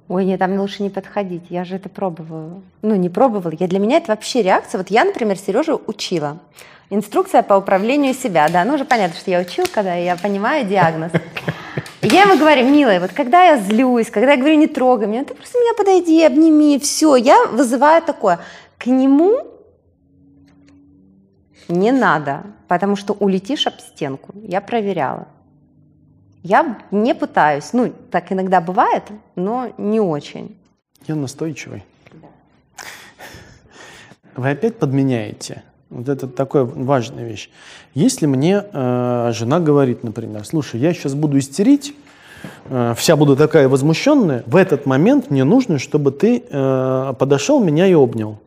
[0.09, 1.45] Ой, нет, там лучше не подходить.
[1.51, 2.63] Я же это пробовала.
[2.83, 3.55] Ну, не пробовала.
[3.59, 4.79] Я, для меня это вообще реакция.
[4.79, 6.41] Вот я, например, Сережу учила.
[6.91, 8.49] Инструкция по управлению себя.
[8.49, 11.13] Да, ну уже понятно, что я учил, когда я понимаю диагноз.
[12.03, 15.35] Я ему говорю, милая, вот когда я злюсь, когда я говорю, не трогай меня, ты
[15.35, 17.15] просто меня подойди, обними, все.
[17.15, 18.41] Я вызываю такое.
[18.79, 19.47] К нему
[21.69, 24.33] не надо, потому что улетишь об стенку.
[24.43, 25.29] Я проверяла.
[26.43, 27.73] Я не пытаюсь.
[27.73, 29.05] Ну, так иногда бывает,
[29.37, 30.57] но не очень.
[31.07, 31.85] Я настойчивый.
[32.13, 32.29] Да.
[34.35, 35.63] Вы опять подменяете.
[35.91, 37.51] Вот это такая важная вещь.
[37.95, 41.95] Если мне э, жена говорит, например, слушай, я сейчас буду истерить,
[42.67, 47.89] э, вся буду такая возмущенная, в этот момент мне нужно, чтобы ты э, подошел меня
[47.89, 48.39] и обнял.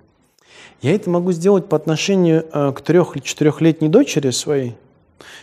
[0.82, 4.78] Я это могу сделать по отношению э, к трех- или четырехлетней дочери своей,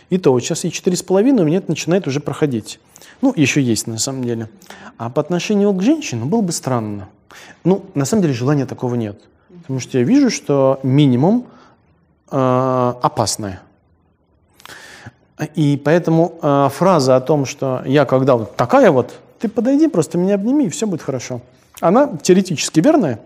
[0.09, 2.79] и то, сейчас и четыре с половиной, у меня это начинает уже проходить.
[3.21, 4.49] Ну, еще есть на самом деле.
[4.97, 7.09] А по отношению к женщинам было бы странно.
[7.63, 9.21] Ну, на самом деле желания такого нет.
[9.61, 11.45] Потому что я вижу, что минимум
[12.31, 13.61] опасное.
[15.55, 20.17] И поэтому э, фраза о том, что я когда вот такая вот, ты подойди, просто
[20.17, 21.41] меня обними, и все будет хорошо.
[21.79, 23.19] Она теоретически верная,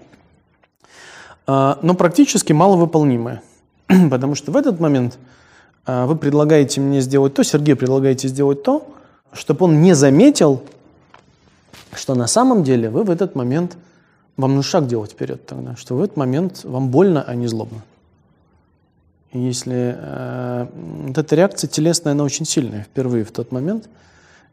[1.46, 3.42] э, но практически маловыполнимая.
[4.10, 5.18] Потому что в этот момент
[5.86, 8.88] а, вы предлагаете мне сделать то, Сергей предлагаете сделать то,
[9.34, 10.64] чтобы он не заметил,
[11.94, 13.78] что на самом деле вы в этот момент,
[14.38, 17.82] вам нужно шаг делать вперед тогда, что в этот момент вам больно, а не злобно.
[19.34, 20.68] Если э,
[21.08, 23.90] вот эта реакция телесная, она очень сильная впервые в тот момент.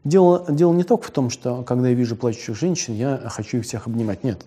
[0.03, 3.65] Дело, дело не только в том, что когда я вижу плачущих женщин, я хочу их
[3.65, 4.23] всех обнимать.
[4.23, 4.41] Нет.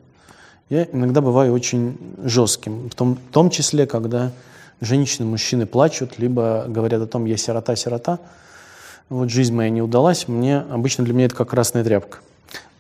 [0.69, 4.33] Я иногда бываю очень жестким, в том, в том числе, когда
[4.81, 8.19] женщины, мужчины плачут, либо говорят о том, я сирота, сирота,
[9.09, 12.19] вот жизнь моя не удалась, мне, обычно для меня это как красная тряпка.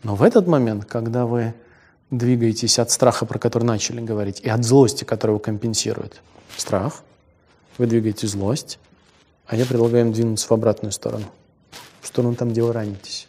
[0.02, 1.54] Но в этот момент, когда вы
[2.10, 6.20] двигаетесь от страха, про который начали говорить, и от злости, которую компенсирует
[6.56, 7.02] страх,
[7.78, 8.78] вы двигаете злость,
[9.46, 11.26] а я предлагаю им двинуться в обратную сторону,
[12.00, 13.28] в сторону там, где вы ранитесь.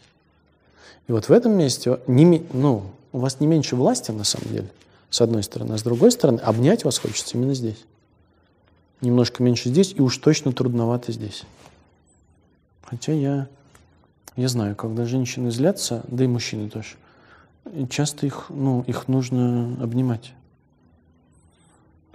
[1.07, 4.69] И вот в этом месте не, ну, у вас не меньше власти, на самом деле,
[5.09, 7.85] с одной стороны, а с другой стороны, обнять вас хочется именно здесь
[9.01, 11.43] немножко меньше здесь, и уж точно трудновато здесь.
[12.83, 13.47] Хотя я,
[14.35, 16.95] я знаю, когда женщины злятся, да и мужчины тоже,
[17.89, 20.33] часто их, ну, их нужно обнимать.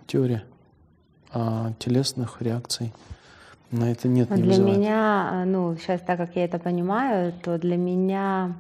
[0.06, 0.44] Теория.
[1.34, 2.92] А телесных реакций
[3.70, 4.78] на это нет, не Для вызывает.
[4.78, 8.52] меня, ну, сейчас так как я это понимаю, то для меня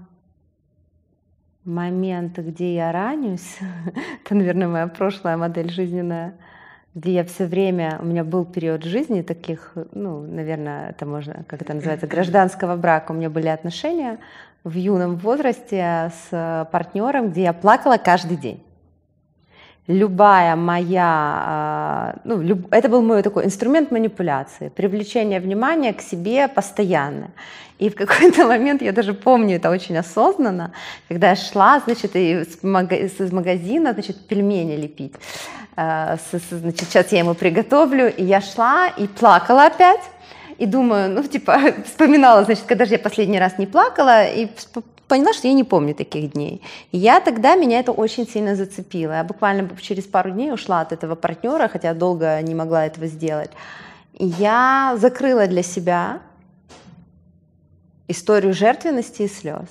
[1.64, 3.58] момент, где я ранюсь,
[4.24, 6.34] это, наверное, моя прошлая модель жизненная,
[6.94, 11.60] где я все время, у меня был период жизни таких, ну, наверное, это можно, как
[11.60, 13.12] это называется, гражданского брака.
[13.12, 14.18] У меня были отношения
[14.64, 18.62] в юном возрасте с партнером, где я плакала каждый день.
[19.88, 26.46] Любая моя, а, ну, люб, это был мой такой инструмент манипуляции, привлечение внимания к себе
[26.46, 27.30] постоянно.
[27.80, 30.72] И в какой-то момент, я даже помню это очень осознанно,
[31.08, 35.14] когда я шла, значит, из магазина, значит, пельмени лепить.
[35.76, 36.16] Э,
[36.50, 40.02] значит, сейчас я ему приготовлю, и я шла и плакала опять,
[40.58, 44.48] и думаю, ну, типа, вспоминала, значит, когда же я последний раз не плакала, и
[45.12, 46.62] поняла, что я не помню таких дней.
[46.92, 49.12] И я тогда, меня это очень сильно зацепило.
[49.12, 53.50] Я буквально через пару дней ушла от этого партнера, хотя долго не могла этого сделать.
[54.14, 56.20] И я закрыла для себя
[58.08, 59.68] историю жертвенности и слез.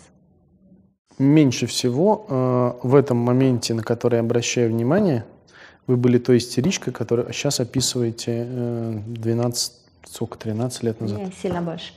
[1.18, 5.24] Меньше всего э, в этом моменте, на который я обращаю внимание,
[5.88, 8.46] вы были той истеричкой, которую сейчас описываете
[9.08, 11.18] 12, э, сколько, 13 лет назад?
[11.18, 11.94] Не, сильно больше.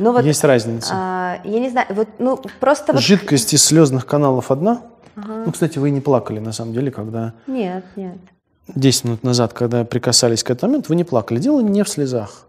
[0.00, 0.92] Но ну вот, Есть разница.
[0.94, 2.96] А, я не знаю, вот, ну, просто...
[2.98, 4.82] Жидкость из слезных каналов одна?
[5.14, 5.44] Ага.
[5.46, 7.34] Ну, кстати, вы не плакали, на самом деле, когда...
[7.46, 8.18] Нет, нет.
[8.68, 11.38] 10 минут назад, когда прикасались к этому моменту, вы не плакали.
[11.38, 12.46] Дело не в слезах.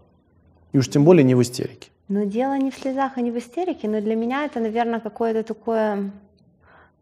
[0.72, 1.90] И уж тем более не в истерике.
[2.08, 5.42] Но дело не в слезах и не в истерике, но для меня это, наверное, какое-то
[5.42, 6.10] такое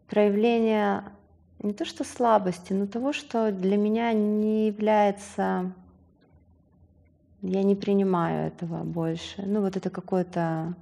[0.09, 1.03] проявление
[1.63, 5.71] не то что слабости, но того, что для меня не является,
[7.41, 9.43] я не принимаю этого больше.
[9.45, 10.73] Ну вот это какое-то,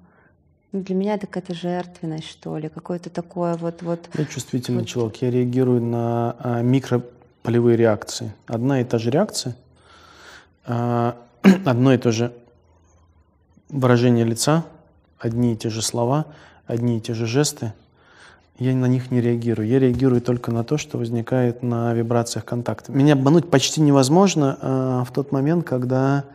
[0.72, 3.81] ну, для меня это какая-то жертвенность, что ли, какое-то такое вот...
[3.81, 4.88] вот я чувствительный вот.
[4.88, 8.34] человек, я реагирую на а, микрополевые реакции.
[8.48, 9.56] Одна и та же реакция,
[10.65, 11.18] а,
[11.65, 12.34] одно и то же
[13.69, 14.65] выражение лица,
[15.18, 16.26] одни и те же слова,
[16.65, 17.73] одни и те же жесты—
[18.60, 19.68] я на них не реагирую.
[19.68, 22.91] Я реагирую только на то, что возникает на вибрациях контакта.
[22.91, 26.26] Меня обмануть почти невозможно э, в тот момент, когда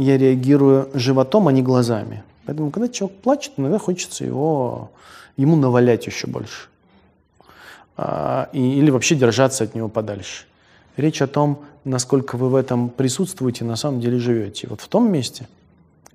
[0.00, 2.22] я реагирую животом, а не глазами.
[2.46, 4.90] Поэтому, когда человек плачет, иногда хочется его,
[5.36, 6.68] ему навалять еще больше.
[7.96, 10.46] А, и, или вообще держаться от него подальше.
[10.96, 14.68] Речь о том, насколько вы в этом присутствуете, на самом деле живете.
[14.68, 15.48] Вот в том месте,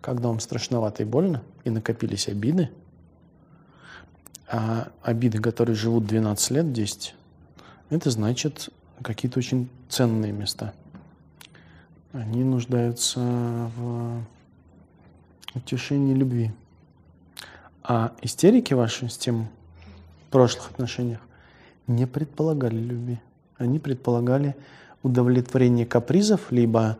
[0.02, 2.70] когда вам страшновато и больно, и накопились обиды,
[4.48, 7.16] а обиды, которые живут 12 лет, 10,
[7.90, 8.70] это значит
[9.02, 10.74] какие-то очень ценные места.
[12.15, 14.21] Они нуждаются в
[15.53, 16.53] утешении любви.
[17.83, 19.49] А истерики ваши с тем
[20.21, 21.19] в прошлых отношениях
[21.87, 23.19] не предполагали любви.
[23.57, 24.55] Они предполагали
[25.03, 26.97] удовлетворение капризов, либо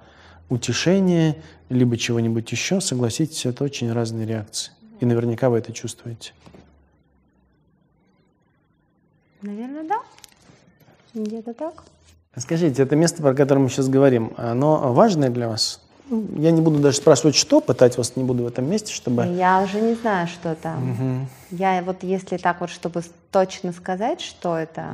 [0.49, 2.81] утешение, либо чего-нибудь еще.
[2.81, 4.73] Согласитесь, это очень разные реакции.
[4.99, 6.33] И наверняка вы это чувствуете.
[9.41, 10.01] Наверное, да.
[11.13, 11.85] Где-то так.
[12.38, 15.82] Скажите, это место, про которое мы сейчас говорим, оно важное для вас?
[16.10, 19.26] Ну, я не буду даже спрашивать, что, пытать вас не буду в этом месте, чтобы...
[19.26, 20.91] Я уже не знаю, что там.
[20.91, 21.28] Угу.
[21.52, 23.02] Я вот, если так вот, чтобы
[23.32, 24.94] точно сказать, что это,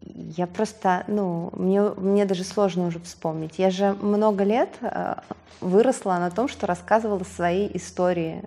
[0.00, 3.58] я просто, ну, мне, мне даже сложно уже вспомнить.
[3.58, 5.14] Я же много лет э,
[5.60, 8.44] выросла на том, что рассказывала свои истории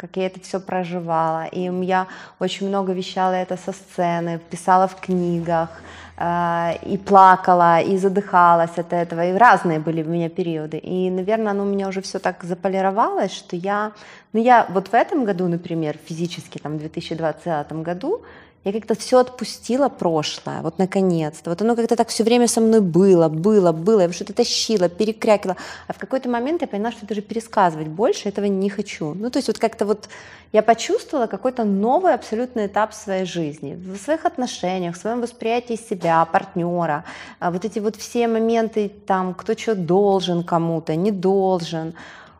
[0.00, 1.44] как я это все проживала.
[1.44, 2.06] И я
[2.38, 5.68] очень много вещала это со сцены, писала в книгах,
[6.22, 9.26] и плакала, и задыхалась от этого.
[9.26, 10.76] И разные были у меня периоды.
[10.76, 13.92] И, наверное, оно у меня уже все так заполировалось, что я...
[14.34, 18.22] Ну, я вот в этом году, например, физически, там, в 2020 году,
[18.64, 21.48] я как-то все отпустила прошлое, вот наконец-то.
[21.48, 24.00] Вот оно как-то так все время со мной было, было, было.
[24.02, 25.56] Я что-то тащила, перекрякила.
[25.88, 29.14] А в какой-то момент я поняла, что даже пересказывать больше этого не хочу.
[29.14, 30.10] Ну, то есть вот как-то вот
[30.52, 33.76] я почувствовала какой-то новый абсолютный этап своей жизни.
[33.76, 37.04] В своих отношениях, в своем восприятии себя, партнера.
[37.38, 41.94] А вот эти вот все моменты, там, кто что должен кому-то, не должен.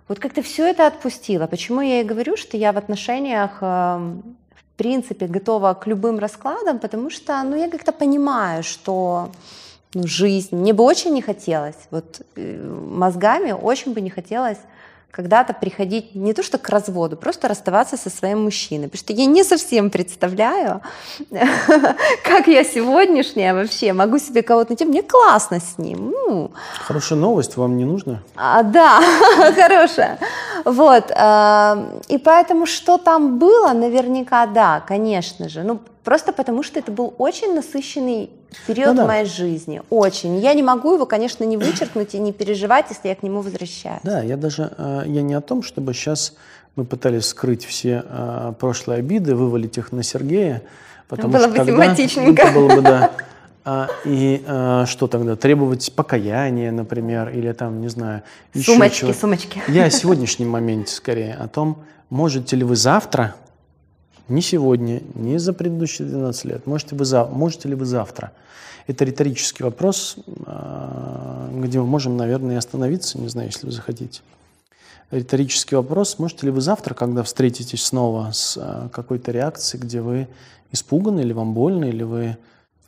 [0.07, 1.47] Вот как-то все это отпустила.
[1.47, 4.37] Почему я и говорю, что я в отношениях эм,
[4.81, 9.29] принципе готова к любым раскладам, потому что ну, я как-то понимаю, что
[9.95, 14.59] ну, жизнь, мне бы очень не хотелось, вот э, мозгами очень бы не хотелось
[15.11, 18.89] когда-то приходить не то что к разводу, просто расставаться со своим мужчиной.
[18.89, 20.81] Потому что я не совсем представляю,
[22.25, 24.85] как я сегодняшняя вообще могу себе кого-то найти.
[24.85, 26.11] Мне классно с ним.
[26.11, 26.51] Ну.
[26.87, 28.23] Хорошая новость, вам не нужно?
[28.37, 29.01] А, да,
[29.55, 30.19] хорошая.
[30.65, 31.11] Вот.
[31.11, 35.63] Э, и поэтому, что там было, наверняка, да, конечно же.
[35.63, 35.81] Ну,
[36.11, 38.31] просто потому что это был очень насыщенный
[38.67, 39.07] период ну, да.
[39.07, 39.81] моей жизни.
[39.91, 40.41] Очень.
[40.41, 44.01] Я не могу его, конечно, не вычеркнуть и не переживать, если я к нему возвращаюсь.
[44.03, 46.35] Да, я даже э, я не о том, чтобы сейчас
[46.75, 50.63] мы пытались скрыть все э, прошлые обиды, вывалить их на Сергея.
[51.07, 52.43] Потому было что бы тогда, симпатичненько.
[52.43, 53.13] Это было бы, да.
[53.65, 55.37] А, и а, что тогда?
[55.37, 59.13] Требовать покаяния, например, или там, не знаю, еще Сумочки, чего.
[59.13, 59.63] сумочки.
[59.69, 63.37] Я о сегодняшнем моменте скорее, о том, можете ли вы завтра
[64.31, 66.67] не сегодня, не за предыдущие 12 лет.
[66.67, 68.33] Можете, вы за, можете ли вы завтра?
[68.87, 70.17] Это риторический вопрос,
[70.47, 74.23] а, где мы можем, наверное, остановиться, не знаю, если вы захотите.
[75.11, 80.29] Риторический вопрос, можете ли вы завтра, когда встретитесь снова с а, какой-то реакцией, где вы
[80.73, 82.37] испуганы, или вам больно, или вы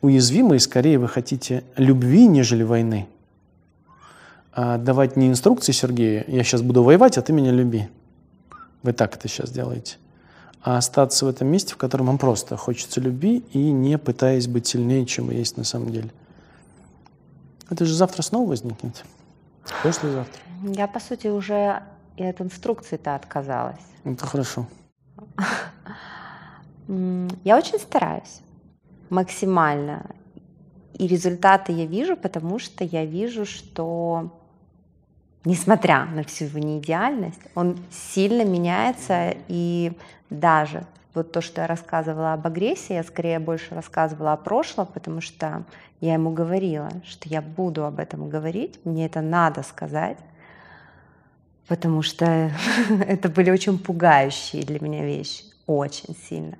[0.00, 3.06] уязвимы, и скорее вы хотите любви, нежели войны,
[4.52, 7.88] а давать не инструкции Сергею, я сейчас буду воевать, а ты меня люби.
[8.82, 9.96] Вы так это сейчас делаете
[10.62, 14.66] а остаться в этом месте, в котором вам просто хочется любви и не пытаясь быть
[14.66, 16.10] сильнее, чем вы есть на самом деле.
[17.68, 19.04] Это же завтра снова возникнет.
[19.82, 20.40] Послезавтра.
[20.62, 21.82] Я, по сути, уже
[22.16, 23.80] и от инструкции-то отказалась.
[24.04, 24.66] Это хорошо.
[27.44, 28.40] Я очень стараюсь
[29.08, 30.06] максимально.
[30.94, 34.41] И результаты я вижу, потому что я вижу, что
[35.44, 39.92] несмотря на всю его неидеальность, он сильно меняется, и
[40.30, 45.20] даже вот то, что я рассказывала об агрессии, я скорее больше рассказывала о прошлом, потому
[45.20, 45.64] что
[46.00, 50.18] я ему говорила, что я буду об этом говорить, мне это надо сказать,
[51.68, 52.24] потому что
[53.06, 56.56] это были очень пугающие для меня вещи, очень сильно.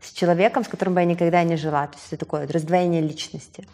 [0.00, 3.66] С человеком, с которым бы я никогда не жила, то есть это такое раздвоение личности.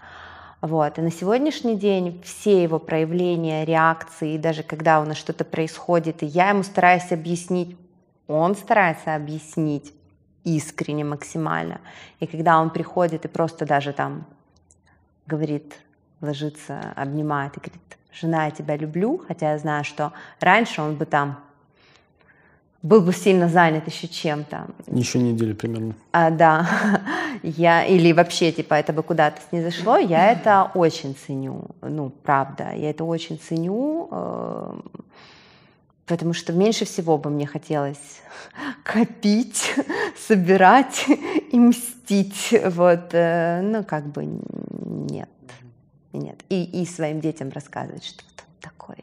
[0.61, 0.99] Вот.
[0.99, 6.27] И на сегодняшний день все его проявления, реакции, даже когда у нас что-то происходит, и
[6.27, 7.77] я ему стараюсь объяснить,
[8.27, 9.93] он старается объяснить
[10.45, 11.81] искренне максимально.
[12.21, 14.27] И когда он приходит и просто даже там
[15.27, 15.75] говорит,
[16.21, 21.07] ложится, обнимает и говорит, жена, я тебя люблю, хотя я знаю, что раньше он бы
[21.07, 21.43] там
[22.83, 24.67] был бы сильно занят еще чем-то.
[24.87, 25.95] Еще неделю примерно.
[26.13, 26.67] А, да.
[27.43, 31.65] Я, или вообще, типа, это бы куда-то не зашло, я это очень ценю.
[31.83, 34.09] Ну, правда, я это очень ценю.
[34.11, 34.81] Э,
[36.07, 38.23] потому что меньше всего бы мне хотелось
[38.83, 39.75] копить,
[40.29, 41.07] собирать
[41.53, 42.55] и мстить.
[42.65, 45.29] Вот, э, ну, как бы нет.
[46.13, 46.41] Нет.
[46.49, 48.25] И, и своим детям рассказывать, что
[48.61, 48.99] такое.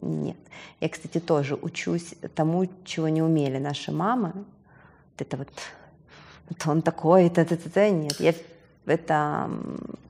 [0.00, 0.36] Нет.
[0.80, 4.32] Я, кстати, тоже учусь тому, чего не умели наши мамы.
[4.34, 5.48] Вот это вот,
[6.48, 7.90] вот он такой, это, это, это.
[7.90, 8.34] Нет, я
[8.86, 9.50] это,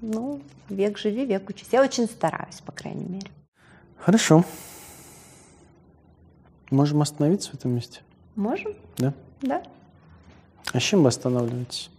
[0.01, 1.69] ну, век живи, век учись.
[1.73, 3.31] Я очень стараюсь, по крайней мере.
[3.99, 4.45] Хорошо.
[6.71, 8.01] Можем остановиться в этом месте?
[8.35, 8.73] Можем.
[8.97, 9.13] Да?
[9.43, 9.63] Да.
[10.73, 11.91] А с чем вы останавливаетесь?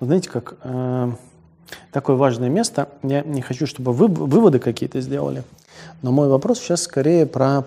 [0.00, 1.12] Вы знаете, как э,
[1.92, 5.44] такое важное место, я не хочу, чтобы вы выводы какие-то сделали,
[6.02, 7.64] но мой вопрос сейчас скорее про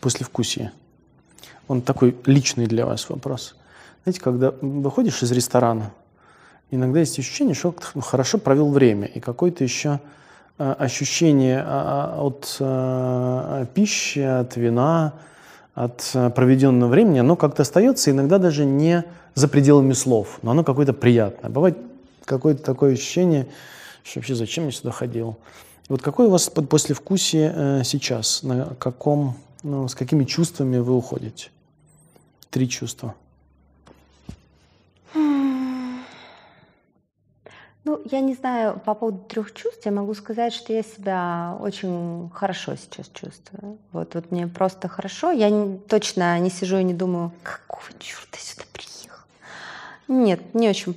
[0.00, 0.72] послевкусие.
[1.68, 3.56] Он такой личный для вас вопрос.
[4.04, 5.90] Знаете, когда выходишь из ресторана,
[6.70, 10.00] иногда есть ощущение, что хорошо провел время, и какое-то еще
[10.58, 15.14] э, ощущение а, а, от э, пищи, от вина,
[15.74, 19.04] от э, проведенного времени, оно как-то остается, иногда даже не
[19.34, 21.50] за пределами слов, но оно какое-то приятное.
[21.50, 21.76] Бывает
[22.24, 23.46] какое-то такое ощущение,
[24.04, 25.36] что вообще зачем я сюда ходил.
[25.88, 28.42] Вот какое у вас послевкусие э, сейчас?
[28.42, 31.50] На каком, ну, с какими чувствами вы уходите?
[32.50, 33.14] Три чувства.
[37.84, 42.30] Ну, я не знаю, по поводу трех чувств, я могу сказать, что я себя очень
[42.34, 43.78] хорошо сейчас чувствую.
[43.92, 45.30] Вот, вот мне просто хорошо.
[45.30, 49.22] Я не, точно не сижу и не думаю, какого черта сюда приехал.
[50.08, 50.96] Нет, не очень.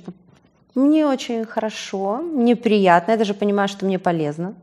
[0.74, 3.12] Мне очень хорошо, мне приятно.
[3.12, 4.56] Я даже понимаю, что мне полезно.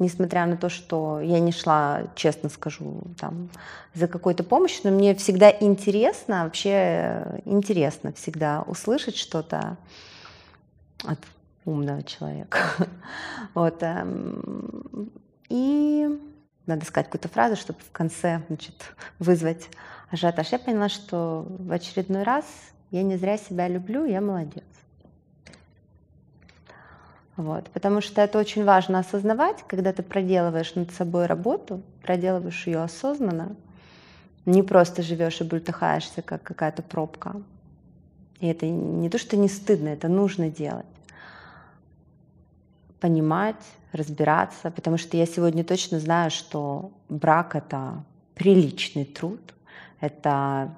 [0.00, 3.50] Несмотря на то, что я не шла, честно скажу, там,
[3.92, 9.76] за какой-то помощью, но мне всегда интересно, вообще интересно всегда услышать что-то
[11.04, 11.18] от
[11.66, 12.58] умного человека.
[13.54, 13.82] вот.
[13.82, 15.12] Эм,
[15.50, 16.08] и
[16.64, 19.68] надо сказать какую-то фразу, чтобы в конце значит, вызвать
[20.10, 20.50] ажиотаж.
[20.50, 22.46] Я поняла, что в очередной раз
[22.90, 24.64] я не зря себя люблю, я молодец.
[27.40, 32.82] Вот, потому что это очень важно осознавать, когда ты проделываешь над собой работу, проделываешь ее
[32.82, 33.56] осознанно,
[34.44, 37.40] не просто живешь и бультыхаешься, как какая-то пробка,
[38.40, 40.84] и это не то, что не стыдно, это нужно делать.
[43.00, 48.04] Понимать, разбираться, потому что я сегодня точно знаю, что брак— это
[48.34, 49.40] приличный труд,
[50.02, 50.74] это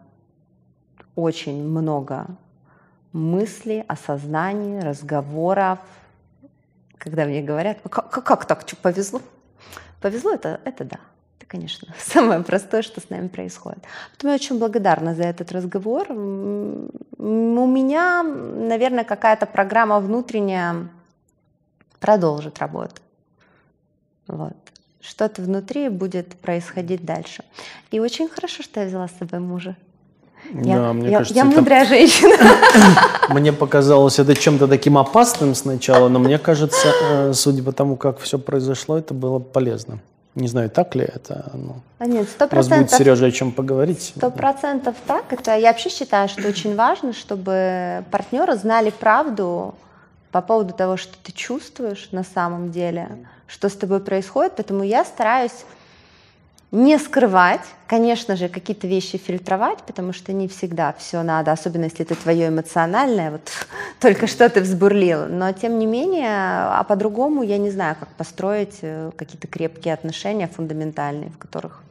[1.16, 2.28] очень много
[3.12, 5.80] мыслей, осознаний, разговоров.
[7.02, 9.20] Когда мне говорят, как, как, как так, что повезло?
[10.00, 11.00] Повезло, это, это да
[11.52, 13.84] конечно, самое простое, что с нами происходит.
[14.10, 16.10] Поэтому я очень благодарна за этот разговор.
[16.10, 20.88] У меня, наверное, какая-то программа внутренняя
[22.00, 23.02] продолжит работу.
[24.28, 24.56] Вот.
[25.00, 27.44] Что-то внутри будет происходить дальше.
[27.90, 29.76] И очень хорошо, что я взяла с собой мужа.
[30.50, 31.88] Я, да, мне я, кажется, я мудрая это...
[31.90, 32.36] женщина.
[33.30, 38.18] Мне показалось это чем-то таким опасным сначала, но мне кажется, э, судя по тому, как
[38.18, 40.00] все произошло, это было полезно.
[40.34, 41.50] Не знаю, так ли это.
[41.54, 42.90] Ну, а нет, сто процентов.
[42.90, 44.14] Будет, Сережа, о чем поговорить.
[44.16, 45.30] Сто процентов так.
[45.30, 49.74] Это я вообще считаю, что очень важно, чтобы партнеры знали правду
[50.30, 53.10] по поводу того, что ты чувствуешь на самом деле,
[53.46, 54.54] что с тобой происходит.
[54.56, 55.64] Поэтому я стараюсь
[56.72, 62.00] не скрывать, конечно же, какие-то вещи фильтровать, потому что не всегда все надо, особенно если
[62.00, 63.42] это твое эмоциональное, вот
[64.00, 65.26] только что ты взбурлил.
[65.28, 70.48] Но тем не менее, а по-другому я не знаю, как построить э, какие-то крепкие отношения
[70.48, 71.82] фундаментальные, в которых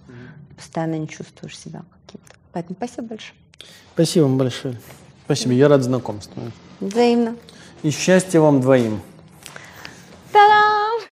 [0.57, 2.35] постоянно не чувствуешь себя каким-то.
[2.51, 3.35] Поэтому спасибо большое.
[3.93, 4.75] Спасибо вам большое.
[5.25, 6.41] Спасибо, я рад знакомству.
[6.79, 7.35] Взаимно.
[7.83, 9.01] И счастья вам двоим.